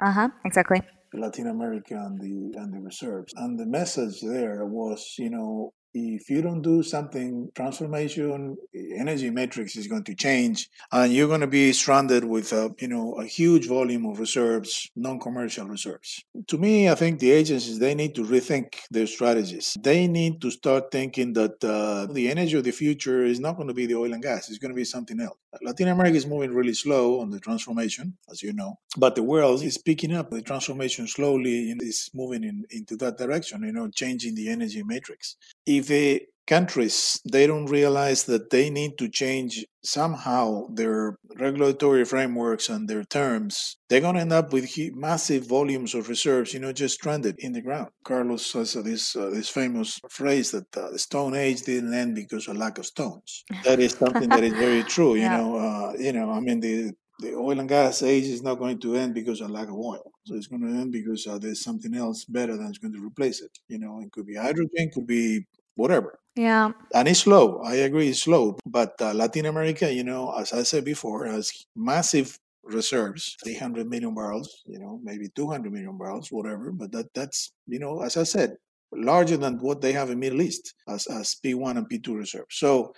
uh 0.00 0.10
huh, 0.10 0.28
exactly 0.44 0.80
Latin 1.14 1.46
America 1.46 1.94
and 1.94 2.20
the 2.20 2.58
and 2.58 2.74
the 2.74 2.80
reserves, 2.80 3.32
and 3.36 3.56
the 3.56 3.66
message 3.66 4.20
there 4.20 4.66
was, 4.66 5.14
you 5.16 5.30
know, 5.30 5.72
if 5.94 6.28
you 6.28 6.42
don't 6.42 6.62
do 6.62 6.82
something, 6.82 7.50
transformation, 7.54 8.56
energy 8.98 9.30
matrix 9.30 9.76
is 9.76 9.86
going 9.86 10.04
to 10.04 10.14
change, 10.14 10.68
and 10.92 11.12
you're 11.12 11.28
going 11.28 11.40
to 11.40 11.46
be 11.46 11.72
stranded 11.72 12.24
with 12.24 12.52
a 12.52 12.74
you 12.78 12.88
know 12.88 13.14
a 13.14 13.24
huge 13.24 13.66
volume 13.66 14.06
of 14.06 14.18
reserves, 14.18 14.90
non-commercial 14.96 15.66
reserves. 15.66 16.24
To 16.48 16.58
me, 16.58 16.88
I 16.88 16.94
think 16.94 17.18
the 17.18 17.30
agencies 17.30 17.78
they 17.78 17.94
need 17.94 18.14
to 18.16 18.24
rethink 18.24 18.76
their 18.90 19.06
strategies. 19.06 19.76
They 19.80 20.06
need 20.06 20.40
to 20.42 20.50
start 20.50 20.90
thinking 20.90 21.32
that 21.34 21.62
uh, 21.64 22.12
the 22.12 22.28
energy 22.30 22.56
of 22.56 22.64
the 22.64 22.70
future 22.70 23.24
is 23.24 23.40
not 23.40 23.56
going 23.56 23.68
to 23.68 23.74
be 23.74 23.86
the 23.86 23.96
oil 23.96 24.12
and 24.12 24.22
gas; 24.22 24.48
it's 24.48 24.58
going 24.58 24.72
to 24.72 24.76
be 24.76 24.84
something 24.84 25.20
else. 25.20 25.38
Latin 25.62 25.88
America 25.88 26.16
is 26.16 26.26
moving 26.26 26.52
really 26.52 26.74
slow 26.74 27.20
on 27.20 27.30
the 27.30 27.40
transformation, 27.40 28.16
as 28.30 28.42
you 28.42 28.52
know, 28.52 28.78
but 28.96 29.14
the 29.14 29.22
world 29.22 29.62
is 29.62 29.78
picking 29.78 30.14
up 30.14 30.30
the 30.30 30.42
transformation 30.42 31.06
slowly 31.06 31.70
and 31.70 31.82
is 31.82 32.10
moving 32.14 32.44
in, 32.44 32.64
into 32.70 32.96
that 32.96 33.16
direction. 33.18 33.62
You 33.62 33.72
know, 33.72 33.88
changing 33.88 34.34
the 34.34 34.48
energy 34.48 34.82
matrix. 34.82 35.36
If 35.66 35.88
the 35.88 36.22
countries 36.48 37.20
they 37.30 37.46
don't 37.46 37.66
realize 37.66 38.24
that 38.24 38.50
they 38.50 38.70
need 38.70 38.96
to 38.98 39.08
change 39.08 39.64
somehow 39.84 40.66
their 40.72 41.16
regulatory 41.38 42.04
frameworks 42.04 42.68
and 42.68 42.88
their 42.88 43.04
terms 43.04 43.76
they're 43.88 44.00
going 44.00 44.14
to 44.14 44.20
end 44.20 44.32
up 44.32 44.52
with 44.52 44.70
massive 44.94 45.46
volumes 45.46 45.94
of 45.94 46.08
reserves 46.08 46.52
you 46.54 46.60
know 46.60 46.72
just 46.72 46.94
stranded 46.94 47.36
in 47.38 47.52
the 47.52 47.60
ground 47.60 47.90
carlos 48.04 48.52
has 48.52 48.72
this 48.90 49.14
uh, 49.14 49.30
this 49.30 49.48
famous 49.48 50.00
phrase 50.10 50.50
that 50.50 50.68
uh, 50.76 50.90
the 50.90 50.98
stone 50.98 51.34
age 51.34 51.60
didn't 51.62 51.94
end 51.94 52.14
because 52.14 52.48
of 52.48 52.56
lack 52.56 52.78
of 52.78 52.86
stones 52.86 53.44
that 53.64 53.78
is 53.78 53.92
something 53.92 54.28
that 54.28 54.42
is 54.42 54.54
very 54.54 54.82
true 54.94 55.14
you 55.14 55.22
yeah. 55.22 55.36
know 55.36 55.56
uh, 55.56 55.92
you 55.98 56.12
know 56.12 56.30
i 56.30 56.40
mean 56.40 56.60
the 56.60 56.90
the 57.20 57.34
oil 57.34 57.58
and 57.58 57.68
gas 57.68 58.02
age 58.02 58.24
is 58.24 58.42
not 58.42 58.60
going 58.60 58.78
to 58.78 58.94
end 58.94 59.12
because 59.12 59.40
of 59.40 59.50
lack 59.50 59.68
of 59.68 59.74
oil. 59.74 60.12
So 60.24 60.36
it's 60.36 60.46
going 60.46 60.62
to 60.62 60.68
end 60.68 60.92
because 60.92 61.26
uh, 61.26 61.38
there's 61.38 61.64
something 61.64 61.94
else 61.94 62.24
better 62.24 62.56
that's 62.56 62.78
going 62.78 62.94
to 62.94 63.04
replace 63.04 63.40
it. 63.40 63.50
You 63.66 63.78
know, 63.80 64.00
it 64.00 64.12
could 64.12 64.26
be 64.26 64.36
hydrogen, 64.36 64.90
could 64.94 65.06
be 65.06 65.44
whatever. 65.78 66.18
Yeah. 66.36 66.72
And 66.94 67.08
it's 67.08 67.20
slow. 67.20 67.62
I 67.62 67.76
agree, 67.86 68.08
it's 68.10 68.22
slow. 68.22 68.58
But 68.66 68.94
uh, 69.00 69.14
Latin 69.14 69.46
America, 69.46 69.92
you 69.92 70.04
know, 70.04 70.32
as 70.32 70.52
I 70.52 70.62
said 70.62 70.84
before, 70.84 71.26
has 71.26 71.52
massive 71.74 72.38
reserves 72.68 73.36
300 73.42 73.88
million 73.88 74.14
barrels 74.14 74.62
you 74.66 74.78
know 74.78 75.00
maybe 75.02 75.28
200 75.34 75.72
million 75.72 75.96
barrels 75.96 76.30
whatever 76.30 76.70
but 76.70 76.92
that 76.92 77.06
that's 77.14 77.52
you 77.66 77.78
know 77.78 78.02
as 78.02 78.16
i 78.16 78.22
said 78.22 78.56
larger 78.92 79.36
than 79.36 79.58
what 79.58 79.80
they 79.80 79.92
have 79.92 80.10
in 80.10 80.18
middle 80.18 80.42
east 80.42 80.74
as, 80.86 81.06
as 81.06 81.36
p1 81.42 81.78
and 81.78 81.88
p2 81.88 82.16
reserves 82.16 82.54
so 82.54 82.92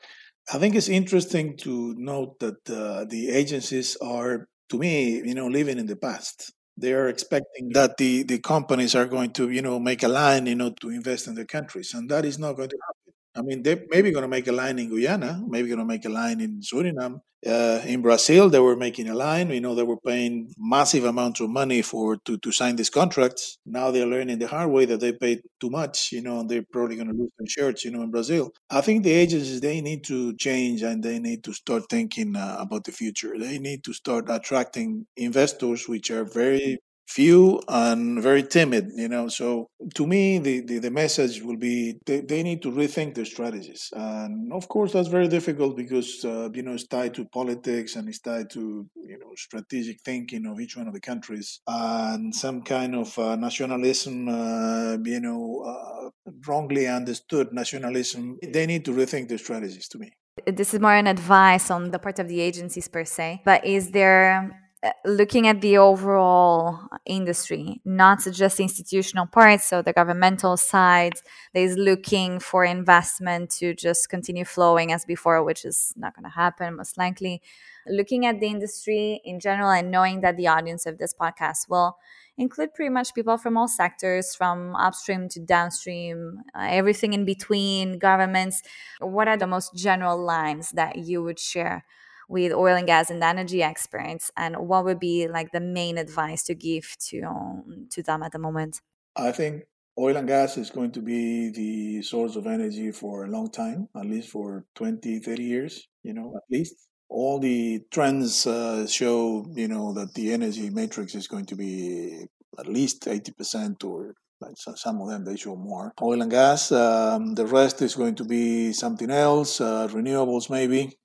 i 0.52 0.58
think 0.58 0.74
it's 0.74 0.88
interesting 0.88 1.56
to 1.56 1.94
note 1.98 2.38
that 2.40 2.58
uh, 2.68 3.04
the 3.04 3.30
agencies 3.30 3.96
are 4.02 4.48
to 4.68 4.78
me 4.78 5.22
you 5.24 5.34
know 5.34 5.46
living 5.46 5.78
in 5.78 5.86
the 5.86 5.96
past 5.96 6.52
they 6.80 6.92
are 6.92 7.08
expecting 7.08 7.70
that 7.70 7.96
the, 7.98 8.22
the 8.24 8.38
companies 8.38 8.94
are 8.94 9.06
going 9.06 9.32
to, 9.32 9.50
you 9.50 9.62
know, 9.62 9.78
make 9.78 10.02
a 10.02 10.08
line, 10.08 10.46
you 10.46 10.54
know, 10.54 10.70
to 10.80 10.90
invest 10.90 11.26
in 11.26 11.34
the 11.34 11.44
countries. 11.44 11.94
And 11.94 12.10
that 12.10 12.24
is 12.24 12.38
not 12.38 12.54
going 12.56 12.70
to 12.70 12.78
happen. 12.86 12.99
I 13.34 13.42
mean, 13.42 13.62
they're 13.62 13.84
maybe 13.90 14.10
going 14.10 14.22
to 14.22 14.28
make 14.28 14.48
a 14.48 14.52
line 14.52 14.78
in 14.78 14.88
Guyana, 14.90 15.42
maybe 15.46 15.68
going 15.68 15.78
to 15.78 15.84
make 15.84 16.04
a 16.04 16.08
line 16.08 16.40
in 16.40 16.60
Suriname. 16.60 17.20
Uh, 17.46 17.80
in 17.86 18.02
Brazil, 18.02 18.50
they 18.50 18.58
were 18.58 18.76
making 18.76 19.08
a 19.08 19.14
line. 19.14 19.48
You 19.50 19.60
know, 19.62 19.74
they 19.74 19.82
were 19.82 19.96
paying 19.96 20.52
massive 20.58 21.04
amounts 21.04 21.40
of 21.40 21.48
money 21.48 21.80
for 21.80 22.16
to, 22.26 22.36
to 22.36 22.52
sign 22.52 22.76
these 22.76 22.90
contracts. 22.90 23.56
Now 23.64 23.90
they're 23.90 24.06
learning 24.06 24.40
the 24.40 24.48
hard 24.48 24.70
way 24.70 24.84
that 24.84 25.00
they 25.00 25.12
paid 25.12 25.40
too 25.58 25.70
much. 25.70 26.12
You 26.12 26.20
know, 26.20 26.40
and 26.40 26.50
they're 26.50 26.66
probably 26.70 26.96
going 26.96 27.08
to 27.08 27.14
lose 27.14 27.30
their 27.38 27.46
shirts. 27.46 27.84
You 27.84 27.92
know, 27.92 28.02
in 28.02 28.10
Brazil, 28.10 28.52
I 28.68 28.82
think 28.82 29.04
the 29.04 29.12
agencies 29.12 29.60
they 29.62 29.80
need 29.80 30.04
to 30.04 30.36
change 30.36 30.82
and 30.82 31.02
they 31.02 31.18
need 31.18 31.42
to 31.44 31.54
start 31.54 31.84
thinking 31.88 32.36
uh, 32.36 32.56
about 32.58 32.84
the 32.84 32.92
future. 32.92 33.38
They 33.38 33.58
need 33.58 33.84
to 33.84 33.94
start 33.94 34.26
attracting 34.28 35.06
investors, 35.16 35.88
which 35.88 36.10
are 36.10 36.24
very 36.24 36.78
few 37.10 37.60
and 37.68 38.22
very 38.22 38.42
timid 38.42 38.92
you 38.94 39.08
know? 39.08 39.26
So 39.28 39.68
to 39.94 40.06
me 40.06 40.38
the, 40.38 40.60
the, 40.60 40.78
the, 40.78 40.90
message 40.90 41.42
will 41.42 41.56
be 41.56 41.98
they, 42.06 42.20
they 42.20 42.42
need 42.42 42.62
to 42.62 42.70
rethink 42.70 43.14
their 43.14 43.24
strategies. 43.24 43.90
And 43.92 44.52
of 44.52 44.68
course 44.68 44.92
that's 44.92 45.08
very 45.08 45.28
difficult 45.28 45.76
because 45.76 46.24
uh, 46.24 46.48
you 46.52 46.62
know 46.62 46.74
it's 46.74 46.86
tied 46.86 47.14
to 47.14 47.24
politics 47.24 47.96
and 47.96 48.08
it's 48.08 48.20
tied 48.20 48.48
to 48.50 48.86
you 49.12 49.18
know 49.18 49.32
strategic 49.36 50.00
thinking 50.02 50.46
of 50.46 50.60
each 50.60 50.76
one 50.76 50.86
of 50.86 50.94
the 50.94 51.00
countries. 51.00 51.60
And 51.66 52.34
some 52.34 52.62
kind 52.62 52.94
of 52.94 53.18
uh, 53.18 53.36
nationalism 53.36 54.28
uh, 54.28 54.96
you 55.14 55.20
know 55.20 55.42
uh, 55.72 56.10
wrongly 56.46 56.86
understood 56.86 57.52
nationalism 57.52 58.38
they 58.56 58.66
need 58.66 58.84
to 58.84 58.92
rethink 58.92 59.28
their 59.28 59.38
strategies 59.38 59.88
to 59.88 59.98
me. 59.98 60.12
This 60.46 60.72
is 60.74 60.80
more 60.80 60.94
an 60.94 61.06
advice 61.06 61.70
on 61.70 61.90
the 61.90 61.98
part 61.98 62.18
of 62.18 62.28
the 62.28 62.40
agencies 62.40 62.86
per 62.88 63.04
se 63.04 63.42
but 63.44 63.64
is 63.64 63.90
there 63.90 64.69
looking 65.04 65.46
at 65.46 65.60
the 65.60 65.76
overall 65.76 66.80
industry, 67.04 67.80
not 67.84 68.20
just 68.32 68.60
institutional 68.60 69.26
parts, 69.26 69.66
so 69.66 69.82
the 69.82 69.92
governmental 69.92 70.56
side 70.56 71.14
is 71.52 71.76
looking 71.76 72.40
for 72.40 72.64
investment 72.64 73.50
to 73.50 73.74
just 73.74 74.08
continue 74.08 74.44
flowing 74.44 74.90
as 74.90 75.04
before, 75.04 75.44
which 75.44 75.64
is 75.64 75.92
not 75.96 76.14
going 76.14 76.24
to 76.24 76.30
happen 76.30 76.76
most 76.76 76.96
likely. 76.96 77.42
Looking 77.86 78.24
at 78.24 78.40
the 78.40 78.46
industry 78.46 79.20
in 79.24 79.38
general 79.40 79.70
and 79.70 79.90
knowing 79.90 80.20
that 80.22 80.36
the 80.36 80.48
audience 80.48 80.86
of 80.86 80.98
this 80.98 81.12
podcast 81.12 81.68
will 81.68 81.96
include 82.38 82.72
pretty 82.72 82.90
much 82.90 83.14
people 83.14 83.36
from 83.36 83.58
all 83.58 83.68
sectors, 83.68 84.34
from 84.34 84.74
upstream 84.76 85.28
to 85.28 85.40
downstream, 85.40 86.40
uh, 86.54 86.68
everything 86.70 87.12
in 87.12 87.26
between, 87.26 87.98
governments. 87.98 88.62
What 89.00 89.28
are 89.28 89.36
the 89.36 89.46
most 89.46 89.74
general 89.74 90.18
lines 90.22 90.70
that 90.70 90.96
you 90.96 91.22
would 91.22 91.38
share? 91.38 91.84
With 92.30 92.52
oil 92.52 92.76
and 92.76 92.86
gas 92.86 93.10
and 93.10 93.22
energy 93.22 93.60
experts. 93.60 94.30
And 94.36 94.56
what 94.68 94.84
would 94.84 95.00
be 95.00 95.26
like 95.26 95.50
the 95.50 95.60
main 95.60 95.98
advice 95.98 96.44
to 96.44 96.54
give 96.54 96.96
to 97.08 97.22
um, 97.22 97.88
to 97.90 98.02
them 98.02 98.22
at 98.22 98.32
the 98.32 98.38
moment? 98.38 98.80
I 99.16 99.32
think 99.32 99.64
oil 99.98 100.16
and 100.16 100.28
gas 100.28 100.56
is 100.56 100.70
going 100.70 100.92
to 100.92 101.02
be 101.02 101.50
the 101.50 102.02
source 102.02 102.36
of 102.36 102.46
energy 102.46 102.92
for 102.92 103.24
a 103.24 103.28
long 103.28 103.50
time, 103.50 103.88
at 103.96 104.06
least 104.06 104.28
for 104.30 104.64
20, 104.76 105.18
30 105.18 105.42
years, 105.42 105.88
you 106.04 106.14
know, 106.14 106.32
at 106.36 106.42
least. 106.50 106.74
All 107.08 107.40
the 107.40 107.82
trends 107.90 108.46
uh, 108.46 108.86
show, 108.86 109.44
you 109.56 109.66
know, 109.66 109.92
that 109.94 110.14
the 110.14 110.32
energy 110.32 110.70
matrix 110.70 111.16
is 111.16 111.26
going 111.26 111.46
to 111.46 111.56
be 111.56 112.26
at 112.56 112.68
least 112.68 113.02
80% 113.04 113.82
or 113.82 114.14
like 114.40 114.56
some 114.56 115.00
of 115.00 115.08
them 115.08 115.24
they 115.24 115.36
show 115.36 115.56
more. 115.56 115.92
Oil 116.02 116.22
and 116.22 116.30
gas 116.30 116.72
um, 116.72 117.34
the 117.34 117.46
rest 117.46 117.82
is 117.82 117.94
going 117.94 118.14
to 118.16 118.24
be 118.24 118.72
something 118.72 119.10
else 119.10 119.60
uh, 119.60 119.88
renewables 119.88 120.50
maybe. 120.50 120.96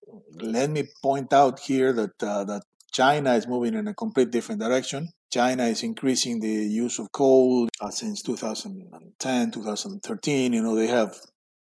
Let 0.41 0.69
me 0.69 0.83
point 1.01 1.33
out 1.33 1.59
here 1.59 1.93
that 1.93 2.23
uh, 2.23 2.43
that 2.45 2.63
china 2.91 3.33
is 3.33 3.47
moving 3.47 3.73
in 3.73 3.87
a 3.87 3.93
complete 3.93 4.31
different 4.31 4.61
direction. 4.61 5.09
China 5.31 5.65
is 5.65 5.83
increasing 5.83 6.39
the 6.39 6.47
use 6.47 6.97
of 6.99 7.11
coal 7.11 7.67
uh, 7.81 7.89
since 7.89 8.21
2010 8.21 9.51
2013 9.51 10.53
you 10.53 10.61
know 10.61 10.75
they 10.75 10.87
have 10.87 11.13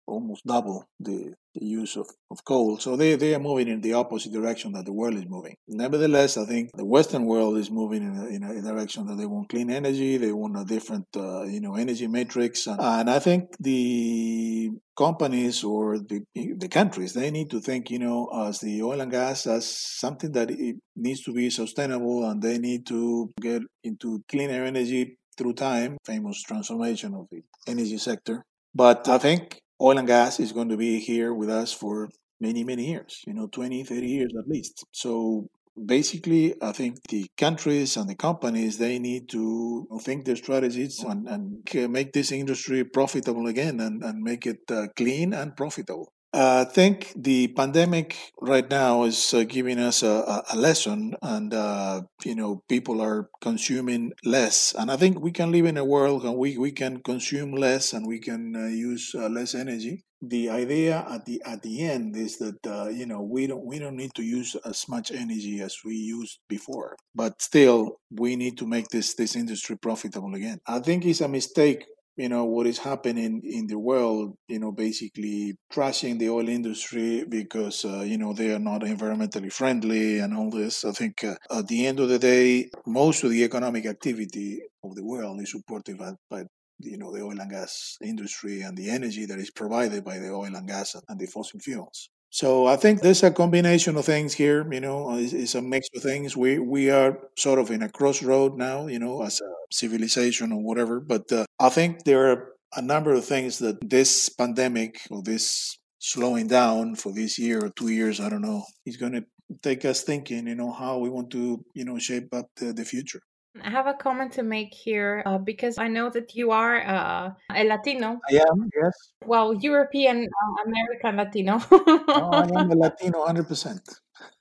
almost 0.07 0.45
double 0.47 0.85
the, 1.01 1.35
the 1.55 1.67
use 1.67 1.97
of, 1.97 2.07
of 2.31 2.45
coal. 2.45 2.79
So 2.79 2.97
they, 2.97 3.15
they 3.17 3.35
are 3.35 3.39
moving 3.41 3.69
in 3.69 3.81
the 3.81 3.95
opposite 3.95 4.33
direction 4.33 4.73
that 4.73 4.85
the 4.85 4.93
world 4.93 5.15
is 5.15 5.27
moving. 5.29 5.57
Nevertheless, 5.69 6.37
I 6.37 6.45
think 6.47 6.71
the 6.75 6.85
Western 6.85 7.25
world 7.27 7.59
is 7.59 7.71
moving 7.71 8.03
in 8.03 8.17
a, 8.17 8.27
in 8.27 8.43
a 8.43 8.63
direction 8.63 9.07
that 9.07 9.17
they 9.17 9.27
want 9.27 9.49
clean 9.49 9.71
energy, 9.71 10.17
they 10.17 10.33
want 10.33 10.59
a 10.59 10.65
different 10.65 11.07
uh, 11.17 11.43
you 11.45 11.61
know 11.61 11.75
energy 11.75 12.07
matrix, 12.07 12.67
and, 12.67 12.81
and 12.81 13.11
I 13.11 13.19
think 13.19 13.57
the 13.61 14.71
companies 14.97 15.65
or 15.65 15.99
the 15.99 16.23
the 16.35 16.69
countries 16.69 17.15
they 17.15 17.31
need 17.31 17.51
to 17.51 17.61
think 17.61 17.91
you 17.91 17.99
know 17.99 18.29
as 18.47 18.61
the 18.61 18.83
oil 18.83 19.01
and 19.01 19.11
gas 19.11 19.47
as 19.47 19.67
something 19.67 20.33
that 20.33 20.51
it 20.51 20.77
needs 20.97 21.23
to 21.23 21.33
be 21.33 21.51
sustainable, 21.51 22.29
and 22.29 22.43
they 22.43 22.59
need 22.59 22.87
to 22.87 23.31
get 23.41 23.63
into 23.85 24.23
cleaner 24.29 24.65
energy 24.65 25.17
through 25.37 25.55
time. 25.55 25.97
Famous 26.05 26.43
transformation 26.43 27.15
of 27.15 27.27
the 27.31 27.43
energy 27.67 27.99
sector. 27.99 28.45
But 28.75 29.09
I 29.09 29.19
think 29.19 29.61
oil 29.81 29.99
and 29.99 30.07
gas 30.07 30.41
is 30.41 30.53
going 30.53 30.69
to 30.69 30.77
be 30.77 31.01
here 31.01 31.33
with 31.35 31.51
us 31.51 31.73
for 31.73 32.09
many, 32.41 32.65
many 32.65 32.87
years, 32.91 33.23
you 33.27 33.35
know, 33.35 33.47
20, 33.47 33.85
30 33.85 34.07
years 34.07 34.33
at 34.39 34.49
least. 34.49 34.85
So 34.93 35.49
basically, 35.87 36.55
I 36.61 36.73
think 36.73 36.97
the 37.09 37.31
countries 37.37 37.97
and 37.97 38.09
the 38.09 38.15
companies, 38.15 38.79
they 38.79 38.99
need 38.99 39.29
to 39.31 39.87
think 40.03 40.25
their 40.25 40.37
strategies 40.37 41.03
and, 41.03 41.29
and 41.29 41.91
make 41.91 42.13
this 42.13 42.33
industry 42.33 42.85
profitable 42.85 43.47
again 43.47 43.81
and, 43.81 44.03
and 44.03 44.23
make 44.23 44.47
it 44.47 44.61
uh, 44.71 44.89
clean 44.97 45.33
and 45.33 45.57
profitable. 45.57 46.13
I 46.35 46.65
think 46.65 47.13
the 47.15 47.49
pandemic 47.49 48.17
right 48.41 48.69
now 48.69 49.03
is 49.05 49.35
uh, 49.35 49.45
giving 49.45 49.79
us 49.79 50.03
a, 50.03 50.43
a 50.51 50.57
lesson, 50.57 51.15
and 51.21 51.53
uh, 51.53 52.03
you 52.25 52.35
know 52.35 52.63
people 52.71 53.03
are 53.03 53.29
consuming 53.43 54.13
less. 54.25 54.75
And 54.79 54.91
I 54.91 54.97
think 54.97 55.21
we 55.21 55.31
can 55.31 55.53
live 55.53 55.67
in 55.67 55.77
a 55.77 55.85
world 55.85 56.25
and 56.25 56.37
we, 56.37 56.57
we 56.57 56.73
can 56.73 57.03
consume 57.03 57.53
less 57.53 57.93
and 57.93 58.07
we 58.07 58.19
can 58.19 58.57
uh, 58.57 58.69
use 58.69 59.15
uh, 59.15 59.29
less 59.29 59.55
energy. 59.55 60.05
The 60.23 60.49
idea 60.49 61.05
at 61.11 61.27
the 61.27 61.43
at 61.45 61.63
the 61.63 61.83
end 61.83 62.17
is 62.17 62.39
that 62.39 62.67
uh, 62.67 62.89
you 62.89 63.05
know 63.05 63.21
we 63.21 63.47
don't 63.47 63.67
we 63.67 63.79
don't 63.79 63.97
need 63.97 64.15
to 64.15 64.23
use 64.23 64.57
as 64.65 64.89
much 64.89 65.11
energy 65.11 65.61
as 65.61 65.77
we 65.85 65.97
used 65.97 66.39
before, 66.49 66.97
but 67.15 67.43
still 67.43 67.99
we 68.11 68.37
need 68.37 68.57
to 68.59 68.67
make 68.67 68.89
this 68.89 69.15
this 69.15 69.37
industry 69.37 69.77
profitable 69.77 70.35
again. 70.35 70.61
I 70.67 70.79
think 70.79 71.05
it's 71.05 71.21
a 71.21 71.29
mistake 71.29 71.85
you 72.17 72.29
know 72.29 72.45
what 72.45 72.67
is 72.67 72.79
happening 72.79 73.41
in 73.45 73.67
the 73.67 73.79
world 73.79 74.35
you 74.49 74.59
know 74.59 74.73
basically 74.73 75.55
trashing 75.73 76.19
the 76.19 76.29
oil 76.29 76.49
industry 76.49 77.25
because 77.25 77.85
uh, 77.85 78.01
you 78.01 78.19
know 78.19 78.33
they 78.33 78.53
are 78.53 78.59
not 78.59 78.83
environmentally 78.83 79.53
friendly 79.53 80.19
and 80.19 80.37
all 80.37 80.51
this. 80.51 80.85
I 80.85 80.93
think 80.93 81.25
uh, 81.25 81.37
at 81.51 81.69
the 81.69 81.87
end 81.87 82.01
of 82.01 82.09
the 82.09 82.19
day 82.19 82.71
most 82.87 83.25
of 83.25 83.31
the 83.31 83.45
economic 83.45 83.87
activity 83.87 84.61
of 84.85 84.95
the 84.95 85.05
world 85.05 85.41
is 85.41 85.53
supported 85.53 85.99
by, 85.99 86.13
by 86.31 86.45
you 86.81 86.99
know 86.99 87.13
the 87.13 87.23
oil 87.23 87.41
and 87.41 87.51
gas 87.51 87.97
industry 88.03 88.63
and 88.63 88.77
the 88.77 88.91
energy 88.91 89.25
that 89.27 89.39
is 89.39 89.51
provided 89.51 90.05
by 90.05 90.19
the 90.19 90.31
oil 90.31 90.55
and 90.55 90.69
gas 90.69 90.95
and 91.09 91.19
the 91.19 91.27
fossil 91.27 91.61
fuels 91.61 92.11
so 92.33 92.67
I 92.67 92.77
think 92.77 93.03
there's 93.03 93.23
a 93.23 93.31
combination 93.31 93.95
of 93.99 94.07
things 94.07 94.33
here. 94.33 94.67
You 94.73 94.81
know, 94.81 95.19
it's, 95.19 95.35
it's, 95.35 95.55
a 95.55 95.61
mix 95.61 95.87
of 95.95 96.03
things. 96.03 96.35
We 96.35 96.59
we 96.59 96.89
are 96.89 97.19
sort 97.37 97.59
of 97.59 97.71
in 97.71 97.83
a 97.83 97.91
crossroad 97.91 98.57
now. 98.57 98.87
You 98.87 98.99
know, 98.99 99.23
as 99.23 99.43
a 99.43 99.53
civilization 99.71 100.51
or 100.51 100.63
whatever. 100.63 100.99
But 100.99 101.31
uh, 101.31 101.45
I 101.61 101.69
think 101.69 102.05
there 102.05 102.33
are 102.33 102.49
a 102.75 102.81
number 102.81 103.13
of 103.13 103.27
things 103.27 103.59
that 103.59 103.87
this 103.87 104.31
pandemic 104.31 105.01
or 105.11 105.23
this 105.23 105.77
slowing 105.99 106.47
down 106.47 106.95
for 106.95 107.13
this 107.13 107.39
year 107.39 107.67
or 107.67 107.69
two 107.69 107.91
years, 107.91 108.19
I 108.19 108.31
don't 108.31 108.41
know, 108.41 108.65
is 108.87 108.97
going 108.97 109.13
to 109.13 109.27
take 109.63 109.85
us 109.85 110.03
thinking. 110.03 110.47
You 110.47 110.55
know, 110.55 110.73
how 110.73 110.97
we 111.01 111.11
want 111.11 111.31
to 111.33 111.63
you 111.75 111.85
know 111.85 111.99
shape 111.99 112.33
up 112.33 112.47
the, 112.57 112.73
the 112.73 112.87
future. 112.87 113.21
I 113.61 113.69
have 113.69 113.87
a 113.87 113.93
comment 113.93 114.33
to 114.35 114.43
make 114.43 114.73
here 114.73 115.23
uh, 115.27 115.37
because 115.37 115.77
I 115.77 115.89
know 115.89 116.09
that 116.11 116.35
you 116.35 116.53
are 116.53 116.81
uh, 116.81 117.31
a 117.55 117.65
Latino. 117.65 118.19
I 118.31 118.37
am, 118.37 118.71
yes. 118.75 119.13
Well, 119.27 119.53
European 119.53 120.25
uh, 120.25 120.63
American 120.67 121.17
Latino. 121.17 121.61
no, 121.71 122.31
I 122.33 122.49
am 122.57 122.71
a 122.71 122.75
Latino 122.89 123.27
100%. 123.27 123.79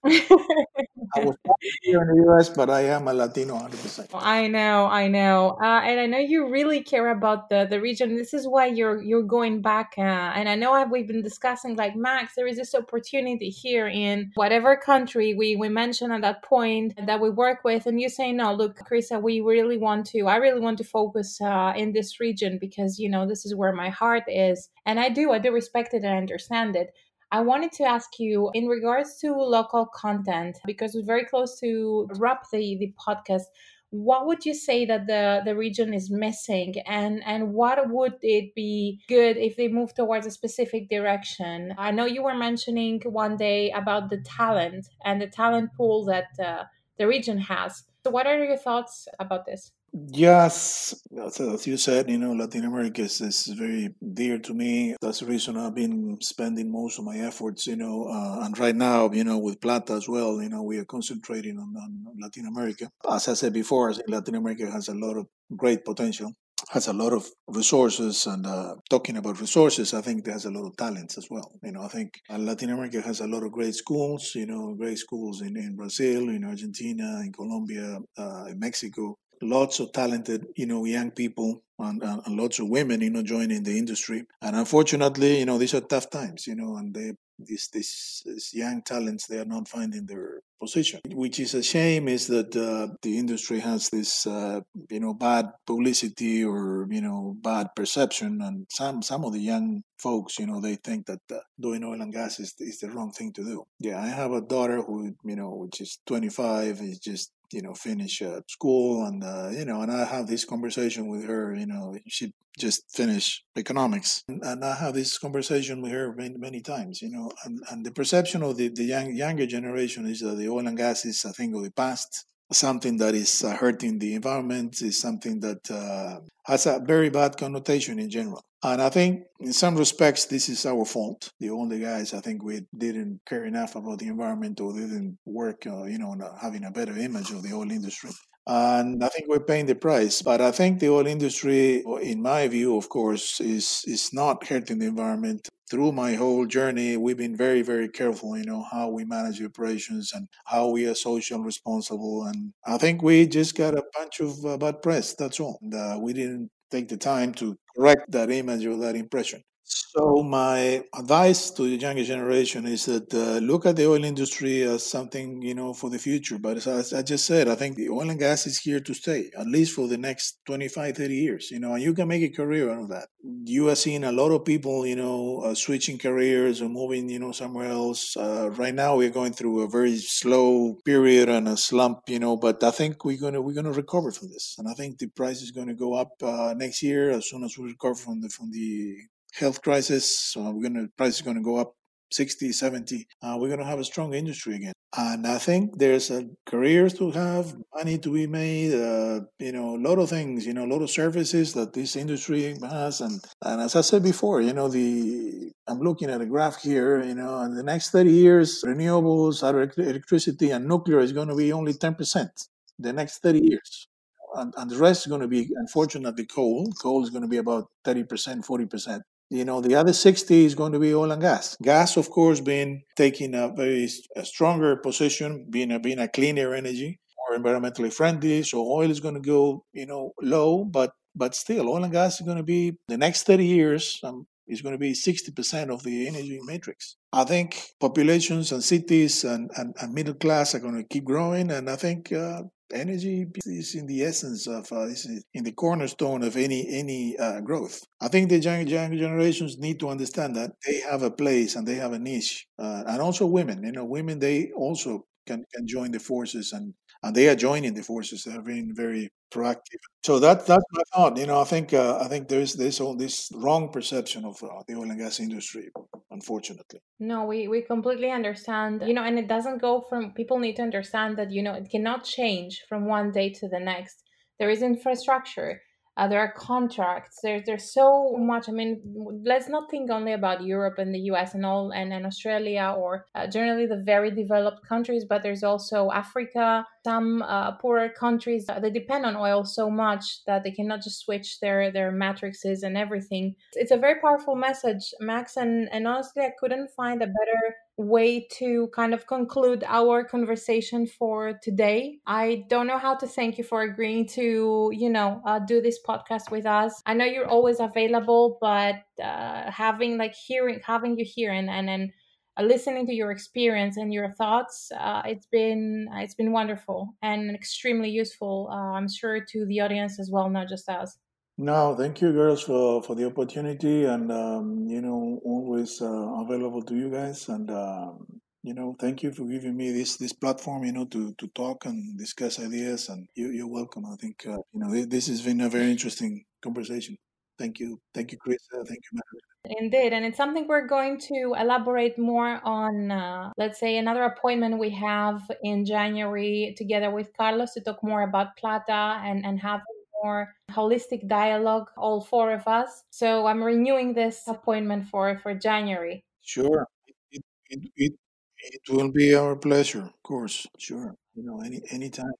I 0.04 1.26
was 1.26 1.36
born 1.44 1.58
here 1.84 2.02
in 2.02 2.08
the 2.08 2.32
US, 2.32 2.50
but 2.50 2.70
I 2.70 2.82
am 2.82 3.08
a 3.08 3.14
Latino 3.14 3.56
100%. 3.56 4.10
I 4.14 4.48
know, 4.48 4.86
I 4.88 5.08
know, 5.08 5.58
uh, 5.62 5.82
and 5.84 6.00
I 6.00 6.06
know 6.06 6.18
you 6.18 6.50
really 6.50 6.82
care 6.82 7.12
about 7.12 7.50
the 7.50 7.68
the 7.70 7.80
region. 7.80 8.16
This 8.16 8.34
is 8.34 8.48
why 8.48 8.66
you're 8.68 9.02
you're 9.02 9.24
going 9.24 9.62
back, 9.62 9.94
uh, 9.98 10.02
and 10.02 10.50
I 10.50 10.56
know 10.56 10.84
we've 10.86 11.08
been 11.08 11.22
discussing 11.22 11.76
like 11.76 11.96
Max. 11.96 12.34
There 12.36 12.48
is 12.48 12.58
this 12.58 12.74
opportunity 12.74 13.50
here 13.50 13.88
in 13.88 14.32
whatever 14.36 14.76
country 14.76 15.34
we 15.34 15.56
we 15.56 15.70
mentioned 15.70 16.14
at 16.14 16.22
that 16.22 16.44
point 16.44 16.94
that 17.06 17.22
we 17.22 17.30
work 17.30 17.64
with, 17.64 17.86
and 17.86 18.02
you 18.02 18.10
say 18.10 18.32
no. 18.32 18.54
Look, 18.54 18.80
Chryssa, 18.80 19.22
we 19.22 19.42
really 19.42 19.78
want 19.78 20.08
to. 20.08 20.28
I 20.28 20.38
really 20.38 20.62
want 20.62 20.78
to 20.80 20.84
focus 20.84 21.40
uh, 21.42 21.74
in 21.76 21.94
this 21.94 22.20
region 22.20 22.58
because 22.60 23.00
you 23.00 23.10
know 23.10 23.28
this 23.28 23.46
is 23.46 23.54
where 23.54 23.74
my 23.74 23.90
heart 23.90 24.24
is, 24.28 24.70
and 24.86 25.00
I 25.00 25.10
do. 25.10 25.32
I 25.32 25.40
do 25.40 25.52
respect 25.52 25.94
it 25.94 26.04
and 26.04 26.18
understand 26.18 26.76
it. 26.76 26.94
I 27.32 27.42
wanted 27.42 27.72
to 27.74 27.84
ask 27.84 28.20
you 28.20 28.52
in 28.54 28.68
regards 28.68 29.18
to 29.20 29.34
local 29.34 29.86
content, 29.86 30.60
because 30.66 30.94
we're 30.94 31.04
very 31.06 31.26
close 31.26 31.60
to 31.62 32.08
wrap 32.18 32.44
the, 32.52 32.78
the 32.78 32.94
podcast. 33.08 33.44
What 33.92 34.26
would 34.26 34.46
you 34.46 34.54
say 34.54 34.86
that 34.86 35.08
the, 35.08 35.42
the 35.44 35.56
region 35.56 35.94
is 35.94 36.10
missing, 36.10 36.76
and, 36.86 37.22
and 37.26 37.54
what 37.54 37.90
would 37.90 38.16
it 38.22 38.54
be 38.56 39.02
good 39.08 39.38
if 39.38 39.56
they 39.58 39.68
move 39.68 39.94
towards 39.94 40.26
a 40.26 40.32
specific 40.32 40.90
direction? 40.90 41.74
I 41.78 41.92
know 41.92 42.06
you 42.06 42.24
were 42.24 42.36
mentioning 42.36 43.02
one 43.06 43.38
day 43.38 43.72
about 43.72 44.10
the 44.10 44.22
talent 44.22 44.88
and 45.04 45.22
the 45.22 45.28
talent 45.28 45.72
pool 45.76 46.06
that 46.06 46.28
uh, 46.44 46.64
the 46.98 47.08
region 47.08 47.38
has. 47.38 47.84
So, 48.04 48.12
what 48.12 48.28
are 48.28 48.44
your 48.44 48.58
thoughts 48.58 49.08
about 49.20 49.46
this? 49.46 49.72
Yes, 49.94 50.96
as 51.18 51.68
you 51.68 51.76
said, 51.76 52.10
you 52.10 52.18
know, 52.18 52.32
Latin 52.32 52.64
America 52.64 53.02
is, 53.02 53.20
is, 53.20 53.48
very 53.48 53.94
dear 54.14 54.40
to 54.40 54.54
me. 54.54 54.96
That's 55.02 55.20
the 55.20 55.26
reason 55.26 55.58
I've 55.58 55.76
been 55.76 56.18
spending 56.22 56.72
most 56.72 56.98
of 56.98 57.04
my 57.04 57.18
efforts, 57.18 57.68
you 57.68 57.76
know, 57.76 58.06
uh, 58.06 58.46
and 58.46 58.58
right 58.58 58.76
now, 58.76 59.12
you 59.12 59.26
know, 59.26 59.38
with 59.38 59.60
Plata 59.60 59.94
as 59.94 60.08
well, 60.08 60.42
you 60.42 60.48
know, 60.48 60.64
we 60.64 60.78
are 60.78 60.86
concentrating 60.86 61.58
on, 61.58 61.76
on 61.76 62.06
Latin 62.22 62.46
America. 62.46 62.90
As 63.10 63.28
I 63.28 63.34
said 63.34 63.52
before, 63.52 63.92
I 63.92 63.96
Latin 64.08 64.36
America 64.36 64.72
has 64.72 64.88
a 64.88 64.94
lot 64.94 65.18
of 65.18 65.28
great 65.58 65.84
potential, 65.84 66.32
has 66.70 66.88
a 66.88 66.94
lot 66.94 67.12
of 67.12 67.28
resources, 67.50 68.26
and 68.28 68.48
uh, 68.48 68.76
talking 68.90 69.18
about 69.18 69.42
resources, 69.42 69.94
I 69.94 70.00
think 70.00 70.24
there's 70.24 70.46
a 70.46 70.52
lot 70.52 70.68
of 70.68 70.78
talents 70.78 71.18
as 71.18 71.28
well. 71.30 71.52
You 71.64 71.74
know, 71.74 71.82
I 71.82 71.90
think 71.90 72.14
uh, 72.30 72.38
Latin 72.38 72.70
America 72.70 73.02
has 73.02 73.20
a 73.20 73.28
lot 73.28 73.44
of 73.44 73.52
great 73.52 73.76
schools, 73.76 74.32
you 74.36 74.46
know, 74.46 74.74
great 74.74 75.00
schools 75.00 75.42
in, 75.42 75.58
in 75.58 75.76
Brazil, 75.76 76.30
in 76.30 76.46
Argentina, 76.46 77.20
in 77.26 77.34
Colombia, 77.34 78.00
uh, 78.18 78.46
in 78.48 78.58
Mexico 78.58 79.18
lots 79.42 79.80
of 79.80 79.92
talented, 79.92 80.46
you 80.56 80.66
know, 80.66 80.86
young 80.86 81.12
people 81.12 81.64
and, 81.80 82.02
and, 82.04 82.22
and, 82.26 82.38
lots 82.38 82.60
of 82.60 82.70
women, 82.70 83.02
you 83.02 83.10
know, 83.10 83.24
joining 83.24 83.64
the 83.64 83.78
industry. 83.78 84.24
And 84.42 84.56
unfortunately, 84.56 85.40
you 85.40 85.46
know, 85.46 85.58
these 85.58 85.74
are 85.74 85.82
tough 85.82 86.10
times, 86.10 86.48
you 86.48 86.56
know, 86.56 86.78
and 86.78 86.94
they 86.94 87.14
these, 87.46 87.70
these, 87.74 88.24
these 88.26 88.54
young 88.54 88.82
talents 88.82 89.28
they 89.28 89.40
are 89.40 89.46
not 89.46 89.68
finding 89.68 90.06
their 90.06 90.42
position. 90.60 91.02
Which 91.08 91.40
is 91.40 91.54
a 91.56 91.64
shame 91.64 92.08
is 92.08 92.28
that 92.28 92.56
uh, 92.56 92.94
the 93.02 93.18
industry 93.18 93.60
has 93.60 93.90
this 93.90 94.28
uh, 94.28 94.62
you 94.90 95.00
know 95.00 95.14
bad 95.14 95.48
publicity 95.66 96.44
or 96.44 96.88
you 96.90 97.02
know 97.02 97.36
bad 97.42 97.70
perception. 97.76 98.42
And 98.42 98.68
some 98.70 99.02
some 99.02 99.26
of 99.26 99.34
the 99.34 99.40
young 99.40 99.84
folks 99.98 100.40
you 100.40 100.46
know 100.46 100.62
they 100.62 100.76
think 100.76 101.08
that 101.08 101.22
uh, 101.32 101.40
doing 101.60 101.84
oil 101.84 102.02
and 102.02 102.14
gas 102.14 102.40
is, 102.40 102.54
is 102.60 102.80
the 102.80 102.90
wrong 102.92 103.12
thing 103.12 103.34
to 103.34 103.44
do. 103.44 103.64
Yeah 103.80 104.02
i 104.02 104.08
have 104.08 104.32
a 104.32 104.42
daughter 104.42 104.82
who 104.82 105.14
you 105.24 105.36
know 105.36 105.50
which 105.50 105.82
is 105.82 106.00
25 106.08 106.82
is 106.82 107.00
just 107.00 107.32
you 107.54 107.62
know 107.62 107.74
finish 107.74 108.22
uh, 108.22 108.42
school 108.48 109.06
and 109.06 109.24
uh, 109.24 109.50
you 109.52 109.66
know 109.66 109.82
and 109.82 109.92
i 109.92 110.06
have 110.06 110.28
this 110.28 110.46
conversation 110.46 111.08
with 111.08 111.26
her 111.26 111.56
you 111.56 111.66
know 111.66 111.98
she 112.08 112.34
just 112.58 112.84
finished 112.92 113.44
economics 113.58 114.24
and, 114.28 114.44
and 114.44 114.64
i 114.64 114.76
have 114.76 114.94
this 114.94 115.18
conversation 115.18 115.82
with 115.82 115.92
her 115.92 116.14
many, 116.14 116.38
many 116.38 116.62
times 116.62 117.02
you 117.02 117.10
know 117.10 117.32
and, 117.46 117.60
and 117.72 117.86
the 117.86 117.92
perception 117.92 118.44
of 118.44 118.58
the, 118.58 118.68
the 118.70 118.84
young, 118.84 119.16
younger 119.16 119.46
generation 119.46 120.06
is 120.06 120.20
that 120.20 120.36
the 120.36 120.50
oil 120.50 120.68
and 120.68 120.78
gas 120.78 121.06
is 121.06 121.24
a 121.26 121.32
thing 121.32 121.56
of 121.56 121.64
the 121.64 121.72
past 121.72 122.26
something 122.52 122.98
that 122.98 123.16
is 123.16 123.44
uh, 123.44 123.56
hurting 123.56 124.00
the 124.00 124.14
environment, 124.16 124.82
is 124.82 125.00
something 125.00 125.40
that 125.40 125.70
uh, 125.72 126.20
has 126.46 126.66
a 126.66 126.80
very 126.80 127.10
bad 127.10 127.38
connotation 127.38 128.00
in 128.00 128.10
general. 128.10 128.44
And 128.64 128.82
I 128.82 128.90
think 128.90 129.24
in 129.40 129.54
some 129.54 129.76
respects, 129.76 130.26
this 130.26 130.48
is 130.48 130.66
our 130.66 130.86
fault. 130.86 131.32
The 131.40 131.50
only 131.50 131.80
guys, 131.80 132.14
I 132.14 132.20
think 132.20 132.44
we 132.44 132.62
didn't 132.78 133.22
care 133.28 133.46
enough 133.46 133.76
about 133.76 134.00
the 134.00 134.08
environment 134.08 134.62
or 134.62 134.74
didn't 134.74 135.18
work, 135.26 135.66
uh, 135.66 135.86
you 135.86 135.98
know, 135.98 136.10
on 136.10 136.22
having 136.40 136.66
a 136.66 136.72
better 136.72 136.96
image 136.98 137.32
of 137.32 137.42
the 137.42 137.54
oil 137.54 137.72
industry. 137.72 138.12
And 138.46 139.04
I 139.04 139.10
think 139.10 139.28
we're 139.28 139.40
paying 139.40 139.66
the 139.66 139.76
price. 139.76 140.22
But 140.22 140.42
I 140.42 140.52
think 140.52 140.80
the 140.80 140.90
oil 140.90 141.08
industry, 141.08 141.84
in 142.02 142.22
my 142.22 142.48
view, 142.48 142.78
of 142.78 142.90
course, 142.90 143.40
is, 143.40 143.84
is 143.88 144.14
not 144.14 144.46
hurting 144.48 144.80
the 144.80 144.88
environment. 144.88 145.48
Through 145.72 145.94
my 145.94 146.14
whole 146.16 146.46
journey, 146.46 146.98
we've 146.98 147.18
been 147.18 147.36
very, 147.36 147.64
very 147.64 147.90
careful, 147.90 148.38
you 148.38 148.44
know, 148.44 148.62
how 148.62 148.90
we 148.90 149.06
manage 149.06 149.40
the 149.40 149.46
operations 149.46 150.12
and 150.14 150.28
how 150.46 150.70
we 150.70 150.86
are 150.86 150.94
social 150.96 151.40
responsible. 151.42 152.26
And 152.26 152.54
I 152.66 152.78
think 152.78 153.02
we 153.02 153.26
just 153.28 153.56
got 153.58 153.76
a 153.78 153.84
bunch 153.98 154.20
of 154.20 154.46
uh, 154.46 154.58
bad 154.58 154.82
press. 154.84 155.16
That's 155.16 155.40
all. 155.40 155.58
And, 155.62 155.74
uh, 155.74 155.98
we 156.02 156.14
didn't 156.14 156.52
take 156.72 156.90
the 156.90 156.98
time 156.98 157.34
to 157.36 157.58
correct 157.76 158.12
that 158.12 158.30
image 158.30 158.66
or 158.66 158.76
that 158.78 158.96
impression. 158.96 159.44
So 159.72 160.24
my 160.24 160.84
advice 160.98 161.50
to 161.52 161.64
the 161.64 161.78
younger 161.78 162.04
generation 162.04 162.66
is 162.66 162.86
that 162.86 163.14
uh, 163.14 163.40
look 163.40 163.66
at 163.66 163.78
the 163.78 163.88
oil 163.88 164.04
industry 164.04 164.64
as 164.64 164.86
something 164.86 165.42
you 165.42 165.54
know 165.54 165.74
for 165.74 165.90
the 165.90 165.98
future. 165.98 166.38
But 166.38 166.66
as, 166.66 166.94
I 166.94 167.02
just 167.02 167.26
said, 167.26 167.48
I 167.48 167.56
think 167.56 167.78
the 167.78 167.90
oil 167.90 168.10
and 168.10 168.20
gas 168.20 168.48
is 168.48 168.60
here 168.60 168.82
to 168.82 168.94
stay 168.94 169.32
at 169.38 169.48
least 169.48 169.74
for 169.74 169.88
the 169.88 169.98
next 169.98 170.40
25, 170.46 170.98
30 170.98 171.16
years. 171.16 171.52
You 171.52 171.60
know, 171.60 171.74
and 171.74 171.84
you 171.84 171.94
can 171.94 172.08
make 172.10 172.24
a 172.24 172.30
career 172.30 172.70
out 172.70 172.84
of 172.84 172.90
that. 172.90 173.08
You 173.46 173.70
are 173.70 173.76
seeing 173.76 174.04
a 174.04 174.12
lot 174.12 174.32
of 174.32 174.44
people, 174.44 174.86
you 174.86 174.98
know, 174.98 175.42
uh, 175.46 175.56
switching 175.56 175.98
careers 175.98 176.62
or 176.62 176.68
moving, 176.68 177.10
you 177.10 177.20
know, 177.20 177.32
somewhere 177.32 177.70
else. 177.70 178.18
Uh, 178.18 178.50
right 178.52 178.76
now, 178.76 178.98
we're 178.98 179.10
going 179.10 179.34
through 179.34 179.62
a 179.62 179.70
very 179.70 179.98
slow 179.98 180.76
period 180.84 181.30
and 181.30 181.48
a 181.48 181.56
slump, 181.56 182.00
you 182.08 182.20
know. 182.20 182.36
But 182.36 182.62
I 182.64 182.72
think 182.72 183.06
we're 183.06 183.22
gonna 183.22 183.42
we're 183.42 183.56
gonna 183.56 183.72
recover 183.72 184.12
from 184.12 184.30
this, 184.30 184.56
and 184.58 184.68
I 184.68 184.74
think 184.74 184.98
the 184.98 185.08
price 185.08 185.42
is 185.42 185.52
going 185.52 185.68
to 185.68 185.76
go 185.76 185.94
up 185.94 186.12
uh, 186.22 186.54
next 186.58 186.84
year 186.84 187.12
as 187.12 187.30
soon 187.30 187.44
as 187.44 187.58
we 187.58 187.68
recover 187.68 187.96
from 187.96 188.22
the 188.22 188.30
from 188.30 188.52
the 188.52 188.98
health 189.34 189.62
crisis. 189.62 190.36
Uh, 190.38 190.52
we're 190.54 190.70
going 190.70 190.76
to 190.76 190.88
price 190.98 191.16
is 191.16 191.22
going 191.22 191.38
to 191.38 191.44
go 191.44 191.58
up 191.58 191.74
60, 192.12 192.52
70. 192.52 193.08
Uh, 193.22 193.38
we're 193.40 193.48
going 193.48 193.60
to 193.60 193.66
have 193.66 193.80
a 193.80 193.84
strong 193.84 194.14
industry 194.14 194.56
again. 194.56 194.74
And 194.96 195.26
I 195.26 195.38
think 195.38 195.78
there's 195.78 196.12
a 196.12 196.28
careers 196.46 196.94
to 196.96 197.12
have, 197.12 197.56
money 197.74 197.98
to 198.00 198.14
be 198.14 198.28
made, 198.28 198.74
uh, 198.74 199.22
you 199.40 199.54
know, 199.54 199.78
a 199.78 199.82
lot 199.82 200.00
of 200.00 200.10
things, 200.10 200.46
you 200.46 200.54
know, 200.54 200.66
a 200.66 200.72
lot 200.72 200.82
of 200.82 200.90
services 200.90 201.54
that 201.54 201.72
this 201.72 201.96
industry 201.96 202.58
has. 202.62 203.00
And, 203.00 203.22
and 203.42 203.62
as 203.62 203.78
I 203.78 203.82
said 203.82 204.04
before, 204.04 204.42
you 204.42 204.52
know, 204.52 204.68
the 204.68 205.50
I'm 205.68 205.80
looking 205.80 206.10
at 206.10 206.20
a 206.20 206.26
graph 206.26 206.62
here, 206.62 207.02
you 207.02 207.16
know, 207.16 207.42
in 207.44 207.56
the 207.56 207.64
next 207.64 207.92
30 207.92 208.12
years, 208.12 208.62
renewables, 208.66 209.42
electricity, 209.44 210.52
and 210.52 210.68
nuclear 210.68 211.00
is 211.00 211.14
going 211.14 211.30
to 211.30 211.36
be 211.36 211.54
only 211.54 211.74
10% 211.74 212.30
the 212.78 212.92
next 212.92 213.20
30 213.20 213.40
years. 213.40 213.88
And, 214.36 214.54
and 214.58 214.70
the 214.70 214.78
rest 214.78 215.06
is 215.06 215.08
going 215.08 215.22
to 215.22 215.28
be, 215.28 215.50
unfortunately, 215.56 216.26
coal. 216.26 216.70
Coal 216.82 217.04
is 217.04 217.10
going 217.10 217.22
to 217.22 217.28
be 217.30 217.38
about 217.38 217.68
30%, 217.86 218.46
40% 218.46 219.02
you 219.32 219.46
know 219.46 219.62
the 219.62 219.76
other 219.76 219.94
60 219.94 220.46
is 220.46 220.56
going 220.56 220.74
to 220.74 220.80
be 220.80 220.94
oil 220.94 221.12
and 221.12 221.22
gas. 221.22 221.56
Gas 221.62 221.98
of 221.98 222.10
course 222.10 222.42
being 222.42 222.84
taking 222.96 223.34
a 223.34 223.48
very 223.48 223.90
a 224.16 224.26
stronger 224.26 224.76
position 224.76 225.48
being 225.50 225.72
a 225.72 225.80
being 225.80 226.00
a 226.00 226.08
cleaner 226.08 226.54
energy 226.54 227.00
more 227.18 227.40
environmentally 227.40 227.92
friendly 227.92 228.44
so 228.44 228.58
oil 228.60 228.92
is 228.92 229.00
going 229.00 229.16
to 229.16 229.22
go 229.22 229.64
you 229.74 229.86
know 229.86 230.12
low 230.22 230.66
but 230.66 230.92
but 231.16 231.34
still 231.34 231.70
oil 231.70 231.84
and 231.84 231.94
gas 231.94 232.20
is 232.20 232.26
going 232.26 232.38
to 232.38 232.44
be 232.44 232.74
the 232.88 232.98
next 232.98 233.24
30 233.24 233.46
years 233.46 234.00
um, 234.04 234.28
is 234.52 234.62
going 234.62 234.74
to 234.74 234.80
be 234.80 234.94
60% 234.94 235.70
of 235.74 235.84
the 235.84 236.08
energy 236.08 236.40
matrix. 236.44 236.98
I 237.14 237.24
think 237.24 237.60
populations 237.80 238.52
and 238.52 238.64
cities 238.64 239.24
and, 239.24 239.50
and, 239.56 239.74
and 239.82 239.94
middle 239.94 240.14
class 240.14 240.54
are 240.54 240.60
going 240.60 240.78
to 240.78 240.84
keep 240.84 241.06
growing. 241.06 241.52
And 241.52 241.70
I 241.70 241.78
think 241.78 242.12
uh, 242.12 242.44
energy 242.74 243.28
is 243.46 243.76
in 243.76 243.88
the 243.88 244.04
essence 244.04 244.48
of 244.48 244.72
uh, 244.72 244.82
is 244.84 245.10
in 245.34 245.44
the 245.44 245.52
cornerstone 245.52 246.24
of 246.24 246.36
any 246.38 246.68
any 246.70 247.18
uh, 247.18 247.42
growth. 247.42 247.82
I 248.02 248.08
think 248.08 248.30
the 248.30 248.40
young, 248.40 248.68
young 248.68 248.98
generations 248.98 249.58
need 249.58 249.80
to 249.80 249.90
understand 249.90 250.36
that 250.36 250.52
they 250.66 250.80
have 250.82 251.04
a 251.04 251.12
place 251.12 251.56
and 251.56 251.68
they 251.68 251.76
have 251.76 251.94
a 251.94 252.00
niche, 252.00 252.48
uh, 252.60 252.84
and 252.88 253.02
also 253.02 253.26
women. 253.26 253.64
You 253.64 253.72
know, 253.72 253.86
women 253.86 254.20
they 254.20 254.52
also 254.56 255.06
can 255.26 255.46
can 255.54 255.68
join 255.68 255.92
the 255.92 256.00
forces 256.00 256.52
and 256.54 256.74
and 257.04 257.16
they 257.16 257.28
are 257.30 257.36
joining 257.36 257.74
the 257.74 257.84
forces. 257.84 258.24
They 258.24 258.34
are 258.34 258.42
being 258.42 258.74
very 258.76 259.10
proactive. 259.34 259.82
So 260.04 260.20
that 260.20 260.46
that's 260.46 260.64
my 260.72 260.84
thought. 260.94 261.18
You 261.18 261.26
know, 261.26 261.40
I 261.40 261.46
think 261.46 261.74
uh, 261.74 261.98
I 262.00 262.08
think 262.08 262.28
there's 262.28 262.54
this 262.56 262.80
all 262.80 262.96
this 262.96 263.30
wrong 263.34 263.70
perception 263.70 264.26
of 264.26 264.42
uh, 264.44 264.62
the 264.68 264.76
oil 264.76 264.90
and 264.90 265.00
gas 265.00 265.20
industry, 265.20 265.70
unfortunately. 266.12 266.80
No, 267.00 267.26
we 267.26 267.48
we 267.48 267.62
completely 267.62 268.12
understand. 268.12 268.84
You 268.86 268.94
know, 268.94 269.04
and 269.04 269.18
it 269.18 269.28
doesn't 269.28 269.62
go 269.62 269.84
from. 269.90 270.14
People 270.14 270.40
need 270.40 270.58
to 270.58 270.64
understand 270.64 271.18
that 271.18 271.32
you 271.32 271.42
know 271.42 271.54
it 271.54 271.70
cannot 271.70 272.04
change 272.04 272.62
from 272.70 272.86
one 272.86 273.12
day 273.12 273.32
to 273.40 273.48
the 273.48 273.60
next. 273.60 274.04
There 274.40 274.50
is 274.50 274.62
infrastructure 274.62 275.62
uh, 275.98 276.08
there 276.08 276.20
are 276.20 276.32
contracts. 276.32 277.20
There's 277.22 277.44
there's 277.46 277.74
so 277.74 278.16
much. 278.18 278.48
I 278.50 278.52
mean 278.52 278.82
let's 279.26 279.50
not 279.50 279.70
think 279.70 279.92
only 279.92 280.14
about 280.14 280.44
europe 280.44 280.78
and 280.78 280.94
the 280.94 281.00
us 281.00 281.34
and 281.34 281.46
all 281.46 281.72
and, 281.72 281.94
and 281.94 282.06
australia 282.06 282.76
or 282.78 283.06
uh, 283.16 283.28
generally 283.28 283.66
the 283.66 283.82
very 283.84 284.12
developed 284.12 284.66
countries 284.68 285.06
but 285.08 285.22
there's 285.24 285.44
also 285.44 285.90
africa 285.92 286.66
some 286.84 287.22
uh, 287.22 287.52
poorer 287.58 287.90
countries. 287.90 288.46
Uh, 288.50 288.60
they 288.60 288.70
depend 288.70 289.06
on 289.06 289.16
oil 289.16 289.46
so 289.46 289.70
much 289.70 290.24
that 290.26 290.44
they 290.44 290.52
cannot 290.52 290.82
just 290.82 291.02
switch 291.02 291.40
their 291.40 291.72
their 291.72 291.92
matrices 291.92 292.64
and 292.64 292.78
everything. 292.78 293.36
It's 293.54 293.72
a 293.72 293.78
very 293.78 294.00
powerful 294.00 294.36
message 294.36 294.94
max 295.00 295.38
and 295.38 295.70
and 295.72 295.88
honestly 295.88 296.24
i 296.24 296.32
couldn't 296.40 296.70
find 296.76 297.02
a 297.02 297.08
better 297.08 297.56
way 297.82 298.28
to 298.32 298.68
kind 298.74 298.94
of 298.94 299.08
conclude 299.08 299.64
our 299.68 300.04
conversation 300.04 300.86
for 300.88 301.40
today. 301.42 302.00
I 302.06 302.46
don't 302.50 302.68
know 302.68 302.78
how 302.78 302.96
to 302.96 303.08
thank 303.08 303.38
you 303.38 303.44
for 303.44 303.64
agreeing 303.64 304.08
to, 304.10 304.72
you 304.74 304.90
know, 304.90 305.22
uh, 305.26 305.40
do 305.40 305.62
this 305.62 305.80
podcast 305.88 306.32
with 306.32 306.46
us. 306.46 306.82
I 306.86 306.94
know 306.94 307.06
you're 307.06 307.28
always 307.28 307.60
available, 307.60 308.38
but 308.42 308.76
uh, 309.04 309.50
having 309.52 309.98
like 309.98 310.14
hearing, 310.14 310.62
having 310.66 310.98
you 310.98 311.06
here 311.06 311.32
and 311.32 311.50
and 311.50 311.70
and 311.70 311.92
uh, 312.38 312.44
listening 312.44 312.86
to 312.88 312.94
your 312.94 313.12
experience 313.12 313.78
and 313.78 313.94
your 313.94 314.12
thoughts, 314.12 314.72
uh, 314.80 315.02
it's 315.06 315.26
been 315.26 315.88
it's 315.96 316.16
been 316.16 316.32
wonderful 316.32 316.96
and 317.02 317.36
extremely 317.36 317.90
useful. 317.90 318.50
Uh, 318.52 318.78
I'm 318.78 318.88
sure 318.90 319.20
to 319.20 319.46
the 319.46 319.60
audience 319.60 320.00
as 320.00 320.10
well, 320.12 320.30
not 320.30 320.48
just 320.48 320.70
us. 320.70 320.98
No, 321.38 321.76
thank 321.76 322.02
you, 322.02 322.12
girls, 322.12 322.44
for, 322.44 322.84
for 322.84 322.96
the 322.96 323.06
opportunity, 323.06 323.86
and 323.86 324.12
um, 324.12 324.68
you 324.68 324.82
know, 324.82 325.20
always 325.24 325.82
uh, 325.82 325.86
available 326.22 326.62
to 326.64 326.76
you 326.76 326.90
guys. 326.92 327.30
And 327.30 327.50
um, 327.50 328.06
you 328.44 328.54
know, 328.54 328.76
thank 328.80 329.02
you 329.04 329.12
for 329.12 329.26
giving 329.26 329.56
me 329.56 329.72
this 329.72 329.98
this 329.98 330.14
platform, 330.14 330.66
you 330.66 330.72
know, 330.72 330.86
to 330.86 331.14
to 331.14 331.28
talk 331.30 331.66
and 331.66 331.98
discuss 331.98 332.40
ideas. 332.40 332.90
And 332.90 333.08
you, 333.16 333.30
you're 333.30 333.48
welcome. 333.48 333.86
I 333.86 333.96
think 333.96 334.26
uh, 334.28 334.38
you 334.54 334.60
know 334.60 334.86
this 334.86 335.08
has 335.08 335.22
been 335.22 335.42
a 335.42 335.50
very 335.50 335.72
interesting 335.72 336.26
conversation. 336.44 336.98
Thank 337.40 337.60
you, 337.60 337.80
thank 337.94 338.12
you, 338.12 338.18
Chris. 338.20 338.38
Uh, 338.54 338.64
thank 338.68 338.82
you, 338.92 339.00
Madeline. 339.00 339.64
Indeed, 339.64 339.94
and 339.94 340.06
it's 340.06 340.18
something 340.18 340.46
we're 340.48 340.68
going 340.68 341.00
to 341.00 341.34
elaborate 341.40 341.98
more 341.98 342.40
on. 342.44 342.92
Uh, 342.92 343.32
let's 343.38 343.60
say 343.60 343.78
another 343.78 344.04
appointment 344.04 344.60
we 344.60 344.70
have 344.72 345.22
in 345.44 345.66
January 345.66 346.54
together 346.56 346.92
with 346.92 347.10
Carlos 347.18 347.54
to 347.54 347.62
talk 347.62 347.84
more 347.84 348.04
about 348.04 348.38
Plata 348.38 349.02
and 349.04 349.26
and 349.26 349.40
have 349.40 349.62
more 350.04 350.34
holistic 350.52 351.08
dialogue, 351.08 351.68
all 351.78 352.02
four 352.02 352.32
of 352.32 352.48
us. 352.48 352.84
So 352.90 353.26
I'm 353.28 353.44
renewing 353.44 353.94
this 353.94 354.24
appointment 354.28 354.88
for, 354.88 355.18
for 355.20 355.34
January. 355.34 356.04
Sure. 356.22 356.68
It, 357.12 357.24
it, 357.50 357.72
it, 357.76 357.94
it 358.38 358.74
will 358.74 358.92
be 358.92 359.16
our 359.16 359.36
pleasure, 359.36 359.82
of 359.82 360.04
course. 360.04 360.48
Sure. 360.58 360.96
You 361.16 361.24
know, 361.24 361.42
any 361.42 361.62
anytime. 361.70 362.12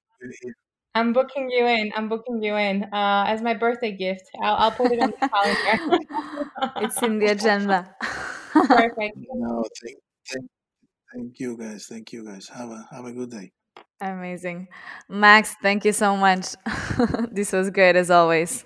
I'm 0.94 1.12
booking 1.12 1.50
you 1.50 1.66
in. 1.66 1.90
I'm 1.96 2.08
booking 2.08 2.42
you 2.42 2.54
in 2.56 2.84
uh, 2.84 3.24
as 3.26 3.40
my 3.40 3.54
birthday 3.54 3.92
gift. 3.92 4.24
I'll, 4.42 4.56
I'll 4.56 4.70
put 4.70 4.92
it 4.92 5.00
on 5.00 5.10
the 5.10 5.28
calendar. 5.32 6.06
it's 6.76 7.02
in 7.02 7.18
the 7.18 7.26
agenda. 7.26 7.94
Perfect. 8.52 9.16
No, 9.16 9.64
thank, 9.82 9.96
thank, 10.30 10.44
thank 11.14 11.40
you 11.40 11.56
guys. 11.56 11.86
Thank 11.86 12.12
you 12.12 12.26
guys. 12.26 12.48
Have 12.48 12.68
a 12.70 12.86
have 12.92 13.06
a 13.06 13.12
good 13.12 13.30
day. 13.30 13.52
Amazing. 14.02 14.68
Max, 15.08 15.54
thank 15.62 15.84
you 15.84 15.92
so 15.92 16.16
much. 16.16 16.54
this 17.32 17.52
was 17.52 17.70
great 17.70 17.96
as 17.96 18.10
always. 18.10 18.64